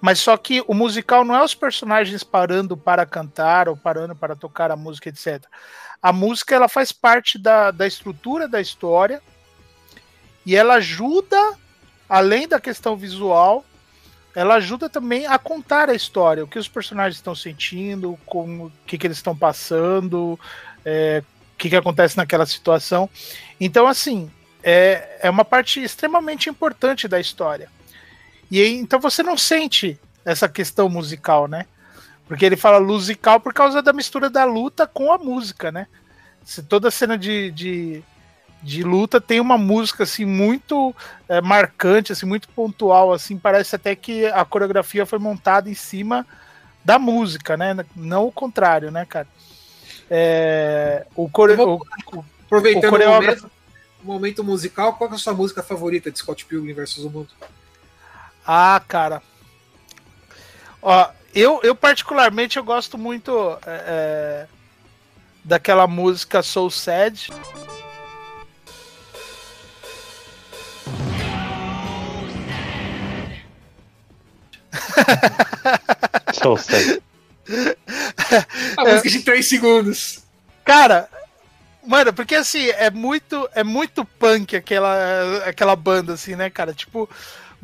Mas 0.00 0.18
só 0.18 0.36
que 0.36 0.62
o 0.68 0.74
musical 0.74 1.24
não 1.24 1.34
é 1.34 1.42
os 1.42 1.54
personagens 1.54 2.22
parando 2.22 2.76
para 2.76 3.06
cantar 3.06 3.66
ou 3.68 3.76
parando 3.76 4.14
para 4.14 4.36
tocar 4.36 4.70
a 4.70 4.76
música, 4.76 5.08
etc. 5.08 5.42
A 6.02 6.12
música 6.12 6.54
ela 6.54 6.68
faz 6.68 6.92
parte 6.92 7.38
da, 7.38 7.70
da 7.70 7.86
estrutura 7.86 8.46
da 8.46 8.60
história 8.60 9.22
e 10.44 10.54
ela 10.54 10.74
ajuda, 10.74 11.36
além 12.08 12.46
da 12.46 12.60
questão 12.60 12.96
visual, 12.96 13.64
ela 14.34 14.56
ajuda 14.56 14.88
também 14.88 15.26
a 15.26 15.38
contar 15.38 15.88
a 15.88 15.94
história, 15.94 16.44
o 16.44 16.46
que 16.46 16.58
os 16.58 16.68
personagens 16.68 17.16
estão 17.16 17.34
sentindo, 17.34 18.18
como, 18.26 18.66
o 18.66 18.72
que, 18.86 18.98
que 18.98 19.06
eles 19.06 19.16
estão 19.16 19.36
passando, 19.36 20.38
é, 20.84 21.22
o 21.54 21.56
que, 21.56 21.70
que 21.70 21.76
acontece 21.76 22.16
naquela 22.16 22.44
situação. 22.44 23.08
Então, 23.58 23.86
assim, 23.86 24.30
é, 24.62 25.20
é 25.22 25.30
uma 25.30 25.44
parte 25.44 25.82
extremamente 25.82 26.50
importante 26.50 27.08
da 27.08 27.18
história. 27.18 27.70
E 28.50 28.62
então 28.62 29.00
você 29.00 29.22
não 29.22 29.38
sente 29.38 29.98
essa 30.24 30.48
questão 30.48 30.88
musical, 30.88 31.48
né? 31.48 31.66
Porque 32.26 32.44
ele 32.44 32.56
fala 32.56 32.80
musical 32.80 33.38
por 33.40 33.52
causa 33.54 33.80
da 33.80 33.92
mistura 33.92 34.28
da 34.28 34.44
luta 34.44 34.86
com 34.86 35.12
a 35.12 35.18
música, 35.18 35.70
né? 35.70 35.86
Se 36.44 36.62
toda 36.62 36.90
cena 36.90 37.16
de, 37.16 37.50
de, 37.52 38.02
de 38.62 38.82
luta 38.82 39.20
tem 39.20 39.40
uma 39.40 39.56
música 39.56 40.02
assim 40.04 40.24
muito 40.24 40.94
é, 41.28 41.40
marcante, 41.40 42.12
assim 42.12 42.26
muito 42.26 42.48
pontual, 42.48 43.12
assim 43.12 43.36
parece 43.38 43.76
até 43.76 43.94
que 43.94 44.26
a 44.26 44.44
coreografia 44.44 45.06
foi 45.06 45.18
montada 45.18 45.70
em 45.70 45.74
cima 45.74 46.26
da 46.84 46.98
música, 46.98 47.56
né? 47.56 47.76
Não 47.94 48.26
o 48.26 48.32
contrário, 48.32 48.90
né, 48.90 49.04
cara? 49.04 49.26
É, 50.10 51.06
o, 51.14 51.28
core... 51.28 51.54
Vou- 51.54 51.80
o, 52.12 52.24
Aproveitando 52.46 52.84
O 52.86 52.90
coreógrafo- 52.90 53.42
momento, 53.42 53.52
o 54.02 54.06
momento 54.06 54.44
musical, 54.44 54.94
qual 54.94 55.10
é 55.10 55.14
a 55.14 55.18
sua 55.18 55.34
música 55.34 55.64
favorita 55.64 56.12
de 56.12 56.18
Scott 56.20 56.44
Pilgrim 56.44 56.72
versus 56.74 57.04
o 57.04 57.10
Mundo? 57.10 57.28
Ah, 58.46 58.80
cara. 58.86 59.20
Ó, 60.80 61.08
eu, 61.36 61.60
eu 61.62 61.74
particularmente 61.74 62.56
eu 62.56 62.64
gosto 62.64 62.96
muito 62.96 63.58
é, 63.66 63.84
é, 63.86 64.46
daquela 65.44 65.86
música 65.86 66.42
Soul 66.42 66.70
Sad. 66.70 67.28
Sou 76.32 76.56
sério. 76.56 77.02
A 78.76 78.84
música 78.84 79.10
de 79.10 79.20
3 79.20 79.46
segundos. 79.46 80.24
Cara, 80.64 81.08
mano, 81.86 82.14
porque 82.14 82.34
assim, 82.34 82.68
é 82.70 82.90
muito, 82.90 83.46
é 83.54 83.62
muito 83.62 84.04
punk 84.04 84.56
aquela, 84.56 85.44
aquela 85.44 85.76
banda, 85.76 86.14
assim, 86.14 86.34
né, 86.34 86.48
cara? 86.48 86.72
Tipo, 86.72 87.08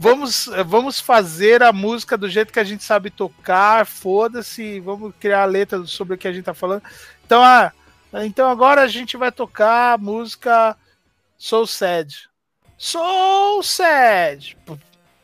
vamos, 0.03 0.51
vamos 0.67 0.99
fazer 0.99 1.63
a 1.63 1.73
música 1.73 2.19
do 2.19 2.29
jeito 2.29 2.53
que 2.53 2.59
a 2.59 2.65
gente 2.65 2.83
sabe 2.83 3.09
tocar, 3.09 3.87
foda-se, 3.87 4.81
vamos 4.81 5.15
criar 5.21 5.43
a 5.43 5.47
letra 5.47 5.87
sobre 5.87 6.15
o 6.15 6.19
que 6.19 6.27
a 6.27 6.33
gente 6.33 6.45
tá 6.45 6.53
falando. 6.53 6.83
Então, 7.25 7.41
ah, 7.41 7.73
então 8.25 8.51
agora 8.51 8.83
a 8.83 8.89
gente 8.89 9.17
vai 9.17 9.31
tocar 9.31 9.95
a 9.95 9.99
música 9.99 10.77
Soul 11.39 11.69
Sad. 11.69 12.29
Soul 12.77 13.63
Sad! 13.63 14.59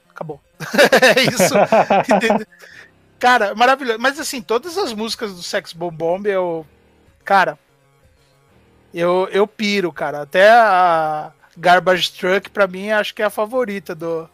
Acabou. 0.09 0.41
é 1.17 1.23
isso. 1.23 1.55
Cara, 3.19 3.57
maravilhoso. 3.57 3.99
Mas 3.99 4.21
assim, 4.21 4.41
todas 4.41 4.79
as 4.79 4.93
músicas 4.93 5.35
do 5.35 5.43
Sex 5.43 5.73
Bomb 5.73 5.97
Bomb, 5.97 6.27
eu. 6.27 6.64
Cara. 7.25 7.59
Eu, 8.95 9.29
eu 9.33 9.45
piro, 9.47 9.93
cara. 9.93 10.23
Até 10.23 10.49
a 10.49 11.33
Garbage 11.57 12.12
Truck, 12.12 12.49
pra 12.49 12.69
mim, 12.69 12.91
acho 12.91 13.12
que 13.12 13.23
é 13.23 13.25
a 13.25 13.31
favorita 13.31 13.93
do. 13.93 14.31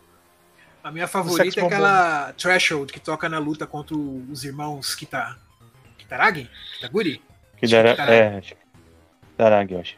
A 0.85 0.91
minha 0.91 1.09
favorita 1.09 1.61
é 1.61 1.65
aquela 1.65 2.35
Threshold 2.35 2.93
que 2.93 3.01
toca 3.01 3.27
na 3.27 3.39
luta 3.39 3.67
contra 3.67 3.97
os 3.97 4.45
irmãos 4.45 4.95
Kita... 4.95 5.35
Kitaragi? 5.97 6.51
Kitaguri? 6.75 7.23
Que 7.57 7.67
dera, 7.67 7.97
Caralho. 7.97 8.15
é, 8.15 8.37
acho 8.37 8.55
que- 8.55 8.65
Darag, 9.39 9.73
eu 9.73 9.81
acho. 9.81 9.97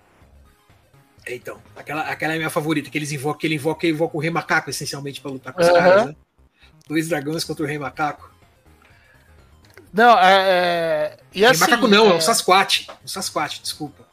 É, 1.26 1.34
então, 1.34 1.60
aquela, 1.74 2.02
aquela 2.02 2.34
é 2.34 2.36
a 2.36 2.38
minha 2.38 2.50
favorita, 2.50 2.88
que 2.88 2.96
eles 2.96 3.10
invocam, 3.10 3.40
que 3.40 3.46
ele 3.48 3.56
invoca, 3.56 3.84
ele 3.84 3.94
invoca 3.94 4.16
o 4.16 4.20
Rei 4.20 4.30
Macaco, 4.30 4.70
essencialmente, 4.70 5.20
pra 5.20 5.32
lutar 5.32 5.52
com 5.52 5.60
os 5.60 5.66
Aham. 5.66 5.74
caras, 5.76 6.06
né? 6.06 6.16
Dois 6.88 7.08
dragões 7.08 7.42
contra 7.42 7.64
o 7.64 7.66
Rei 7.66 7.80
Macaco. 7.80 8.32
Não, 9.92 10.16
é. 10.20 10.48
é... 10.48 11.18
E 11.34 11.40
Rei 11.40 11.48
assim, 11.48 11.60
Macaco 11.62 11.88
não, 11.88 12.06
é, 12.06 12.10
é... 12.10 12.14
o 12.14 12.20
Sasquatch. 12.20 12.86
O 13.04 13.08
Sasquatch, 13.08 13.60
desculpa. 13.60 14.06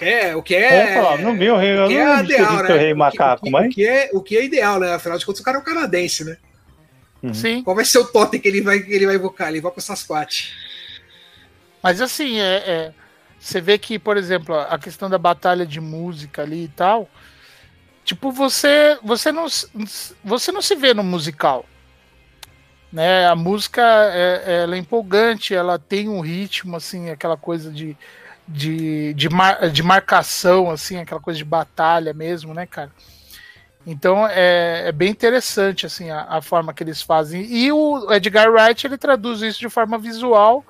É. 0.00 0.36
O 0.36 0.42
que 0.42 0.54
é, 0.54 1.00
Opa, 1.00 1.18
não 1.18 1.36
vi 1.36 1.50
o 1.50 1.56
rei, 1.56 1.72
o 1.72 1.82
eu 1.82 1.88
que 1.88 1.96
é 1.96 2.04
não 2.04 2.24
ideal, 2.24 2.62
né? 2.62 2.76
rei 2.76 2.94
macaco, 2.94 3.42
o 3.42 3.44
que, 3.44 3.50
mas. 3.50 3.66
O 3.66 3.70
que, 3.70 3.86
é, 3.86 4.10
o 4.12 4.22
que 4.22 4.36
é 4.36 4.44
ideal, 4.44 4.78
né? 4.78 4.94
Afinal 4.94 5.18
de 5.18 5.24
contas, 5.26 5.40
o 5.40 5.44
cara 5.44 5.58
é 5.58 5.60
um 5.60 5.64
canadense, 5.64 6.24
né? 6.24 6.36
Sim. 7.32 7.62
Qual 7.62 7.74
vai 7.74 7.84
ser 7.84 7.98
o 7.98 8.04
totem 8.04 8.40
que 8.40 8.46
ele 8.48 8.60
vai, 8.60 8.80
que 8.80 8.92
ele 8.92 9.06
vai 9.06 9.16
invocar? 9.16 9.48
Ele 9.48 9.58
invoca 9.58 9.78
o 9.78 9.82
Sasquatch. 9.82 10.52
Mas 11.82 12.00
assim, 12.00 12.38
é, 12.38 12.56
é, 12.66 12.92
você 13.38 13.60
vê 13.60 13.78
que, 13.78 13.98
por 13.98 14.16
exemplo, 14.16 14.54
a 14.54 14.78
questão 14.78 15.08
da 15.08 15.18
batalha 15.18 15.66
de 15.66 15.80
música 15.80 16.42
ali 16.42 16.64
e 16.64 16.68
tal, 16.68 17.08
tipo, 18.04 18.30
você 18.30 18.98
você 19.02 19.32
não 19.32 19.46
você 20.24 20.52
não 20.52 20.62
se 20.62 20.74
vê 20.74 20.94
no 20.94 21.02
musical. 21.02 21.64
Né? 22.92 23.26
A 23.26 23.34
música 23.34 23.82
é, 24.12 24.62
ela 24.62 24.76
é 24.76 24.78
empolgante, 24.78 25.54
ela 25.54 25.78
tem 25.78 26.08
um 26.08 26.20
ritmo 26.20 26.76
assim, 26.76 27.10
aquela 27.10 27.36
coisa 27.36 27.70
de 27.70 27.96
de, 28.46 29.14
de, 29.14 29.28
mar, 29.28 29.70
de 29.70 29.82
marcação 29.82 30.70
assim, 30.70 30.98
aquela 30.98 31.20
coisa 31.20 31.38
de 31.38 31.44
batalha 31.44 32.12
mesmo, 32.12 32.54
né, 32.54 32.66
cara? 32.66 32.90
Então 33.86 34.26
é, 34.26 34.88
é 34.88 34.92
bem 34.92 35.10
interessante 35.10 35.86
assim 35.86 36.10
a, 36.10 36.22
a 36.28 36.42
forma 36.42 36.74
que 36.74 36.82
eles 36.82 37.02
fazem. 37.02 37.42
E 37.42 37.70
o 37.72 38.12
Edgar 38.12 38.50
Wright 38.50 38.86
ele 38.86 38.98
traduz 38.98 39.42
isso 39.42 39.60
de 39.60 39.68
forma 39.68 39.98
visual 39.98 40.64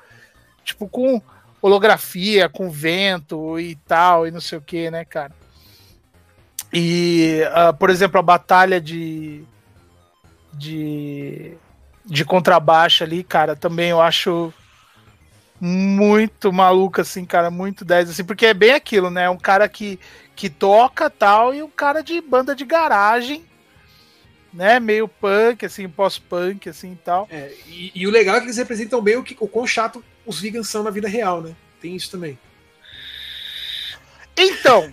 tipo, 0.67 0.89
com 0.89 1.23
holografia, 1.63 2.49
com 2.49 2.69
vento 2.69 3.59
e 3.59 3.77
tal, 3.77 4.27
e 4.27 4.31
não 4.31 4.41
sei 4.41 4.59
o 4.59 4.63
que, 4.63 4.91
né, 4.91 5.05
cara? 5.05 5.33
E, 6.73 7.43
uh, 7.47 7.75
por 7.75 7.89
exemplo, 7.89 8.19
a 8.19 8.23
batalha 8.23 8.81
de. 8.81 9.45
de. 10.53 11.57
de 12.05 12.25
contrabaixo 12.25 13.05
ali, 13.05 13.23
cara, 13.23 13.55
também 13.55 13.91
eu 13.91 14.03
acho 14.03 14.53
muito 15.61 16.53
maluca, 16.53 17.03
assim, 17.03 17.25
cara, 17.25 17.51
muito 17.51 17.85
10, 17.85 18.11
assim, 18.11 18.25
porque 18.25 18.47
é 18.47 18.55
bem 18.55 18.73
aquilo, 18.73 19.11
né? 19.11 19.29
Um 19.31 19.39
cara 19.39 19.69
que, 19.69 19.99
que 20.35 20.51
toca 20.51 21.09
tal, 21.09 21.55
e 21.55 21.63
um 21.63 21.71
cara 21.71 22.03
de 22.03 22.21
banda 22.21 22.55
de 22.55 22.65
garagem, 22.65 23.45
né? 24.53 24.79
Meio 24.79 25.09
punk, 25.09 25.65
assim, 25.65 25.89
pós-punk, 25.89 26.69
assim 26.69 26.93
e 26.93 26.97
tal. 26.97 27.27
É, 27.31 27.53
e, 27.67 27.93
e, 27.95 28.07
o 28.07 28.11
legal 28.11 28.37
é 28.37 28.41
que 28.41 28.47
eles 28.47 28.57
representam 28.57 29.01
bem 29.01 29.17
o, 29.17 29.23
que, 29.23 29.37
o 29.41 29.49
quão 29.49 29.67
chato 29.67 30.05
os 30.25 30.41
vegans 30.41 30.69
são 30.69 30.83
na 30.83 30.91
vida 30.91 31.09
real, 31.09 31.41
né? 31.41 31.55
Tem 31.81 31.95
isso 31.95 32.11
também. 32.11 32.39
Então, 34.37 34.93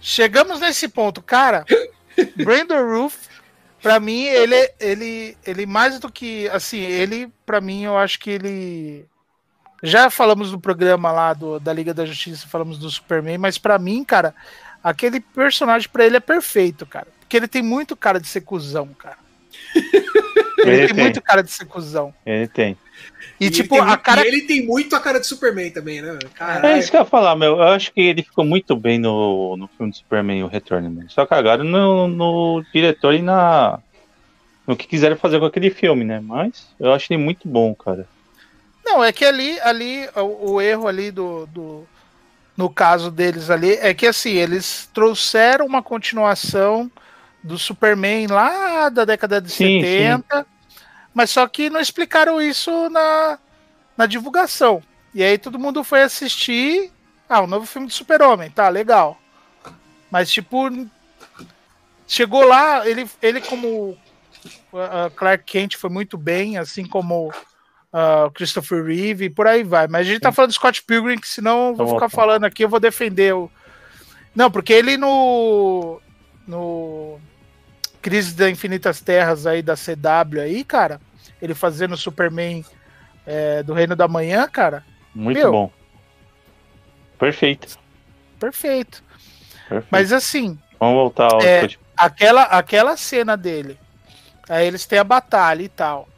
chegamos 0.00 0.60
nesse 0.60 0.88
ponto, 0.88 1.20
cara. 1.20 1.64
Brandon 2.36 2.82
Roof, 2.84 3.28
pra 3.82 4.00
mim, 4.00 4.24
ele, 4.24 4.70
ele, 4.80 5.36
ele 5.44 5.66
mais 5.66 5.98
do 5.98 6.10
que, 6.10 6.48
assim, 6.48 6.80
ele, 6.80 7.30
pra 7.44 7.60
mim, 7.60 7.84
eu 7.84 7.98
acho 7.98 8.18
que 8.18 8.30
ele 8.30 9.06
já 9.82 10.08
falamos 10.10 10.52
no 10.52 10.60
programa 10.60 11.10
lá 11.10 11.34
do, 11.34 11.58
da 11.58 11.72
Liga 11.72 11.92
da 11.92 12.06
Justiça, 12.06 12.46
falamos 12.46 12.78
do 12.78 12.88
Superman, 12.88 13.38
mas 13.38 13.58
para 13.58 13.78
mim, 13.78 14.04
cara, 14.04 14.34
aquele 14.82 15.20
personagem 15.20 15.88
para 15.88 16.06
ele 16.06 16.16
é 16.16 16.20
perfeito, 16.20 16.86
cara. 16.86 17.08
Porque 17.20 17.36
ele 17.36 17.48
tem 17.48 17.62
muito 17.62 17.96
cara 17.96 18.20
de 18.20 18.28
ser 18.28 18.42
cuzão, 18.42 18.88
cara. 18.98 19.16
Ele, 20.64 20.70
ele 20.70 20.86
tem, 20.86 20.94
tem, 20.94 21.04
muito 21.04 21.20
cara 21.20 21.42
de 21.42 21.50
ser 21.50 21.64
cuzão. 21.64 22.14
Ele 22.24 22.46
tem. 22.46 22.76
E, 23.40 23.46
e 23.46 23.50
tipo, 23.50 23.80
a 23.80 23.96
cara. 23.96 24.24
Ele 24.24 24.42
tem 24.42 24.64
muito 24.64 24.94
a 24.94 25.00
cara 25.00 25.18
de 25.18 25.26
Superman 25.26 25.70
também, 25.72 26.00
né? 26.00 26.16
Caralho. 26.34 26.66
É 26.66 26.78
isso 26.78 26.88
que 26.88 26.96
eu 26.96 27.00
ia 27.00 27.06
falar, 27.06 27.34
meu. 27.34 27.56
Eu 27.56 27.62
acho 27.64 27.92
que 27.92 28.00
ele 28.00 28.22
ficou 28.22 28.44
muito 28.44 28.76
bem 28.76 28.96
no, 28.96 29.56
no 29.56 29.66
filme 29.66 29.90
do 29.90 29.96
Superman, 29.96 30.44
o 30.44 30.46
Retorno, 30.46 30.88
meu. 30.88 31.08
Só 31.10 31.26
cagaram 31.26 31.64
no, 31.64 32.06
no 32.06 32.64
diretor 32.72 33.12
e 33.12 33.22
na. 33.22 33.80
No 34.64 34.76
que 34.76 34.86
quiseram 34.86 35.16
fazer 35.16 35.40
com 35.40 35.46
aquele 35.46 35.70
filme, 35.70 36.04
né? 36.04 36.20
Mas 36.20 36.68
eu 36.78 36.92
acho 36.92 37.12
ele 37.12 37.20
muito 37.20 37.48
bom, 37.48 37.74
cara. 37.74 38.06
Não, 38.84 39.02
é 39.02 39.12
que 39.12 39.24
ali, 39.24 39.58
ali 39.60 40.08
o, 40.16 40.52
o 40.52 40.60
erro 40.60 40.88
ali 40.88 41.10
do, 41.10 41.46
do, 41.46 41.86
no 42.56 42.68
caso 42.68 43.10
deles 43.10 43.48
ali 43.48 43.74
é 43.74 43.94
que 43.94 44.06
assim 44.06 44.32
eles 44.32 44.88
trouxeram 44.92 45.66
uma 45.66 45.82
continuação 45.82 46.90
do 47.42 47.58
Superman 47.58 48.26
lá 48.26 48.88
da 48.88 49.04
década 49.04 49.40
de 49.40 49.50
sim, 49.50 49.80
70, 49.82 50.38
sim. 50.38 50.44
mas 51.14 51.30
só 51.30 51.46
que 51.46 51.70
não 51.70 51.80
explicaram 51.80 52.40
isso 52.40 52.88
na, 52.90 53.38
na 53.96 54.06
divulgação. 54.06 54.82
E 55.14 55.22
aí 55.22 55.36
todo 55.36 55.58
mundo 55.58 55.84
foi 55.84 56.02
assistir, 56.02 56.90
ah, 57.28 57.40
o 57.40 57.46
novo 57.46 57.66
filme 57.66 57.86
do 57.86 57.92
Super-Homem, 57.92 58.50
tá 58.50 58.68
legal. 58.68 59.18
Mas 60.10 60.30
tipo 60.30 60.68
chegou 62.06 62.44
lá, 62.44 62.86
ele 62.86 63.08
ele 63.20 63.40
como 63.40 63.98
uh, 64.72 65.10
Clark 65.16 65.44
Kent 65.44 65.76
foi 65.76 65.90
muito 65.90 66.16
bem, 66.18 66.58
assim 66.58 66.84
como 66.86 67.32
uh, 67.92 68.30
Christopher 68.32 68.84
Reeve 68.84 69.26
e 69.26 69.30
por 69.30 69.46
aí 69.46 69.62
vai. 69.62 69.86
Mas 69.86 70.06
a 70.06 70.10
gente 70.10 70.20
tá 70.20 70.32
falando 70.32 70.50
do 70.50 70.54
Scott 70.54 70.82
Pilgrim, 70.82 71.18
que 71.18 71.28
senão 71.28 71.68
eu 71.68 71.74
vou 71.74 71.86
tá 71.86 71.94
ficar 71.94 72.08
falando 72.08 72.44
aqui, 72.44 72.64
eu 72.64 72.68
vou 72.68 72.80
defender 72.80 73.34
o. 73.34 73.50
Não, 74.34 74.50
porque 74.50 74.72
ele 74.72 74.96
no. 74.96 76.00
No. 76.46 77.20
Crise 78.00 78.34
das 78.34 78.50
Infinitas 78.50 79.00
Terras 79.00 79.46
aí 79.46 79.62
da 79.62 79.76
CW 79.76 80.40
aí, 80.40 80.64
cara. 80.64 81.00
Ele 81.40 81.54
fazendo 81.54 81.96
Superman 81.96 82.64
é, 83.24 83.62
do 83.62 83.72
Reino 83.72 83.94
da 83.94 84.08
Manhã, 84.08 84.48
cara. 84.48 84.84
Muito 85.14 85.38
meu, 85.38 85.52
bom. 85.52 85.72
Perfeito. 87.16 87.78
Perfeito. 88.40 89.04
Perfeito. 89.68 89.88
Mas 89.90 90.12
assim. 90.12 90.58
Vamos 90.80 90.96
voltar 90.96 91.32
ao. 91.32 91.40
É, 91.42 91.68
aquela, 91.96 92.42
aquela 92.42 92.96
cena 92.96 93.36
dele. 93.36 93.78
Aí 94.48 94.66
eles 94.66 94.84
têm 94.84 94.98
a 94.98 95.04
batalha 95.04 95.62
e 95.62 95.68
tal. 95.68 96.08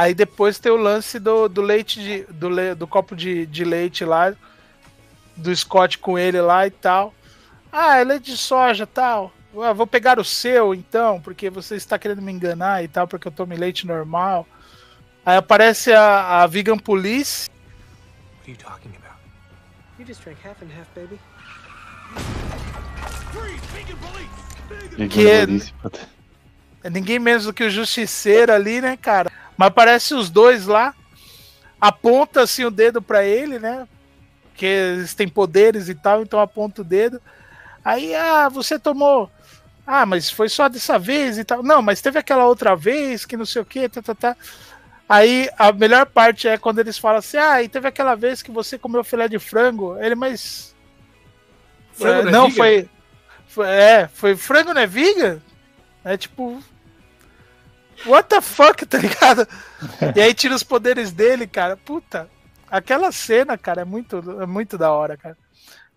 Aí 0.00 0.14
depois 0.14 0.58
tem 0.58 0.72
o 0.72 0.76
lance 0.76 1.18
do, 1.18 1.46
do 1.46 1.60
leite 1.60 2.00
de, 2.00 2.22
do, 2.32 2.48
le, 2.48 2.74
do 2.74 2.86
copo 2.86 3.14
de, 3.14 3.44
de 3.44 3.66
leite 3.66 4.02
lá, 4.02 4.34
do 5.36 5.54
Scott 5.54 5.98
com 5.98 6.18
ele 6.18 6.40
lá 6.40 6.66
e 6.66 6.70
tal. 6.70 7.12
Ah, 7.70 7.98
é 7.98 8.04
leite 8.04 8.30
de 8.30 8.38
soja 8.38 8.86
tal. 8.86 9.30
Ah, 9.62 9.74
vou 9.74 9.86
pegar 9.86 10.18
o 10.18 10.24
seu 10.24 10.74
então, 10.74 11.20
porque 11.20 11.50
você 11.50 11.76
está 11.76 11.98
querendo 11.98 12.22
me 12.22 12.32
enganar 12.32 12.82
e 12.82 12.88
tal, 12.88 13.06
porque 13.06 13.28
eu 13.28 13.32
tomo 13.32 13.54
leite 13.54 13.86
normal. 13.86 14.46
Aí 15.22 15.36
aparece 15.36 15.92
a, 15.92 16.44
a 16.44 16.46
Vegan 16.46 16.78
Police. 16.78 17.50
What 18.38 18.44
are 18.44 18.52
you 18.52 18.56
talking 18.56 18.92
about? 18.96 19.18
You 19.98 20.06
just 20.06 20.22
drank 20.22 20.38
half 20.42 20.62
and 20.62 20.70
half, 20.74 20.88
baby. 20.94 21.20
Que 25.10 25.28
é, 25.28 25.46
é 26.84 26.88
ninguém 26.88 27.18
menos 27.18 27.44
do 27.44 27.52
que 27.52 27.64
o 27.64 27.68
Justiceiro 27.68 28.50
ali, 28.50 28.80
né, 28.80 28.96
cara? 28.96 29.30
Mas 29.60 29.68
aparece 29.68 30.14
os 30.14 30.30
dois 30.30 30.66
lá, 30.66 30.94
aponta 31.78 32.40
assim 32.40 32.64
o 32.64 32.70
dedo 32.70 33.02
para 33.02 33.26
ele, 33.26 33.58
né? 33.58 33.86
Que 34.54 34.64
eles 34.64 35.12
têm 35.12 35.28
poderes 35.28 35.90
e 35.90 35.94
tal, 35.94 36.22
então 36.22 36.40
aponta 36.40 36.80
o 36.80 36.84
dedo. 36.84 37.20
Aí, 37.84 38.14
ah, 38.14 38.48
você 38.48 38.78
tomou. 38.78 39.30
Ah, 39.86 40.06
mas 40.06 40.30
foi 40.30 40.48
só 40.48 40.66
dessa 40.66 40.98
vez 40.98 41.36
e 41.36 41.44
tal. 41.44 41.62
Não, 41.62 41.82
mas 41.82 42.00
teve 42.00 42.18
aquela 42.18 42.46
outra 42.46 42.74
vez 42.74 43.26
que 43.26 43.36
não 43.36 43.44
sei 43.44 43.60
o 43.60 43.66
que, 43.66 43.86
tá, 43.86 44.00
tá, 44.00 44.14
tá. 44.14 44.36
Aí 45.06 45.50
a 45.58 45.70
melhor 45.72 46.06
parte 46.06 46.48
é 46.48 46.56
quando 46.56 46.78
eles 46.78 46.96
falam 46.96 47.18
assim: 47.18 47.36
ah, 47.36 47.62
e 47.62 47.68
teve 47.68 47.86
aquela 47.86 48.14
vez 48.14 48.40
que 48.40 48.50
você 48.50 48.78
comeu 48.78 49.04
filé 49.04 49.28
de 49.28 49.38
frango. 49.38 49.94
Ele, 49.98 50.14
mas. 50.14 50.74
Frango 51.92 52.28
é, 52.28 52.32
não, 52.32 52.46
é 52.46 52.50
foi, 52.50 52.88
foi. 53.46 53.68
É, 53.68 54.08
foi 54.08 54.34
frango 54.36 54.72
não 54.72 54.80
é 54.80 54.86
viga? 54.86 55.42
É 56.02 56.16
tipo, 56.16 56.62
what 58.06 58.28
the 58.28 58.40
fuck, 58.40 58.84
tá 58.86 58.98
ligado? 58.98 59.46
e 60.14 60.20
aí 60.20 60.34
tira 60.34 60.54
os 60.54 60.62
poderes 60.62 61.12
dele, 61.12 61.46
cara. 61.46 61.76
Puta, 61.76 62.28
aquela 62.70 63.10
cena, 63.12 63.58
cara, 63.58 63.82
é 63.82 63.84
muito, 63.84 64.16
é 64.40 64.46
muito 64.46 64.78
da 64.78 64.92
hora, 64.92 65.16
cara. 65.16 65.36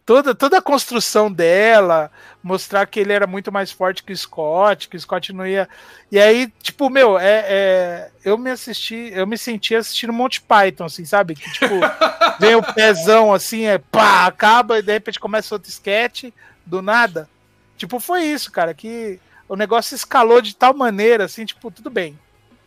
Toda, 0.05 0.35
toda 0.35 0.57
a 0.57 0.61
construção 0.61 1.31
dela, 1.31 2.11
mostrar 2.43 2.85
que 2.85 2.99
ele 2.99 3.13
era 3.13 3.25
muito 3.25 3.53
mais 3.53 3.71
forte 3.71 4.03
que 4.03 4.11
o 4.11 4.17
Scott, 4.17 4.89
que 4.89 4.97
o 4.97 4.99
Scott 4.99 5.31
não 5.31 5.47
ia. 5.47 5.69
E 6.11 6.19
aí, 6.19 6.51
tipo, 6.61 6.89
meu, 6.89 7.17
é, 7.17 7.45
é 7.47 8.11
eu 8.25 8.37
me 8.37 8.51
assisti, 8.51 9.11
eu 9.13 9.25
me 9.25 9.37
senti 9.37 9.73
assistindo 9.73 10.11
Monty 10.11 10.41
Python, 10.41 10.85
assim, 10.85 11.05
sabe? 11.05 11.35
Que, 11.35 11.49
tipo, 11.53 11.75
vem 12.37 12.53
o 12.53 12.73
pezão 12.73 13.33
assim, 13.33 13.65
é 13.65 13.77
pá, 13.77 14.25
acaba 14.25 14.77
e 14.77 14.81
de 14.81 14.91
repente 14.91 15.21
começa 15.21 15.55
outro 15.55 15.69
sketch 15.69 16.25
do 16.65 16.81
nada. 16.81 17.29
Tipo, 17.77 17.97
foi 17.97 18.23
isso, 18.23 18.51
cara, 18.51 18.73
que 18.73 19.21
o 19.47 19.55
negócio 19.55 19.95
escalou 19.95 20.41
de 20.41 20.55
tal 20.55 20.73
maneira, 20.73 21.25
assim, 21.25 21.45
tipo, 21.45 21.69
tudo 21.69 21.89
bem. 21.89 22.17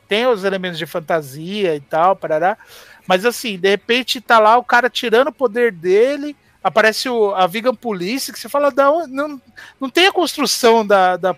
Tem 0.08 0.26
os 0.26 0.44
elementos 0.44 0.78
de 0.78 0.86
fantasia 0.86 1.74
e 1.74 1.80
tal, 1.80 2.14
parará. 2.14 2.56
Mas 3.06 3.24
assim, 3.24 3.58
de 3.58 3.68
repente 3.68 4.20
tá 4.20 4.38
lá 4.38 4.56
o 4.56 4.64
cara 4.64 4.90
tirando 4.90 5.28
o 5.28 5.32
poder 5.32 5.72
dele, 5.72 6.36
aparece 6.62 7.08
o, 7.08 7.34
a 7.34 7.46
Vegan 7.46 7.74
Police, 7.74 8.32
que 8.32 8.38
você 8.38 8.48
fala, 8.48 8.72
não, 8.76 9.06
não, 9.06 9.42
não 9.80 9.90
tem 9.90 10.06
a 10.06 10.12
construção 10.12 10.86
da, 10.86 11.16
da, 11.16 11.36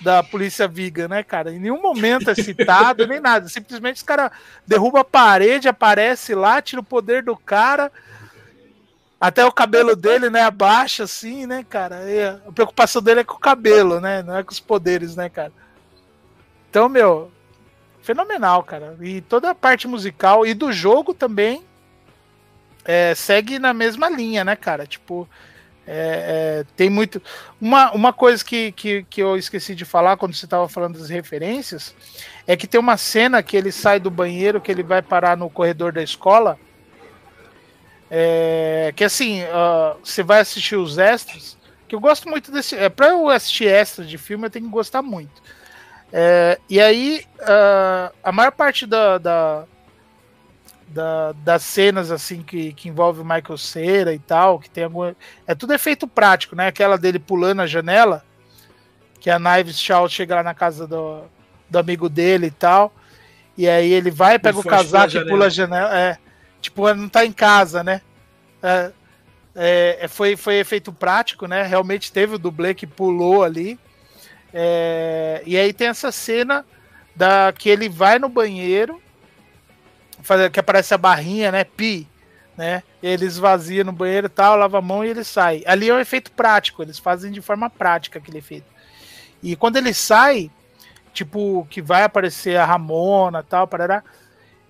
da 0.00 0.22
polícia 0.22 0.66
vegan, 0.66 1.08
né, 1.08 1.22
cara? 1.22 1.52
Em 1.52 1.58
nenhum 1.58 1.80
momento 1.80 2.30
é 2.30 2.34
citado, 2.34 3.06
nem 3.06 3.20
nada. 3.20 3.48
Simplesmente 3.48 3.96
os 3.96 4.02
cara 4.02 4.30
derruba 4.66 5.00
a 5.00 5.04
parede, 5.04 5.68
aparece 5.68 6.34
lá, 6.34 6.60
tira 6.60 6.80
o 6.80 6.84
poder 6.84 7.22
do 7.22 7.36
cara 7.36 7.90
até 9.26 9.42
o 9.42 9.50
cabelo 9.50 9.96
dele, 9.96 10.28
né, 10.28 10.42
abaixa 10.42 11.04
assim, 11.04 11.46
né, 11.46 11.64
cara? 11.66 12.02
E 12.10 12.22
a 12.22 12.52
preocupação 12.54 13.00
dele 13.00 13.20
é 13.20 13.24
com 13.24 13.36
o 13.36 13.38
cabelo, 13.38 13.98
né? 13.98 14.22
Não 14.22 14.36
é 14.36 14.42
com 14.42 14.52
os 14.52 14.60
poderes, 14.60 15.16
né, 15.16 15.30
cara? 15.30 15.50
Então, 16.68 16.90
meu, 16.90 17.32
fenomenal, 18.02 18.62
cara. 18.62 18.94
E 19.00 19.22
toda 19.22 19.48
a 19.48 19.54
parte 19.54 19.88
musical 19.88 20.44
e 20.44 20.52
do 20.52 20.70
jogo 20.70 21.14
também 21.14 21.64
é, 22.84 23.14
segue 23.14 23.58
na 23.58 23.72
mesma 23.72 24.10
linha, 24.10 24.44
né, 24.44 24.54
cara? 24.54 24.86
Tipo, 24.86 25.26
é, 25.86 26.60
é, 26.60 26.64
tem 26.76 26.90
muito. 26.90 27.22
Uma, 27.58 27.92
uma 27.92 28.12
coisa 28.12 28.44
que, 28.44 28.72
que, 28.72 29.04
que 29.08 29.22
eu 29.22 29.38
esqueci 29.38 29.74
de 29.74 29.86
falar 29.86 30.18
quando 30.18 30.34
você 30.34 30.44
estava 30.44 30.68
falando 30.68 30.98
das 30.98 31.08
referências 31.08 31.94
é 32.46 32.58
que 32.58 32.66
tem 32.66 32.78
uma 32.78 32.98
cena 32.98 33.42
que 33.42 33.56
ele 33.56 33.72
sai 33.72 33.98
do 33.98 34.10
banheiro, 34.10 34.60
que 34.60 34.70
ele 34.70 34.82
vai 34.82 35.00
parar 35.00 35.34
no 35.34 35.48
corredor 35.48 35.92
da 35.92 36.02
escola 36.02 36.58
é, 38.16 38.92
que 38.94 39.02
assim, 39.02 39.42
uh, 39.42 39.98
você 40.04 40.22
vai 40.22 40.38
assistir 40.38 40.76
os 40.76 40.98
extras, 40.98 41.58
que 41.88 41.96
eu 41.96 41.98
gosto 41.98 42.28
muito 42.28 42.52
desse. 42.52 42.76
É, 42.76 42.88
pra 42.88 43.08
eu 43.08 43.28
assistir 43.28 43.66
extras 43.66 44.08
de 44.08 44.16
filme, 44.16 44.46
eu 44.46 44.50
tenho 44.50 44.66
que 44.66 44.70
gostar 44.70 45.02
muito. 45.02 45.42
É, 46.12 46.60
e 46.70 46.80
aí, 46.80 47.26
uh, 47.40 48.14
a 48.22 48.30
maior 48.30 48.52
parte 48.52 48.86
da, 48.86 49.18
da, 49.18 49.64
da, 50.86 51.32
das 51.32 51.64
cenas 51.64 52.12
assim 52.12 52.40
que, 52.40 52.72
que 52.74 52.88
envolve 52.88 53.20
o 53.20 53.24
Michael 53.24 53.58
Cera 53.58 54.14
e 54.14 54.18
tal, 54.20 54.60
que 54.60 54.70
tem 54.70 54.84
algum. 54.84 55.12
É 55.44 55.52
tudo 55.56 55.74
efeito 55.74 56.06
prático, 56.06 56.54
né? 56.54 56.68
Aquela 56.68 56.96
dele 56.96 57.18
pulando 57.18 57.62
a 57.62 57.66
janela, 57.66 58.24
que 59.18 59.28
a 59.28 59.40
Knives 59.40 59.80
Shaw 59.80 60.08
chega 60.08 60.36
lá 60.36 60.44
na 60.44 60.54
casa 60.54 60.86
do, 60.86 61.22
do 61.68 61.78
amigo 61.80 62.08
dele 62.08 62.46
e 62.46 62.52
tal. 62.52 62.94
E 63.58 63.68
aí 63.68 63.92
ele 63.92 64.12
vai, 64.12 64.38
pega 64.38 64.56
ele 64.56 64.68
o 64.68 64.70
casaco 64.70 65.16
e 65.16 65.26
pula 65.26 65.46
a 65.46 65.50
janela. 65.50 65.98
É. 65.98 66.23
Tipo, 66.64 66.92
não 66.94 67.08
tá 67.08 67.26
em 67.26 67.32
casa, 67.32 67.84
né? 67.84 68.00
É, 68.62 68.90
É, 69.56 69.98
é, 70.00 70.08
foi, 70.08 70.34
foi 70.36 70.56
efeito 70.56 70.92
prático, 70.92 71.46
né? 71.46 71.62
Realmente 71.62 72.10
teve 72.10 72.34
o 72.34 72.38
dublê 72.38 72.74
que 72.74 72.86
pulou 72.86 73.44
ali. 73.44 73.78
É, 74.52 75.42
e 75.46 75.56
aí 75.56 75.72
tem 75.72 75.88
essa 75.88 76.10
cena 76.10 76.64
da 77.14 77.52
que 77.52 77.68
ele 77.68 77.88
vai 77.88 78.18
no 78.18 78.28
banheiro, 78.28 79.00
que 80.52 80.58
aparece 80.58 80.92
a 80.94 80.98
barrinha, 80.98 81.52
né? 81.52 81.62
Pi, 81.62 82.08
né? 82.56 82.82
Ele 83.02 83.24
esvazia 83.26 83.84
no 83.84 83.92
banheiro 83.92 84.28
tal, 84.28 84.56
lava 84.56 84.78
a 84.78 84.82
mão 84.82 85.04
e 85.04 85.10
ele 85.10 85.22
sai. 85.22 85.62
Ali 85.66 85.88
é 85.88 85.94
um 85.94 86.00
efeito 86.00 86.32
prático, 86.32 86.82
eles 86.82 86.98
fazem 86.98 87.30
de 87.30 87.40
forma 87.40 87.70
prática 87.70 88.18
aquele 88.18 88.38
efeito. 88.38 88.66
E 89.42 89.54
quando 89.54 89.76
ele 89.76 89.94
sai, 89.94 90.50
tipo, 91.12 91.64
que 91.70 91.80
vai 91.82 92.02
aparecer 92.02 92.56
a 92.56 92.64
Ramona 92.64 93.42
tal, 93.42 93.68
parará, 93.68 94.02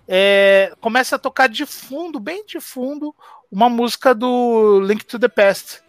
é, 0.06 0.72
começa 0.80 1.16
a 1.16 1.18
tocar 1.18 1.48
de 1.48 1.64
fundo, 1.64 2.20
bem 2.20 2.44
de 2.44 2.60
fundo, 2.60 3.14
uma 3.50 3.68
música 3.68 4.14
do 4.14 4.80
Link 4.80 5.04
to 5.04 5.18
the 5.18 5.28
Past. 5.28 5.82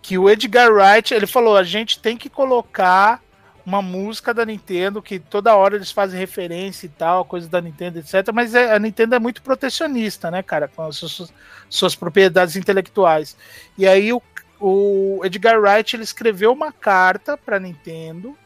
Que 0.00 0.18
o 0.18 0.28
Edgar 0.28 0.72
Wright, 0.72 1.14
ele 1.14 1.26
falou, 1.26 1.56
a 1.56 1.62
gente 1.62 1.98
tem 2.00 2.16
que 2.16 2.28
colocar 2.28 3.22
uma 3.64 3.80
música 3.80 4.34
da 4.34 4.44
Nintendo 4.44 5.00
que 5.00 5.20
toda 5.20 5.54
hora 5.54 5.76
eles 5.76 5.92
fazem 5.92 6.18
referência 6.18 6.86
e 6.86 6.88
tal, 6.88 7.24
coisa 7.24 7.48
da 7.48 7.60
Nintendo, 7.60 7.98
etc. 8.00 8.32
Mas 8.34 8.54
é, 8.54 8.74
a 8.74 8.78
Nintendo 8.78 9.14
é 9.14 9.18
muito 9.18 9.42
protecionista, 9.42 10.30
né, 10.30 10.42
cara, 10.42 10.66
com 10.66 10.82
as 10.82 10.96
suas, 10.96 11.32
suas 11.68 11.94
propriedades 11.94 12.56
intelectuais. 12.56 13.36
E 13.78 13.86
aí 13.86 14.12
o, 14.12 14.20
o 14.60 15.20
Edgar 15.24 15.60
Wright 15.60 15.94
ele 15.94 16.02
escreveu 16.02 16.52
uma 16.52 16.72
carta 16.72 17.36
para 17.36 17.60
Nintendo 17.60 18.36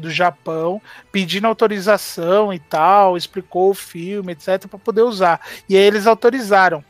do 0.00 0.10
Japão, 0.10 0.80
pedindo 1.12 1.46
autorização 1.46 2.52
e 2.52 2.58
tal, 2.58 3.16
explicou 3.16 3.70
o 3.70 3.74
filme, 3.74 4.32
etc, 4.32 4.66
para 4.66 4.78
poder 4.78 5.02
usar. 5.02 5.40
E 5.68 5.76
aí 5.76 5.82
eles 5.82 6.06
autorizaram. 6.06 6.84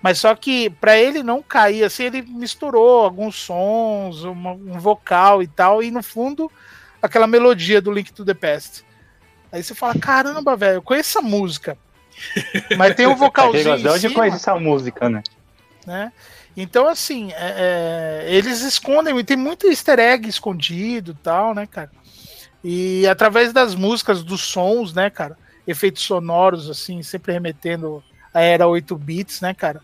Mas 0.00 0.18
só 0.18 0.34
que 0.34 0.68
para 0.68 0.96
ele 0.96 1.22
não 1.22 1.42
cair 1.42 1.84
assim, 1.84 2.04
ele 2.04 2.22
misturou 2.22 3.04
alguns 3.04 3.36
sons, 3.36 4.24
uma, 4.24 4.52
um 4.52 4.78
vocal 4.78 5.42
e 5.42 5.46
tal, 5.46 5.82
e 5.82 5.90
no 5.90 6.02
fundo 6.02 6.50
aquela 7.00 7.26
melodia 7.26 7.80
do 7.80 7.92
Link 7.92 8.12
to 8.12 8.24
the 8.24 8.34
Past. 8.34 8.84
Aí 9.52 9.62
você 9.62 9.74
fala, 9.74 9.94
caramba, 9.98 10.56
velho, 10.56 10.76
eu 10.76 10.82
conheço 10.82 11.18
essa 11.18 11.26
música. 11.26 11.76
Mas 12.76 12.94
tem 12.94 13.06
um 13.06 13.14
vocalzinho. 13.14 13.78
de 13.78 13.88
onde 13.88 14.10
conhece 14.10 14.36
essa 14.36 14.54
música, 14.58 15.08
né? 15.08 15.22
né? 15.86 16.12
Então, 16.56 16.86
assim, 16.86 17.32
é, 17.32 18.24
é, 18.26 18.34
eles 18.34 18.60
escondem, 18.62 19.24
tem 19.24 19.36
muito 19.36 19.68
easter 19.68 19.98
egg 19.98 20.28
escondido 20.28 21.14
tal, 21.14 21.54
né, 21.54 21.66
cara? 21.66 21.90
E 22.64 23.06
através 23.06 23.52
das 23.52 23.74
músicas, 23.74 24.22
dos 24.22 24.40
sons, 24.40 24.94
né, 24.94 25.10
cara? 25.10 25.36
Efeitos 25.66 26.02
sonoros, 26.02 26.70
assim, 26.70 27.02
sempre 27.02 27.32
remetendo 27.32 28.02
a 28.32 28.40
era 28.40 28.66
8 28.66 28.96
bits, 28.96 29.40
né, 29.40 29.52
cara? 29.52 29.80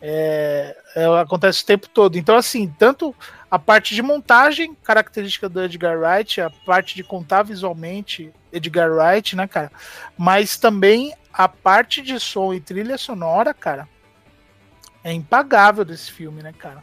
É, 0.00 0.76
é, 0.96 1.06
acontece 1.20 1.62
o 1.62 1.66
tempo 1.66 1.88
todo. 1.88 2.18
Então, 2.18 2.36
assim, 2.36 2.68
tanto 2.78 3.14
a 3.50 3.58
parte 3.58 3.94
de 3.94 4.02
montagem, 4.02 4.74
característica 4.82 5.48
do 5.48 5.62
Edgar 5.62 5.98
Wright, 5.98 6.40
a 6.40 6.50
parte 6.50 6.94
de 6.94 7.02
contar 7.02 7.42
visualmente, 7.42 8.32
Edgar 8.52 8.90
Wright, 8.90 9.34
né, 9.34 9.46
cara? 9.46 9.72
Mas 10.18 10.56
também 10.56 11.14
a 11.32 11.48
parte 11.48 12.02
de 12.02 12.18
som 12.20 12.52
e 12.52 12.60
trilha 12.60 12.98
sonora, 12.98 13.54
cara, 13.54 13.88
é 15.02 15.12
impagável 15.12 15.84
desse 15.84 16.10
filme, 16.12 16.42
né, 16.42 16.52
cara? 16.52 16.82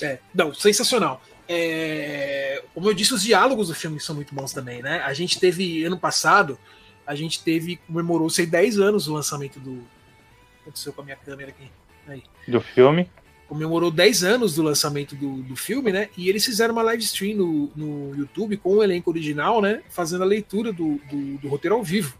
É, 0.00 0.18
não, 0.34 0.54
sensacional. 0.54 1.20
É, 1.48 2.62
como 2.74 2.88
eu 2.88 2.94
disse, 2.94 3.14
os 3.14 3.22
diálogos 3.22 3.68
do 3.68 3.74
filme 3.74 4.00
são 4.00 4.14
muito 4.14 4.34
bons 4.34 4.52
também, 4.52 4.82
né? 4.82 5.00
A 5.00 5.12
gente 5.12 5.38
teve, 5.38 5.84
ano 5.84 5.98
passado, 5.98 6.58
a 7.06 7.14
gente 7.14 7.42
teve, 7.42 7.76
comemorou-se 7.86 8.44
10 8.44 8.80
anos 8.80 9.06
o 9.06 9.14
lançamento 9.14 9.60
do. 9.60 9.72
O 9.72 9.78
que 9.78 10.62
aconteceu 10.62 10.92
com 10.92 11.02
a 11.02 11.04
minha 11.04 11.16
câmera 11.16 11.50
aqui? 11.50 11.70
Aí. 12.08 12.22
Do 12.48 12.60
filme? 12.60 13.08
Comemorou 13.48 13.92
10 13.92 14.24
anos 14.24 14.56
do 14.56 14.62
lançamento 14.62 15.14
do, 15.14 15.42
do 15.42 15.54
filme, 15.54 15.92
né? 15.92 16.08
E 16.16 16.28
eles 16.28 16.44
fizeram 16.44 16.74
uma 16.74 16.82
live 16.82 17.02
stream 17.04 17.36
no, 17.36 17.70
no 17.76 18.16
YouTube 18.16 18.56
com 18.56 18.76
o 18.76 18.82
elenco 18.82 19.08
original, 19.08 19.62
né? 19.62 19.82
Fazendo 19.88 20.22
a 20.22 20.26
leitura 20.26 20.72
do, 20.72 21.00
do, 21.08 21.38
do 21.38 21.48
roteiro 21.48 21.76
ao 21.76 21.84
vivo. 21.84 22.18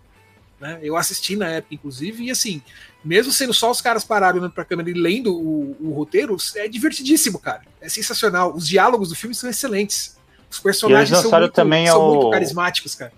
Né? 0.61 0.78
Eu 0.82 0.96
assisti 0.96 1.36
na 1.36 1.48
época, 1.48 1.74
inclusive, 1.74 2.24
e 2.24 2.30
assim, 2.30 2.62
mesmo 3.04 3.32
sendo 3.32 3.52
só 3.52 3.70
os 3.70 3.80
caras 3.80 4.04
parados 4.04 4.40
olhando 4.40 4.52
pra 4.52 4.64
câmera 4.64 4.90
e 4.90 4.94
lendo 4.94 5.34
o, 5.34 5.76
o, 5.80 5.92
roteiro, 5.92 6.36
é 6.57 6.66
divertidíssimo, 6.66 7.38
cara. 7.38 7.62
É 7.80 7.88
sensacional. 7.88 8.54
Os 8.54 8.66
diálogos 8.66 9.11
do 9.11 9.14
filme 9.14 9.34
são 9.34 9.50
excelentes. 9.50 10.16
Os 10.50 10.59
personagens 10.59 11.18
são, 11.18 11.30
muito, 11.30 11.52
também 11.52 11.86
são 11.86 12.00
o... 12.00 12.14
muito 12.14 12.30
carismáticos, 12.30 12.94
cara. 12.94 13.12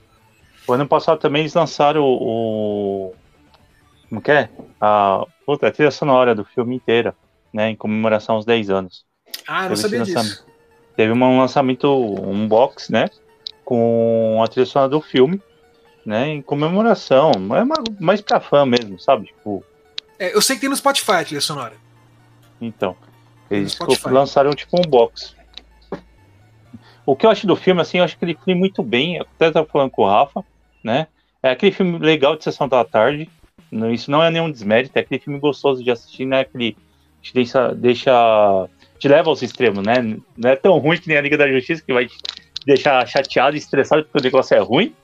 O 0.67 0.73
ano 0.73 0.87
passado 0.87 1.19
também 1.19 1.43
eles 1.43 1.55
lançaram 1.55 2.03
o. 2.05 3.15
Como 4.09 4.21
que 4.21 4.31
é? 4.31 4.49
A, 4.81 5.25
a 5.63 5.71
trilha 5.71 5.91
sonora 5.91 6.35
do 6.35 6.45
filme 6.45 6.75
inteira, 6.75 7.15
né? 7.53 7.71
Em 7.71 7.77
comemoração 7.77 8.35
aos 8.35 8.45
10 8.45 8.71
anos. 8.71 9.05
Ah, 9.47 9.69
não 9.69 9.77
sabia 9.77 10.03
disso. 10.03 10.45
Teve 10.97 11.13
um 11.13 11.39
lançamento, 11.39 11.87
um 11.89 12.49
box, 12.49 12.91
né? 12.91 13.09
Com 13.65 14.43
a 14.43 14.49
trilha 14.49 14.67
sonora 14.67 14.91
do 14.91 15.01
filme 15.01 15.41
né? 16.09 16.31
Em 16.31 16.41
comemoração. 16.41 17.33
É 17.55 18.03
mais 18.03 18.23
pra 18.23 18.41
fã 18.41 18.65
mesmo, 18.65 18.99
sabe? 18.99 19.27
Tipo. 19.27 19.63
É, 20.19 20.35
eu 20.35 20.41
sei 20.41 20.57
que 20.57 20.63
tem 20.63 20.71
no 20.71 20.77
Spotify 20.77 21.13
a 21.13 21.25
trilha 21.25 21.41
sonora. 21.43 21.75
Então. 22.59 22.97
Eles 23.51 23.79
lançaram 24.07 24.51
tipo 24.53 24.79
um 24.79 24.89
box. 24.89 25.37
O 27.05 27.15
que 27.15 27.27
eu 27.27 27.31
acho 27.31 27.47
do 27.47 27.55
filme, 27.55 27.83
assim, 27.83 27.99
eu 27.99 28.05
acho 28.05 28.19
que 28.19 28.25
ele 28.25 28.39
foi 28.43 28.55
muito 28.55 28.83
bem. 28.83 29.17
Eu 29.17 29.27
até 29.37 29.51
tava 29.51 29.67
falando 29.67 29.91
com 29.91 30.03
o 30.03 30.09
Rafa, 30.09 30.43
né? 30.83 31.09
É 31.43 31.51
aquele 31.51 31.73
filme 31.73 31.99
legal 31.99 32.37
de 32.37 32.45
sessão 32.45 32.67
da 32.67 32.83
tarde. 32.85 33.29
Isso 33.93 34.11
não 34.11 34.23
é 34.23 34.31
nenhum 34.31 34.51
desmérito, 34.51 34.97
é 34.97 35.01
aquele 35.01 35.21
filme 35.21 35.39
gostoso 35.39 35.85
de 35.85 35.91
assistir, 35.91 36.25
né? 36.25 36.41
Aquele 36.41 36.75
te 37.21 37.35
deixa, 37.35 37.75
deixa. 37.75 38.69
te 38.99 39.09
leva 39.09 39.29
aos 39.29 39.43
extremos, 39.43 39.85
né? 39.85 40.17
Não 40.37 40.51
é 40.51 40.57
tão 40.57 40.79
ruim 40.79 40.97
que 40.97 41.09
nem 41.09 41.19
a 41.19 41.21
Liga 41.21 41.37
da 41.37 41.51
Justiça, 41.51 41.83
que 41.85 41.93
vai 41.93 42.07
te 42.07 42.17
deixar 42.65 43.07
chateado 43.07 43.57
e 43.57 43.59
estressado 43.59 44.05
porque 44.05 44.19
o 44.19 44.23
negócio 44.23 44.57
é 44.57 44.59
ruim. 44.59 44.95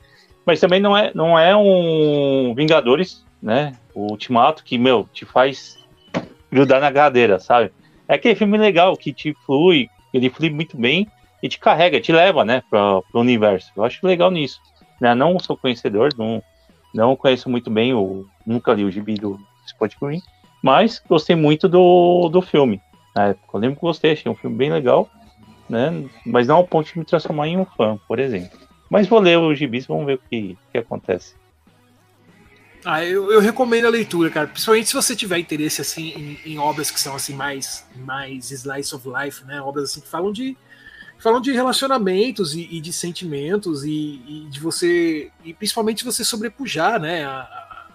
Mas 0.47 0.61
também 0.61 0.81
não 0.81 0.97
é, 0.97 1.11
não 1.15 1.39
é 1.39 1.57
um 1.57 2.55
Vingadores, 2.55 3.25
né? 3.43 3.75
O 3.95 4.11
Ultimato 4.11 4.63
que, 4.65 4.77
meu, 4.77 5.09
te 5.13 5.25
faz 5.25 5.79
grudar 6.51 6.81
na 6.81 6.93
cadeira, 6.93 7.39
sabe? 7.39 7.73
É 8.07 8.15
aquele 8.15 8.35
filme 8.35 8.59
legal 8.59 8.97
que 8.97 9.13
te 9.13 9.35
flui, 9.47 9.89
ele 10.13 10.31
flui 10.31 10.51
muito 10.51 10.77
bem 10.77 11.09
e 11.43 11.49
te 11.49 11.59
carrega, 11.59 12.01
te 12.01 12.13
leva, 12.13 12.45
né, 12.45 12.63
para 12.71 12.99
o 12.99 13.21
universo. 13.21 13.71
Eu 13.77 13.85
acho 13.85 14.07
legal 14.07 14.31
nisso. 14.31 14.61
Né? 15.01 15.15
Não 15.15 15.39
sou 15.39 15.57
conhecedor, 15.57 16.13
não, 16.17 16.43
não 16.95 17.17
conheço 17.17 17.51
muito 17.51 17.71
bem, 17.71 17.93
o, 17.93 18.27
nunca 18.47 18.73
li 18.73 18.85
o 18.85 18.91
gibi 18.91 19.15
do 19.15 19.39
Spot 19.67 19.93
Green, 20.01 20.23
mas 20.63 21.03
gostei 21.09 21.35
muito 21.35 21.69
do, 21.69 22.29
do 22.29 22.41
filme. 22.41 22.81
Na 23.15 23.29
época. 23.29 23.57
Eu 23.57 23.61
lembro 23.61 23.77
que 23.77 23.83
gostei, 23.83 24.13
achei 24.13 24.31
um 24.31 24.35
filme 24.35 24.57
bem 24.57 24.73
legal, 24.73 25.09
né? 25.69 26.05
Mas 26.27 26.47
não 26.47 26.57
ao 26.57 26.67
ponto 26.67 26.93
de 26.93 26.99
me 26.99 27.05
transformar 27.05 27.47
em 27.49 27.59
um 27.59 27.65
fã, 27.65 27.99
por 28.09 28.19
exemplo. 28.19 28.59
Mas 28.95 29.09
vou 29.09 29.19
ler 29.19 29.37
os 29.37 29.59
gibis, 29.59 29.87
vamos 29.87 30.07
ver 30.07 30.15
o 30.15 30.21
que, 30.31 30.57
que 30.71 30.79
acontece. 30.79 31.35
Ah, 32.85 33.05
eu, 33.05 33.33
eu, 33.33 33.41
recomendo 33.41 33.87
a 33.87 33.91
leitura, 33.91 34.31
cara. 34.31 34.47
Principalmente 34.47 34.87
se 34.87 34.95
você 34.95 35.17
tiver 35.17 35.37
interesse 35.37 35.81
assim 35.81 36.11
em, 36.11 36.53
em, 36.53 36.59
obras 36.59 36.93
que 36.93 37.01
são 37.01 37.13
assim 37.17 37.35
mais 37.35 37.85
mais 37.97 38.53
slice 38.53 38.95
of 38.95 39.05
life, 39.09 39.45
né? 39.47 39.61
Obras 39.61 39.91
assim 39.91 40.01
que 40.01 40.07
falam 40.07 40.31
de 40.31 40.57
falam 41.19 41.41
de 41.41 41.51
relacionamentos 41.51 42.55
e, 42.55 42.69
e 42.71 42.81
de 42.81 42.93
sentimentos 42.93 43.83
e, 43.83 44.23
e, 44.29 44.47
de 44.49 44.61
você 44.61 45.29
e 45.43 45.53
principalmente 45.53 46.05
você 46.05 46.25
sobrepujar, 46.25 47.01
né? 47.01 47.25
A, 47.25 47.41
a, 47.41 47.89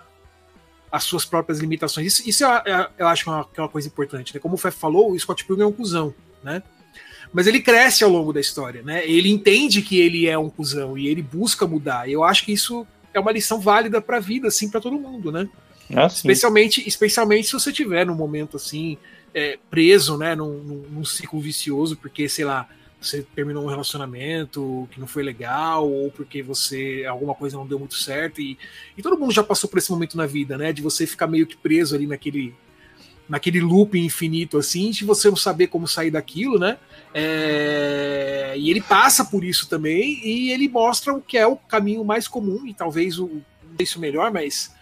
as 0.91 1.05
suas 1.05 1.23
próprias 1.23 1.59
limitações. 1.59 2.07
Isso, 2.07 2.29
isso 2.29 2.43
é, 2.43 2.63
é, 2.65 2.89
eu 2.97 3.07
acho 3.07 3.29
é 3.29 3.31
uma, 3.31 3.47
é 3.55 3.61
uma 3.61 3.69
coisa 3.69 3.87
importante. 3.87 4.33
Né? 4.33 4.39
Como 4.41 4.55
o 4.55 4.57
Fef 4.57 4.77
falou, 4.77 5.13
o 5.13 5.17
Scott 5.17 5.45
Pilgrim 5.45 5.63
é 5.63 5.67
um 5.67 5.71
cuzão, 5.71 6.13
né? 6.43 6.61
Mas 7.31 7.47
ele 7.47 7.59
cresce 7.59 8.03
ao 8.03 8.09
longo 8.09 8.33
da 8.33 8.39
história, 8.39 8.81
né? 8.81 9.07
Ele 9.07 9.29
entende 9.29 9.81
que 9.81 9.99
ele 9.99 10.27
é 10.27 10.37
um 10.37 10.49
cuzão 10.49 10.97
e 10.97 11.07
ele 11.07 11.21
busca 11.21 11.67
mudar. 11.67 12.09
E 12.09 12.13
eu 12.13 12.23
acho 12.23 12.43
que 12.43 12.51
isso 12.51 12.87
é 13.13 13.19
uma 13.19 13.31
lição 13.31 13.59
válida 13.59 14.01
para 14.01 14.17
a 14.17 14.19
vida, 14.19 14.47
assim, 14.47 14.69
para 14.69 14.81
todo 14.81 14.99
mundo, 14.99 15.31
né? 15.31 15.47
Ah, 15.95 16.05
especialmente, 16.05 16.87
especialmente 16.87 17.47
se 17.47 17.53
você 17.53 17.71
tiver 17.71 18.05
num 18.05 18.13
momento 18.13 18.57
assim 18.57 18.97
é, 19.33 19.57
preso, 19.69 20.17
né, 20.17 20.35
num, 20.35 20.85
num, 20.89 21.03
ciclo 21.03 21.39
vicioso, 21.39 21.97
porque 21.97 22.29
sei 22.29 22.45
lá, 22.45 22.67
você 23.01 23.23
terminou 23.35 23.63
um 23.63 23.69
relacionamento 23.69 24.87
que 24.91 24.99
não 24.99 25.07
foi 25.07 25.23
legal 25.23 25.89
ou 25.89 26.11
porque 26.11 26.43
você 26.43 27.05
alguma 27.09 27.33
coisa 27.33 27.57
não 27.57 27.65
deu 27.65 27.79
muito 27.79 27.95
certo 27.95 28.39
e, 28.39 28.57
e 28.95 29.01
todo 29.01 29.17
mundo 29.17 29.31
já 29.31 29.43
passou 29.43 29.67
por 29.67 29.79
esse 29.79 29.89
momento 29.89 30.15
na 30.15 30.27
vida, 30.27 30.57
né, 30.57 30.71
de 30.71 30.81
você 30.81 31.07
ficar 31.07 31.25
meio 31.25 31.47
que 31.47 31.57
preso 31.57 31.95
ali 31.95 32.05
naquele 32.05 32.53
naquele 33.29 33.61
loop 33.61 33.97
infinito 33.97 34.57
assim, 34.57 34.89
de 34.89 35.05
você 35.05 35.29
não 35.29 35.37
saber 35.37 35.67
como 35.67 35.87
sair 35.87 36.09
daquilo, 36.09 36.57
né? 36.57 36.77
É, 37.13 38.55
e 38.57 38.69
ele 38.71 38.81
passa 38.81 39.23
por 39.23 39.43
isso 39.43 39.69
também 39.69 40.19
e 40.25 40.51
ele 40.51 40.67
mostra 40.67 41.13
o 41.13 41.21
que 41.21 41.37
é 41.37 41.45
o 41.45 41.55
caminho 41.55 42.03
mais 42.03 42.27
comum 42.27 42.65
e 42.65 42.73
talvez 42.73 43.19
o 43.19 43.27
não 43.27 43.77
sei 43.77 43.85
se 43.85 43.97
o 43.97 44.01
melhor, 44.01 44.31
mas 44.31 44.73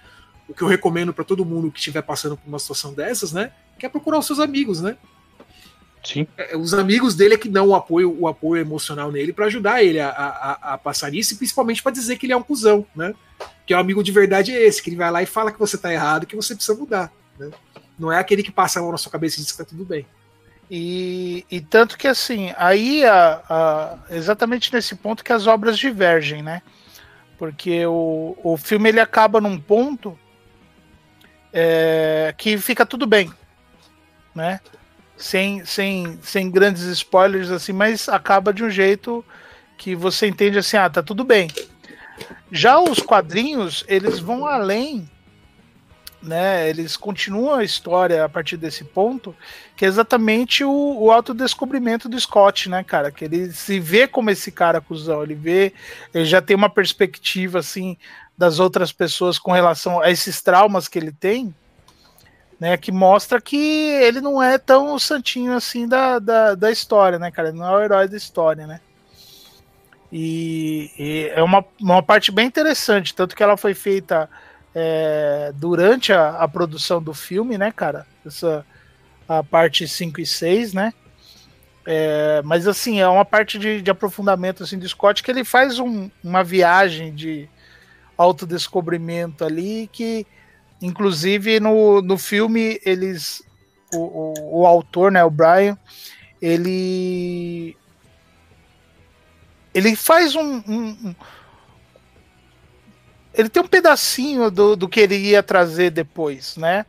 o 0.48 0.54
que 0.54 0.62
eu 0.62 0.68
recomendo 0.68 1.14
para 1.14 1.26
todo 1.26 1.46
mundo 1.46 1.70
que 1.70 1.78
estiver 1.78 2.02
passando 2.02 2.38
por 2.38 2.48
uma 2.48 2.58
situação 2.58 2.94
dessas, 2.94 3.34
né? 3.34 3.52
Que 3.78 3.86
é 3.86 3.90
procurar 3.90 4.18
os 4.20 4.26
seus 4.26 4.40
amigos, 4.40 4.82
né? 4.82 4.98
Sim. 6.04 6.26
É, 6.38 6.56
os 6.56 6.74
amigos 6.74 7.16
dele 7.16 7.34
é 7.34 7.38
que 7.38 7.50
dão 7.50 7.68
o 7.68 7.76
apoio, 7.76 8.16
o 8.18 8.30
apoio 8.30 8.62
emocional 8.62 9.12
nele 9.12 9.34
para 9.34 9.48
ajudar 9.48 9.84
ele 9.84 10.00
a, 10.00 10.10
a, 10.10 10.74
a, 10.74 10.78
passar 10.78 11.14
isso 11.14 11.34
e 11.34 11.38
principalmente 11.38 11.84
para 11.84 11.92
dizer 11.92 12.18
que 12.18 12.26
ele 12.26 12.34
é 12.34 12.38
um 12.38 12.44
cuzão, 12.44 12.86
né? 12.96 13.14
Que 13.66 13.74
é 13.74 13.78
um 13.78 13.82
amigo 13.82 14.02
de 14.02 14.12
verdade 14.12 14.54
é 14.54 14.66
esse, 14.66 14.82
que 14.82 14.90
ele 14.90 14.96
vai 14.96 15.12
lá 15.12 15.22
e 15.22 15.26
fala 15.26 15.52
que 15.52 15.60
você 15.60 15.78
tá 15.78 15.92
errado, 15.92 16.26
que 16.26 16.36
você 16.36 16.56
precisa 16.56 16.78
mudar. 16.78 17.12
Né? 17.38 17.52
Não 17.98 18.12
é 18.12 18.20
aquele 18.20 18.44
que 18.44 18.52
passa 18.52 18.80
a 18.80 18.82
mão 18.82 18.92
na 18.92 18.98
sua 18.98 19.12
cabeça 19.12 19.40
e 19.40 19.44
diz 19.44 19.52
que 19.52 19.58
tá 19.58 19.66
tudo 19.66 19.84
bem. 19.84 20.06
E, 20.70 21.46
e 21.50 21.62
tanto 21.62 21.98
que 21.98 22.08
assim, 22.08 22.54
aí 22.58 23.06
a, 23.06 23.42
a, 23.50 23.98
exatamente 24.10 24.74
nesse 24.74 24.96
ponto 24.96 25.24
que 25.24 25.32
as 25.32 25.48
obras 25.48 25.78
divergem, 25.78 26.44
né? 26.44 26.62
Porque 27.38 27.86
o, 27.86 28.38
o 28.44 28.58
filme 28.58 28.90
ele 28.90 29.00
acaba 29.00 29.40
num 29.40 29.60
ponto 29.60 30.18
é, 31.54 32.34
que 32.38 32.58
fica 32.58 32.86
tudo 32.86 33.08
bem, 33.08 33.32
né? 34.36 34.60
Sem, 35.16 35.66
sem, 35.66 36.20
sem 36.22 36.52
grandes 36.52 36.84
spoilers 36.84 37.50
assim, 37.50 37.74
mas 37.74 38.10
acaba 38.10 38.54
de 38.54 38.64
um 38.64 38.70
jeito 38.70 39.24
que 39.78 39.96
você 39.96 40.28
entende 40.28 40.58
assim, 40.58 40.78
ah, 40.78 40.90
tá 40.90 41.02
tudo 41.02 41.24
bem. 41.24 41.50
Já 42.52 42.80
os 42.80 43.00
quadrinhos, 43.00 43.86
eles 43.88 44.20
vão 44.20 44.46
além 44.46 45.10
né? 46.22 46.70
Eles 46.70 46.98
continuam 46.98 47.56
a 47.56 47.64
história 47.64 48.24
a 48.24 48.30
partir 48.30 48.58
desse 48.58 48.84
ponto, 48.84 49.36
que 49.76 49.86
é 49.86 49.88
exatamente 49.88 50.64
o, 50.64 50.72
o 50.72 51.12
autodescobrimento 51.12 52.10
do 52.10 52.20
Scott, 52.20 52.70
né, 52.70 52.84
cara? 52.84 53.12
Que 53.12 53.26
ele 53.26 53.52
se 53.52 53.80
vê 53.80 54.08
como 54.08 54.30
esse 54.30 54.52
cara 54.52 54.82
cuzão, 54.82 55.24
ele 55.24 55.36
vê, 55.36 55.74
ele 56.14 56.26
já 56.26 56.42
tem 56.42 56.56
uma 56.56 56.70
perspectiva 56.70 57.60
assim 57.60 57.98
das 58.38 58.60
outras 58.60 58.92
pessoas 58.92 59.40
com 59.40 59.52
relação 59.52 60.02
a 60.02 60.12
esses 60.12 60.42
traumas 60.42 60.88
que 60.88 60.98
ele 61.00 61.12
tem, 61.12 61.54
né? 62.60 62.78
Que 62.78 62.92
mostra 62.92 63.40
que 63.40 63.56
ele 63.56 64.20
não 64.20 64.42
é 64.42 64.58
tão 64.58 64.98
santinho 64.98 65.54
assim 65.54 65.88
da, 65.88 66.20
da, 66.20 66.56
da 66.56 66.72
história, 66.72 67.20
né, 67.20 67.32
cara? 67.32 67.50
Ele 67.50 67.58
não 67.58 67.68
é 67.68 67.78
o 67.78 67.82
herói 67.82 68.08
da 68.08 68.18
história, 68.18 68.66
né? 68.66 68.82
E, 70.12 70.90
e 70.98 71.32
é 71.36 71.44
uma, 71.44 71.66
uma 71.82 72.02
parte 72.02 72.32
bem 72.32 72.48
interessante, 72.48 73.14
tanto 73.14 73.36
que 73.36 73.44
ela 73.44 73.58
foi 73.58 73.74
feita 73.74 74.30
é, 74.80 75.52
durante 75.56 76.14
a, 76.14 76.38
a, 76.38 76.48
produção 76.48 77.02
do 77.02 77.12
filme, 77.12 77.58
né, 77.58 77.72
cara? 77.72 78.06
Essa 78.24 78.64
a 79.28 79.44
parte 79.44 79.88
5 79.88 80.22
e 80.22 80.26
6, 80.26 80.74
né? 80.74 80.94
É, 81.84 82.44
mas 82.46 82.68
assim, 82.68 83.00
é 83.00 83.08
uma 83.08 83.26
parte 83.26 83.58
de, 83.58 83.82
de, 83.82 83.90
aprofundamento 83.90 84.62
assim, 84.62 84.78
do 84.78 84.88
Scott 84.88 85.24
que 85.24 85.32
ele 85.32 85.44
faz 85.44 85.80
um, 85.80 86.12
uma 86.24 86.44
viagem 86.44 87.16
de 87.16 87.50
autodescobrimento 88.16 89.44
ali 89.44 89.90
que 89.92 90.28
inclusive 90.82 91.60
no, 91.60 92.02
no 92.02 92.18
filme 92.18 92.80
eles 92.86 93.42
o, 93.96 93.98
o, 93.98 94.60
o 94.62 94.68
autor, 94.68 95.12
né, 95.12 95.24
o 95.24 95.32
Brian, 95.32 95.76
ele 96.40 97.76
ele 99.74 99.96
faz 99.96 100.36
um, 100.36 100.62
um, 100.68 101.16
ele 103.38 103.50
tem 103.50 103.62
um 103.62 103.68
pedacinho 103.68 104.50
do, 104.50 104.76
do 104.76 104.90
que 104.90 105.00
ele 105.00 105.16
ia 105.16 105.44
trazer 105.44 105.92
depois, 105.92 106.58
né? 106.58 106.88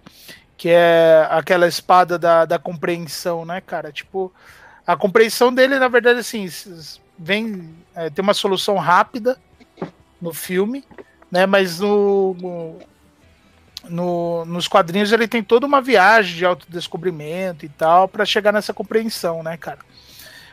Que 0.56 0.70
é 0.70 1.28
aquela 1.30 1.68
espada 1.68 2.18
da, 2.18 2.46
da 2.46 2.58
compreensão, 2.58 3.44
né, 3.44 3.60
cara? 3.60 3.92
Tipo, 3.92 4.32
a 4.86 4.96
compreensão 4.96 5.52
dele, 5.52 5.78
na 5.78 5.88
verdade, 5.88 6.20
assim, 6.20 6.48
vem. 7.18 7.74
É, 7.94 8.08
tem 8.08 8.22
uma 8.22 8.32
solução 8.32 8.76
rápida 8.76 9.38
no 10.20 10.32
filme, 10.32 10.82
né? 11.30 11.44
Mas 11.44 11.80
no, 11.80 12.34
no, 12.34 12.78
no, 13.90 14.44
nos 14.46 14.66
quadrinhos 14.66 15.12
ele 15.12 15.28
tem 15.28 15.42
toda 15.42 15.66
uma 15.66 15.82
viagem 15.82 16.34
de 16.34 16.46
autodescobrimento 16.46 17.66
e 17.66 17.68
tal 17.68 18.08
para 18.08 18.24
chegar 18.24 18.52
nessa 18.52 18.72
compreensão, 18.72 19.42
né, 19.42 19.58
cara? 19.58 19.80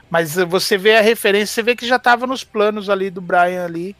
Mas 0.09 0.35
você 0.35 0.77
vê 0.77 0.97
a 0.97 1.01
referência, 1.01 1.53
você 1.53 1.63
vê 1.63 1.73
que 1.73 1.87
já 1.87 1.95
estava 1.95 2.27
nos 2.27 2.43
planos 2.43 2.89
ali 2.89 3.09
do 3.09 3.21
Brian 3.21 3.63
ali 3.63 3.95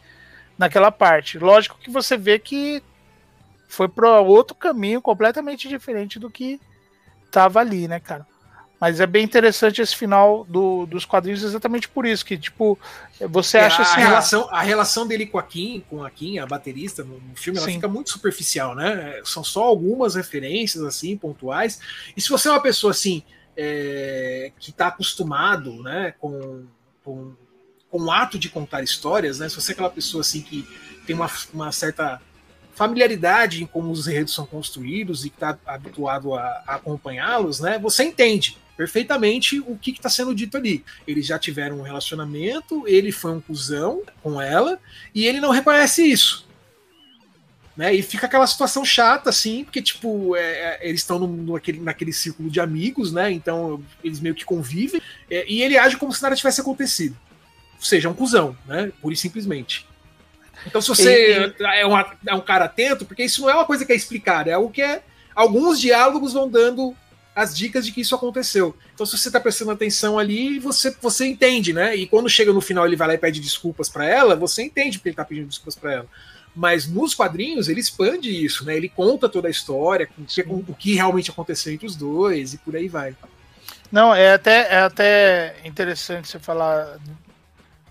naquela 0.58 0.90
parte. 0.90 1.38
Lógico 1.38 1.78
que 1.78 1.90
você 1.90 2.16
vê 2.16 2.38
que 2.38 2.82
foi 3.68 3.88
para 3.88 4.20
outro 4.20 4.54
caminho 4.54 5.02
completamente 5.02 5.68
diferente 5.68 6.18
do 6.18 6.30
que 6.30 6.60
tava 7.30 7.60
ali, 7.60 7.88
né, 7.88 8.00
cara? 8.00 8.26
Mas 8.78 9.00
é 9.00 9.06
bem 9.06 9.24
interessante 9.24 9.80
esse 9.80 9.96
final 9.96 10.44
do, 10.44 10.84
dos 10.84 11.06
quadrinhos 11.06 11.42
exatamente 11.42 11.88
por 11.88 12.04
isso, 12.04 12.24
que, 12.24 12.36
tipo, 12.36 12.78
você 13.20 13.56
é, 13.56 13.64
acha 13.64 13.82
assim... 13.82 14.00
A 14.00 14.04
ah, 14.04 14.08
relação, 14.08 14.48
a 14.50 14.62
relação 14.62 15.06
dele 15.06 15.26
com 15.26 15.38
a 15.38 15.42
Kim, 15.42 15.82
com 15.88 16.04
a 16.04 16.10
Kim, 16.10 16.38
a 16.38 16.46
baterista, 16.46 17.02
no, 17.02 17.18
no 17.18 17.34
filme, 17.34 17.58
ela 17.58 17.66
Sim. 17.66 17.74
fica 17.74 17.88
muito 17.88 18.10
superficial, 18.10 18.74
né? 18.74 19.18
São 19.24 19.42
só 19.42 19.62
algumas 19.62 20.14
referências, 20.14 20.84
assim, 20.84 21.16
pontuais. 21.16 21.80
E 22.14 22.20
se 22.20 22.28
você 22.28 22.48
é 22.48 22.50
uma 22.50 22.60
pessoa, 22.60 22.90
assim, 22.90 23.22
é, 23.56 24.52
que 24.58 24.70
está 24.70 24.88
acostumado, 24.88 25.82
né, 25.82 26.14
com, 26.20 26.64
com 27.02 27.34
com 27.96 28.02
o 28.02 28.10
ato 28.10 28.38
de 28.38 28.50
contar 28.50 28.82
histórias, 28.82 29.38
né? 29.38 29.48
Se 29.48 29.54
você 29.54 29.72
é 29.72 29.74
aquela 29.74 29.88
pessoa 29.88 30.20
assim 30.20 30.42
que 30.42 30.68
tem 31.06 31.16
uma, 31.16 31.30
uma 31.54 31.72
certa 31.72 32.20
familiaridade 32.74 33.62
em 33.62 33.66
como 33.66 33.90
os 33.90 34.06
enredos 34.06 34.34
são 34.34 34.44
construídos 34.44 35.24
e 35.24 35.28
está 35.28 35.58
habituado 35.64 36.34
a, 36.34 36.42
a 36.66 36.74
acompanhá-los, 36.74 37.58
né? 37.58 37.78
Você 37.78 38.04
entende 38.04 38.58
perfeitamente 38.76 39.58
o 39.60 39.78
que 39.78 39.92
está 39.92 40.10
sendo 40.10 40.34
dito 40.34 40.58
ali. 40.58 40.84
Eles 41.06 41.24
já 41.24 41.38
tiveram 41.38 41.78
um 41.78 41.82
relacionamento, 41.82 42.86
ele 42.86 43.10
foi 43.10 43.32
um 43.32 43.40
cuzão 43.40 44.02
com 44.22 44.38
ela 44.38 44.78
e 45.14 45.24
ele 45.24 45.40
não 45.40 45.50
reconhece 45.50 46.02
isso. 46.04 46.44
Né, 47.74 47.94
e 47.94 48.00
fica 48.02 48.24
aquela 48.24 48.46
situação 48.46 48.86
chata, 48.86 49.28
assim, 49.28 49.62
porque, 49.62 49.82
tipo, 49.82 50.34
é, 50.34 50.40
é 50.40 50.88
eles 50.88 51.02
estão 51.02 51.18
naquele, 51.26 51.78
naquele 51.78 52.10
círculo 52.10 52.48
de 52.48 52.58
amigos, 52.58 53.12
né? 53.12 53.30
Então 53.30 53.84
eles 54.02 54.18
meio 54.18 54.34
que 54.34 54.46
convivem, 54.46 54.98
é, 55.30 55.44
e 55.46 55.62
ele 55.62 55.76
age 55.76 55.98
como 55.98 56.10
se 56.10 56.22
nada 56.22 56.34
tivesse 56.34 56.58
acontecido 56.58 57.14
seja 57.86 58.08
um 58.08 58.14
cuzão, 58.14 58.56
né? 58.66 58.92
Pura 59.00 59.14
e 59.14 59.16
simplesmente. 59.16 59.86
Então, 60.66 60.80
se 60.80 60.88
você 60.88 61.52
e, 61.58 61.64
é, 61.64 61.86
um, 61.86 61.96
é 62.26 62.34
um 62.34 62.40
cara 62.40 62.64
atento, 62.64 63.04
porque 63.04 63.24
isso 63.24 63.42
não 63.42 63.50
é 63.50 63.54
uma 63.54 63.64
coisa 63.64 63.84
que 63.84 63.92
é 63.92 63.96
explicada, 63.96 64.50
é 64.50 64.54
algo 64.54 64.70
que 64.70 64.82
é. 64.82 65.02
Alguns 65.34 65.78
diálogos 65.78 66.32
vão 66.32 66.48
dando 66.48 66.96
as 67.34 67.54
dicas 67.54 67.84
de 67.84 67.92
que 67.92 68.00
isso 68.00 68.14
aconteceu. 68.14 68.74
Então, 68.94 69.04
se 69.04 69.16
você 69.16 69.28
está 69.28 69.38
prestando 69.38 69.70
atenção 69.70 70.18
ali, 70.18 70.58
você, 70.58 70.96
você 71.02 71.26
entende, 71.26 71.74
né? 71.74 71.94
E 71.94 72.06
quando 72.06 72.30
chega 72.30 72.50
no 72.50 72.62
final 72.62 72.86
ele 72.86 72.96
vai 72.96 73.08
lá 73.08 73.14
e 73.14 73.18
pede 73.18 73.40
desculpas 73.40 73.90
para 73.90 74.06
ela, 74.06 74.34
você 74.34 74.62
entende 74.62 74.98
porque 74.98 75.10
ele 75.10 75.12
está 75.12 75.24
pedindo 75.24 75.46
desculpas 75.46 75.74
para 75.74 75.92
ela. 75.92 76.06
Mas 76.54 76.88
nos 76.88 77.14
quadrinhos 77.14 77.68
ele 77.68 77.80
expande 77.80 78.30
isso, 78.30 78.64
né? 78.64 78.74
Ele 78.74 78.88
conta 78.88 79.28
toda 79.28 79.48
a 79.48 79.50
história, 79.50 80.08
o 80.46 80.74
que 80.74 80.94
realmente 80.94 81.30
aconteceu 81.30 81.74
entre 81.74 81.86
os 81.86 81.94
dois 81.94 82.54
e 82.54 82.58
por 82.58 82.74
aí 82.74 82.88
vai. 82.88 83.14
Não, 83.92 84.14
é 84.14 84.32
até, 84.32 84.72
é 84.72 84.78
até 84.78 85.56
interessante 85.62 86.28
você 86.28 86.38
falar 86.38 86.98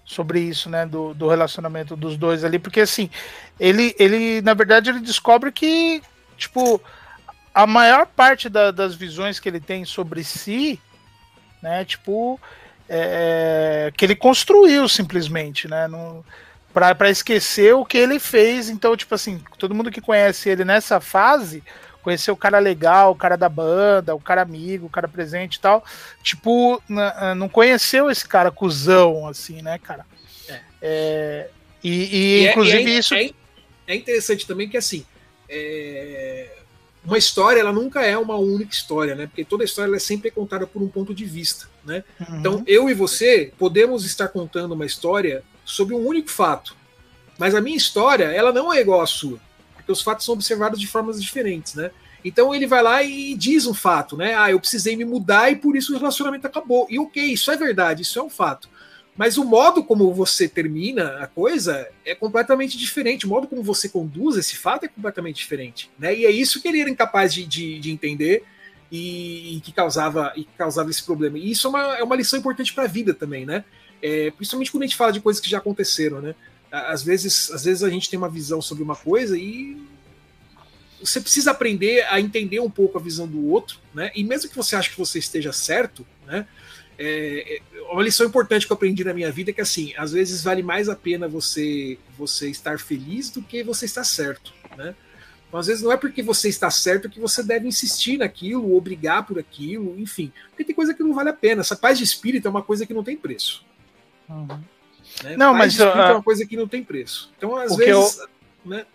sobre 0.06 0.40
isso, 0.40 0.70
né, 0.70 0.86
do, 0.86 1.14
do 1.16 1.28
relacionamento 1.28 1.96
dos 1.96 2.16
dois 2.16 2.44
ali, 2.44 2.60
porque 2.60 2.82
assim, 2.82 3.10
ele, 3.60 3.96
ele 3.98 4.42
na 4.42 4.54
verdade 4.54 4.92
ele 4.92 5.00
descobre 5.00 5.52
que, 5.52 6.02
tipo, 6.38 6.80
a 7.54 7.66
maior 7.66 8.06
parte 8.06 8.48
da, 8.48 8.70
das 8.70 8.94
visões 8.94 9.40
que 9.40 9.50
ele 9.50 9.60
tem 9.60 9.84
sobre 9.84 10.24
si, 10.24 10.80
né, 11.62 11.84
tipo, 11.84 12.40
é, 12.88 13.92
que 13.98 14.06
ele 14.06 14.16
construiu 14.16 14.88
simplesmente, 14.88 15.68
né, 15.68 15.88
para 16.72 17.10
esquecer 17.10 17.74
o 17.74 17.86
que 17.86 17.98
ele 17.98 18.20
fez, 18.20 18.70
então, 18.70 18.96
tipo 18.96 19.16
assim, 19.16 19.42
todo 19.58 19.74
mundo 19.74 19.90
que 19.90 20.02
conhece 20.02 20.50
ele 20.50 20.64
nessa 20.64 21.00
fase 21.00 21.64
conhecer 22.06 22.30
o 22.30 22.38
cara 22.38 22.60
legal, 22.60 23.12
o 23.12 23.16
cara 23.16 23.36
da 23.36 23.50
banda, 23.50 24.14
o 24.14 24.20
cara 24.20 24.44
amigo, 24.44 24.86
o 24.86 24.90
cara 24.90 25.08
presente 25.08 25.56
e 25.56 25.60
tal. 25.60 25.84
Tipo, 26.22 26.80
não 27.36 27.50
conheceu 27.50 28.12
esse 28.12 28.28
cara 28.28 28.52
cuzão, 28.52 29.28
assim, 29.28 29.64
né, 29.64 29.80
cara? 29.80 30.06
É. 30.48 30.62
É, 30.80 31.50
e, 31.84 31.90
e, 31.90 32.44
e, 32.44 32.46
é, 32.46 32.52
inclusive 32.52 32.92
é, 32.92 33.00
isso. 33.00 33.16
É, 33.16 33.32
é, 33.88 33.96
interessante 33.96 34.46
também 34.46 34.70
que, 34.70 34.78
assim, 34.78 35.04
é, 35.50 36.60
uma 37.04 37.18
história, 37.18 37.60
ela 37.60 37.74
nunca 37.74 38.06
é 38.06 38.16
uma 38.16 38.36
única 38.36 38.72
história, 38.72 39.16
né? 39.16 39.26
Porque 39.26 39.44
toda 39.44 39.64
história 39.64 39.96
é 39.96 40.00
sempre 40.00 40.30
contada 40.30 40.68
por 40.68 40.84
um 40.84 40.88
ponto 40.88 41.12
de 41.12 41.26
vista, 41.26 41.68
né? 41.84 42.04
Uhum. 42.20 42.38
Então, 42.38 42.64
eu 42.68 42.88
e 42.88 42.94
você 42.94 43.52
podemos 43.58 44.06
estar 44.06 44.28
contando 44.28 44.74
uma 44.74 44.86
história 44.86 45.44
sobre 45.66 45.96
um 45.96 46.06
único 46.06 46.30
fato. 46.30 46.76
Mas 47.36 47.56
a 47.56 47.62
minha 47.62 47.76
história, 47.76 48.26
ela 48.26 48.54
não 48.54 48.72
é 48.72 48.80
igual 48.80 49.02
à 49.02 49.08
sua 49.08 49.40
porque 49.86 49.92
os 49.92 50.02
fatos 50.02 50.26
são 50.26 50.34
observados 50.34 50.80
de 50.80 50.88
formas 50.88 51.22
diferentes, 51.22 51.76
né? 51.76 51.92
Então 52.24 52.56
ele 52.56 52.66
vai 52.66 52.82
lá 52.82 53.04
e 53.04 53.36
diz 53.36 53.68
um 53.68 53.74
fato, 53.74 54.18
né? 54.18 54.34
Ah, 54.34 54.50
eu 54.50 54.60
precisei 54.60 54.96
me 54.96 55.06
mudar 55.06 55.52
e 55.52 55.58
por 55.58 55.78
isso 55.78 55.94
o 55.94 55.98
relacionamento 55.98 56.48
acabou. 56.48 56.88
E 56.90 56.98
ok, 56.98 57.24
isso 57.24 57.52
é 57.52 57.56
verdade, 57.56 58.02
isso 58.02 58.18
é 58.18 58.24
um 58.24 58.30
fato. 58.30 58.68
Mas 59.16 59.38
o 59.38 59.46
modo 59.46 59.84
como 59.84 60.12
você 60.12 60.48
termina 60.48 61.20
a 61.20 61.28
coisa 61.28 61.88
é 62.04 62.16
completamente 62.16 62.78
diferente. 62.80 63.28
O 63.28 63.30
modo 63.30 63.48
como 63.48 63.62
você 63.62 63.88
conduz 63.88 64.38
esse 64.38 64.58
fato 64.58 64.86
é 64.86 64.88
completamente 64.88 65.38
diferente. 65.38 65.90
Né? 66.00 66.18
E 66.18 66.26
é 66.26 66.32
isso 66.32 66.60
que 66.60 66.68
ele 66.68 66.82
era 66.82 66.90
incapaz 66.90 67.32
de, 67.32 67.46
de, 67.46 67.80
de 67.80 67.92
entender 67.92 68.44
e, 68.92 69.58
e, 69.58 69.62
que 69.62 69.72
causava, 69.72 70.34
e 70.36 70.44
causava 70.58 70.90
esse 70.90 71.04
problema. 71.04 71.38
E 71.38 71.52
isso 71.52 71.68
é 71.68 71.70
uma, 71.70 71.98
é 71.98 72.04
uma 72.04 72.16
lição 72.16 72.40
importante 72.40 72.74
para 72.74 72.86
a 72.86 72.88
vida 72.88 73.14
também, 73.14 73.46
né? 73.46 73.64
É, 74.02 74.32
principalmente 74.32 74.72
quando 74.72 74.84
a 74.84 74.86
gente 74.86 74.98
fala 74.98 75.14
de 75.14 75.22
coisas 75.22 75.42
que 75.42 75.50
já 75.50 75.60
aconteceram, 75.60 76.22
né? 76.22 76.36
Às 76.88 77.04
vezes, 77.04 77.52
às 77.52 77.64
vezes 77.64 77.84
a 77.84 77.90
gente 77.90 78.10
tem 78.10 78.18
uma 78.18 78.30
visão 78.30 78.62
sobre 78.62 78.84
uma 78.84 78.96
coisa 78.96 79.38
e 79.38 79.78
você 81.00 81.22
precisa 81.22 81.52
aprender 81.52 82.06
a 82.10 82.20
entender 82.20 82.60
um 82.60 82.70
pouco 82.70 82.98
a 82.98 83.02
visão 83.02 83.28
do 83.28 83.48
outro, 83.48 83.80
né? 83.94 84.12
E 84.16 84.24
mesmo 84.24 84.50
que 84.50 84.56
você 84.56 84.76
ache 84.76 84.90
que 84.90 84.98
você 84.98 85.20
esteja 85.20 85.54
certo, 85.54 86.06
né? 86.26 86.48
É, 86.98 87.58
é, 87.58 87.82
uma 87.92 88.02
lição 88.02 88.26
importante 88.26 88.66
que 88.66 88.72
eu 88.72 88.76
aprendi 88.76 89.04
na 89.04 89.14
minha 89.14 89.32
vida 89.32 89.52
é 89.52 89.54
que 89.54 89.62
assim, 89.62 89.94
às 89.98 90.14
vezes 90.14 90.42
vale 90.42 90.64
mais 90.64 90.88
a 90.88 90.96
pena 90.96 91.28
você 91.28 92.00
você 92.18 92.50
estar 92.50 92.80
feliz 92.80 93.30
do 93.30 93.42
que 93.42 93.64
você 93.64 93.86
estar 93.86 94.04
certo, 94.04 94.54
né? 94.78 94.96
Então, 95.48 95.60
às 95.60 95.68
vezes 95.68 95.84
não 95.84 95.92
é 95.92 95.98
porque 95.98 96.22
você 96.22 96.50
está 96.50 96.70
certo 96.70 97.10
que 97.10 97.20
você 97.20 97.42
deve 97.42 97.68
insistir 97.68 98.18
naquilo, 98.18 98.72
ou 98.72 98.82
brigar 98.82 99.26
por 99.26 99.40
aquilo, 99.40 99.98
enfim. 99.98 100.34
Porque 100.50 100.66
tem 100.66 100.76
coisa 100.76 100.94
que 100.94 101.04
não 101.04 101.14
vale 101.14 101.30
a 101.30 101.34
pena. 101.34 101.62
Essa 101.62 101.78
paz 101.78 101.98
de 101.98 102.04
espírito 102.04 102.48
é 102.48 102.52
uma 102.52 102.62
coisa 102.62 102.86
que 102.86 102.94
não 102.94 103.04
tem 103.04 103.16
preço. 103.16 103.64
Uhum. 104.28 104.60
Né? 105.24 105.38
Não, 105.38 105.54
mas 105.54 105.74
espírito 105.74 105.98
uh, 105.98 106.02
é 106.02 106.12
uma 106.14 106.24
coisa 106.24 106.46
que 106.46 106.58
não 106.58 106.68
tem 106.68 106.84
preço. 106.84 107.32
Então, 107.38 107.56
às 107.56 107.76
vezes. 107.76 108.20
Eu, 108.20 108.30
né? 108.66 108.86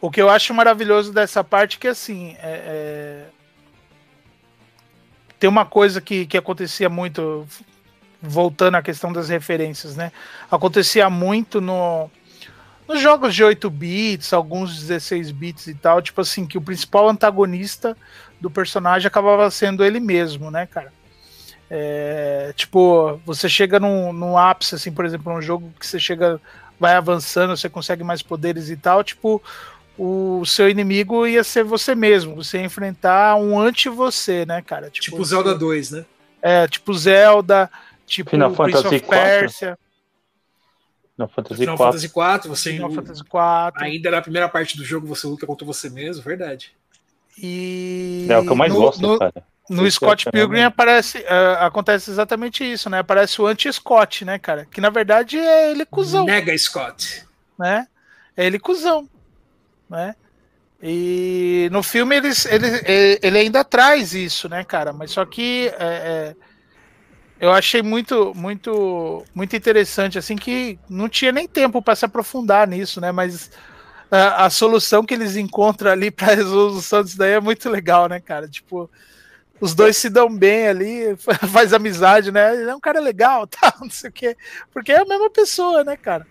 O 0.00 0.10
que 0.10 0.20
eu 0.20 0.30
acho 0.30 0.54
maravilhoso 0.54 1.12
dessa 1.12 1.44
parte 1.44 1.76
é 1.76 1.80
que 1.80 1.88
assim. 1.88 2.36
É, 2.38 2.38
é... 2.42 3.26
Tem 5.38 5.48
uma 5.48 5.64
coisa 5.64 6.00
que, 6.00 6.26
que 6.26 6.36
acontecia 6.36 6.88
muito. 6.88 7.46
Voltando 8.22 8.74
à 8.74 8.82
questão 8.82 9.10
das 9.12 9.30
referências, 9.30 9.96
né? 9.96 10.12
Acontecia 10.50 11.08
muito 11.08 11.58
no, 11.58 12.10
nos 12.90 13.00
jogos 13.00 13.34
de 13.34 13.44
8 13.44 13.70
bits, 13.70 14.32
alguns 14.32 14.78
16 14.78 15.30
bits 15.30 15.68
e 15.68 15.74
tal, 15.74 16.02
tipo 16.02 16.20
assim, 16.20 16.44
que 16.44 16.58
o 16.58 16.60
principal 16.60 17.08
antagonista 17.08 17.96
do 18.40 18.50
personagem 18.50 19.06
acabava 19.06 19.48
sendo 19.50 19.84
ele 19.84 20.00
mesmo, 20.00 20.50
né, 20.50 20.66
cara? 20.66 20.92
É, 21.72 22.52
tipo, 22.56 23.20
você 23.24 23.48
chega 23.48 23.78
num, 23.78 24.12
num 24.12 24.36
ápice, 24.36 24.74
assim, 24.74 24.90
por 24.90 25.04
exemplo, 25.04 25.32
um 25.32 25.40
jogo 25.40 25.72
que 25.78 25.86
você 25.86 26.00
chega, 26.00 26.40
vai 26.80 26.94
avançando, 26.94 27.56
você 27.56 27.68
consegue 27.68 28.02
mais 28.02 28.22
poderes 28.22 28.68
e 28.70 28.76
tal, 28.76 29.04
tipo, 29.04 29.40
o 29.96 30.44
seu 30.44 30.68
inimigo 30.68 31.26
ia 31.26 31.44
ser 31.44 31.62
você 31.62 31.94
mesmo, 31.94 32.34
você 32.34 32.58
ia 32.58 32.64
enfrentar 32.64 33.36
um 33.36 33.58
anti-você, 33.60 34.44
né, 34.44 34.60
cara? 34.62 34.90
Tipo, 34.90 35.10
tipo 35.10 35.24
Zelda 35.24 35.54
2, 35.54 35.92
né? 35.92 36.04
É, 36.42 36.66
tipo 36.66 36.92
Zelda, 36.92 37.70
tipo 38.04 38.30
Final 38.30 38.50
Prince 38.50 38.82
Fantasy 38.82 38.96
of 38.96 39.06
Persia. 39.06 39.78
Final 41.14 41.28
Fantasy 41.28 41.60
Final 41.60 41.76
Fantasy 41.76 42.06
IV, 42.06 42.48
você 42.48 42.72
Final 42.72 42.92
Fantasy 42.92 43.20
IV. 43.20 43.84
ainda 43.84 44.10
na 44.10 44.22
primeira 44.22 44.48
parte 44.48 44.76
do 44.76 44.84
jogo 44.84 45.06
você 45.06 45.26
luta 45.26 45.46
contra 45.46 45.66
você 45.66 45.88
mesmo, 45.90 46.22
verdade. 46.22 46.72
E 47.38 48.26
é 48.28 48.38
o 48.38 48.42
que 48.42 48.50
eu 48.50 48.56
mais 48.56 48.72
no, 48.72 48.80
gosto, 48.80 49.02
no, 49.02 49.18
cara. 49.18 49.44
No 49.70 49.86
Esse 49.86 49.96
Scott 49.96 50.28
é 50.28 50.32
Pilgrim 50.32 50.62
aparece, 50.62 51.18
uh, 51.18 51.64
acontece 51.64 52.10
exatamente 52.10 52.64
isso, 52.64 52.90
né? 52.90 52.98
Aparece 52.98 53.40
o 53.40 53.46
anti-Scott, 53.46 54.24
né, 54.24 54.36
cara? 54.36 54.66
Que 54.68 54.80
na 54.80 54.90
verdade 54.90 55.38
é 55.38 55.70
ele 55.70 55.86
cuzão. 55.86 56.24
Mega 56.24 56.56
Scott. 56.58 57.24
Né? 57.56 57.86
É 58.36 58.44
ele 58.44 58.58
cuzão. 58.58 59.08
Né? 59.88 60.16
E 60.82 61.68
no 61.70 61.84
filme 61.84 62.16
ele, 62.16 62.30
ele, 62.50 63.18
ele 63.22 63.38
ainda 63.38 63.62
traz 63.62 64.12
isso, 64.12 64.48
né, 64.48 64.64
cara? 64.64 64.92
Mas 64.92 65.12
só 65.12 65.24
que 65.24 65.72
é, 65.78 66.34
é 66.34 66.36
eu 67.40 67.52
achei 67.52 67.80
muito, 67.80 68.34
muito, 68.34 69.24
muito 69.34 69.56
interessante, 69.56 70.18
assim, 70.18 70.36
que 70.36 70.78
não 70.88 71.08
tinha 71.08 71.32
nem 71.32 71.48
tempo 71.48 71.80
para 71.80 71.96
se 71.96 72.04
aprofundar 72.04 72.68
nisso, 72.68 73.00
né? 73.00 73.12
Mas 73.12 73.50
a, 74.10 74.44
a, 74.44 74.50
solução 74.50 75.06
que 75.06 75.14
eles 75.14 75.36
encontram 75.36 75.90
ali 75.90 76.10
para 76.10 76.34
resolução 76.34 77.02
disso 77.02 77.16
daí 77.16 77.32
é 77.32 77.40
muito 77.40 77.70
legal, 77.70 78.08
né, 78.08 78.20
cara? 78.20 78.46
Tipo, 78.46 78.90
os 79.60 79.74
dois 79.74 79.96
se 79.96 80.08
dão 80.08 80.34
bem 80.34 80.68
ali, 80.68 81.16
faz 81.52 81.74
amizade, 81.74 82.32
né? 82.32 82.54
Ele 82.54 82.70
é 82.70 82.74
um 82.74 82.80
cara 82.80 83.00
legal, 83.00 83.46
tá? 83.48 83.74
Não 83.80 83.90
sei 83.90 84.10
o 84.10 84.12
quê. 84.12 84.36
Porque 84.72 84.92
é 84.92 85.00
a 85.00 85.04
mesma 85.04 85.30
pessoa, 85.30 85.84
né, 85.84 85.96
cara? 85.96 86.26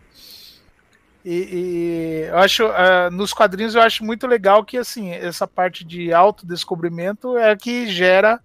E, 1.23 1.35
e 1.35 2.27
eu 2.29 2.37
acho, 2.37 2.65
uh, 2.65 3.11
nos 3.11 3.33
quadrinhos 3.33 3.75
eu 3.75 3.81
acho 3.81 4.03
muito 4.03 4.25
legal 4.25 4.63
que, 4.63 4.77
assim, 4.77 5.11
essa 5.11 5.45
parte 5.45 5.83
de 5.83 6.13
autodescobrimento 6.13 7.37
é 7.37 7.51
a 7.51 7.57
que 7.57 7.87
gera 7.87 8.41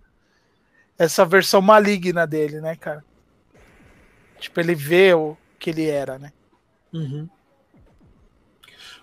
essa 0.99 1.25
versão 1.25 1.63
maligna 1.63 2.27
dele, 2.27 2.61
né, 2.61 2.77
cara? 2.77 3.05
Tipo, 4.39 4.61
ele 4.61 4.75
vê 4.75 5.15
o 5.15 5.37
que 5.59 5.71
ele 5.71 5.89
era, 5.89 6.19
né? 6.19 6.33
Uhum. 6.93 7.29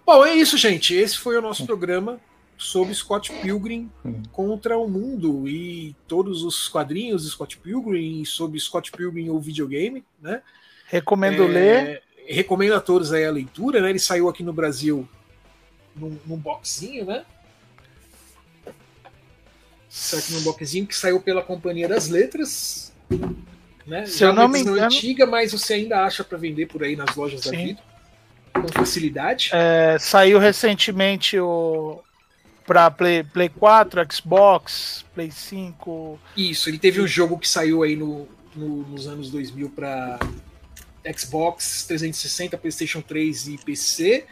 Bom, 0.06 0.26
é 0.26 0.36
isso, 0.36 0.58
gente. 0.58 0.94
Esse 0.94 1.18
foi 1.18 1.38
o 1.38 1.42
nosso 1.42 1.66
programa 1.66 2.20
sobre 2.62 2.94
Scott 2.94 3.34
Pilgrim 3.42 3.92
contra 4.32 4.78
o 4.78 4.88
mundo 4.88 5.48
e 5.48 5.96
todos 6.08 6.44
os 6.44 6.70
quadrinhos 6.70 7.24
de 7.24 7.32
Scott 7.32 7.58
Pilgrim 7.58 8.24
sobre 8.24 8.60
Scott 8.60 8.92
Pilgrim 8.92 9.30
o 9.30 9.40
videogame, 9.40 10.06
né? 10.22 10.44
Recomendo 10.86 11.44
é, 11.44 11.48
ler. 11.48 12.04
Recomendo 12.28 12.76
a 12.76 12.80
todos 12.80 13.12
aí 13.12 13.26
a 13.26 13.32
leitura, 13.32 13.82
né? 13.82 13.90
Ele 13.90 13.98
saiu 13.98 14.30
aqui 14.30 14.44
no 14.44 14.54
Brasil 14.54 15.10
num, 15.96 16.20
num 16.24 16.38
boxinho, 16.38 17.06
né? 17.06 17.26
Saiu 19.90 20.22
aqui 20.22 20.34
num 20.34 20.44
boxzinho 20.44 20.86
que 20.86 20.96
saiu 20.96 21.20
pela 21.20 21.42
Companhia 21.42 21.88
das 21.88 22.10
Letras. 22.10 22.94
Né? 23.88 24.06
Se 24.06 24.20
Já 24.20 24.28
eu 24.28 24.34
não 24.34 24.48
me 24.48 24.60
engano. 24.60 24.84
antiga, 24.84 25.26
mas 25.26 25.52
você 25.52 25.74
ainda 25.74 26.04
acha 26.04 26.24
para 26.24 26.38
vender 26.38 26.68
por 26.68 26.84
aí 26.84 26.96
nas 26.96 27.16
lojas 27.16 27.42
Sim. 27.42 27.52
da 27.52 27.58
vida 27.58 27.82
com 28.54 28.68
facilidade. 28.68 29.50
É, 29.52 29.98
saiu 29.98 30.38
recentemente 30.38 31.40
o 31.40 32.04
para 32.66 32.90
Play, 32.92 33.24
Play 33.24 33.50
4, 33.50 34.02
Xbox, 34.12 35.06
Play 35.14 35.32
5. 35.32 36.20
Isso, 36.38 36.70
ele 36.70 36.80
teve 36.80 37.02
um 37.02 37.08
jogo 37.08 37.38
que 37.38 37.48
saiu 37.48 37.84
aí 37.84 37.96
no, 37.96 38.28
no 38.56 38.84
nos 38.84 39.08
anos 39.08 39.30
2000 39.30 39.70
para 39.70 40.20
Xbox 41.18 41.86
360, 41.88 42.58
PlayStation 42.58 43.02
3 43.02 43.48
e 43.48 43.58
PC 43.58 44.26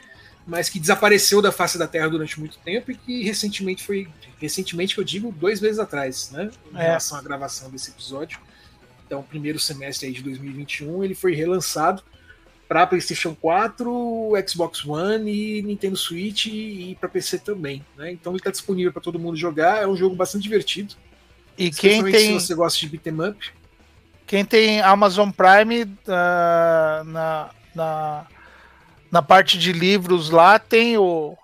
mas 0.50 0.68
que 0.68 0.80
desapareceu 0.80 1.44
da 1.44 1.52
face 1.52 1.78
da 1.78 1.88
Terra 1.88 2.10
durante 2.10 2.40
muito 2.40 2.58
tempo 2.60 2.92
e 2.92 2.96
que 2.96 3.24
recentemente 3.24 3.84
foi. 3.86 4.08
Recentemente, 4.40 4.96
que 4.96 5.00
eu 5.00 5.04
digo, 5.04 5.32
dois 5.32 5.62
meses 5.62 5.78
atrás, 5.78 6.32
né? 6.32 6.50
Em 6.74 6.78
é. 6.78 6.84
relação 6.84 7.18
à 7.18 7.22
gravação 7.22 7.70
desse 7.70 7.92
episódio. 7.92 8.40
Então, 9.06 9.22
primeiro 9.22 9.60
semestre 9.60 10.08
aí 10.08 10.14
de 10.14 10.24
2021, 10.24 11.04
ele 11.04 11.14
foi 11.14 11.36
relançado 11.36 12.02
para 12.70 12.86
PlayStation 12.86 13.36
4, 13.36 14.32
Xbox 14.47 14.86
One 14.86 15.30
e 15.30 15.61
Nintendo 15.63 15.97
Switch 15.97 16.45
e, 16.45 16.95
para 16.99 17.09
PC 17.09 17.39
também. 17.39 17.84
Né? 17.97 18.11
Então 18.11 18.32
ele 18.32 18.39
está 18.39 18.51
disponível 18.51 18.93
para 18.93 19.01
todo 19.01 19.17
mundo 19.17 19.36
jogar. 19.36 19.82
É 19.82 19.88
um 19.88 19.97
jogo 19.97 20.15
bastante 20.15 20.43
divertido. 20.43 20.93
E 21.57 21.72
quem 21.72 22.03
tem. 22.03 22.39
Se 22.39 22.45
você 22.45 22.55
gosta 22.55 22.80
de 22.80 22.88
beat'em 22.88 23.28
up. 23.28 23.51
Quem 24.28 24.45
tem 24.45 24.80
Amazon 24.82 25.32
Prime 25.32 25.84
uh, 25.84 27.03
na, 27.03 27.49
na 27.76 28.28
na 29.11 29.22
parte 29.22 29.57
de 29.57 29.74
livros 29.74 30.30
lá 30.30 30.59
tem 30.59 30.97
o, 30.97 31.36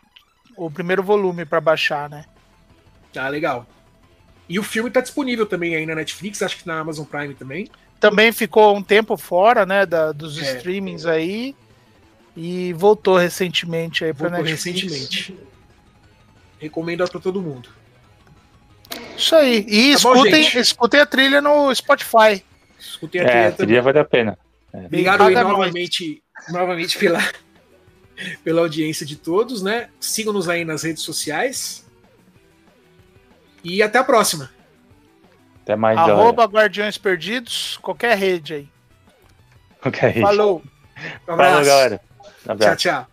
o 0.55 0.69
primeiro 0.69 1.01
volume 1.01 1.45
para 1.45 1.59
baixar, 1.59 2.09
né? 2.09 2.25
Ah, 3.15 3.29
legal. 3.29 3.65
E 4.47 4.59
o 4.59 4.63
filme 4.63 4.91
tá 4.91 5.01
disponível 5.01 5.45
também 5.45 5.75
aí 5.75 5.85
na 5.85 5.95
Netflix, 5.95 6.41
acho 6.41 6.57
que 6.57 6.67
na 6.67 6.79
Amazon 6.79 7.05
Prime 7.05 7.33
também. 7.33 7.67
Também 7.99 8.31
ficou 8.31 8.75
um 8.75 8.83
tempo 8.83 9.17
fora, 9.17 9.65
né, 9.65 9.85
da, 9.85 10.11
dos 10.11 10.37
é. 10.37 10.57
streamings 10.57 11.05
aí. 11.05 11.55
E 12.37 12.73
voltou 12.73 13.17
recentemente 13.17 14.03
aí 14.03 14.13
para 14.13 14.29
Netflix. 14.29 14.65
recentemente. 14.65 15.39
Recomendo 16.59 17.07
para 17.09 17.21
todo 17.21 17.41
mundo. 17.41 17.69
Isso 19.17 19.35
aí. 19.35 19.65
E 19.67 19.91
tá 19.91 19.97
escutem, 19.97 20.51
bom, 20.51 20.59
escutem 20.59 20.99
a 20.99 21.05
trilha 21.05 21.41
no 21.41 21.73
Spotify. 21.73 22.43
Escutem 22.77 23.21
a 23.21 23.25
trilha 23.25 23.39
é, 23.39 23.47
a 23.47 23.51
trilha 23.51 23.81
vale 23.81 23.99
a 23.99 24.05
pena. 24.05 24.37
É. 24.73 24.85
Obrigado 24.85 25.23
aí 25.23 25.33
novamente, 25.33 26.21
novamente 26.49 26.97
pela, 26.97 27.19
pela 28.43 28.61
audiência 28.61 29.05
de 29.05 29.15
todos, 29.15 29.61
né? 29.61 29.89
Sigam-nos 29.99 30.49
aí 30.49 30.65
nas 30.65 30.83
redes 30.83 31.03
sociais. 31.03 31.85
E 33.63 33.81
até 33.81 33.97
a 33.97 34.03
próxima. 34.03 34.51
Até 35.65 35.75
mais, 35.75 35.97
Arroba 35.97 36.43
galera. 36.45 36.51
Guardiões 36.51 36.95
Perdidos, 36.95 37.79
qualquer 37.81 38.15
rede 38.15 38.53
aí. 38.53 38.69
Qualquer 39.81 40.09
rede. 40.09 40.21
Falou. 40.21 40.61
Um 41.27 41.33
abraço. 41.33 41.51
Falou, 41.51 41.65
galera. 41.65 42.01
Um 42.47 42.55
tchau, 42.55 42.75
tchau. 42.75 43.07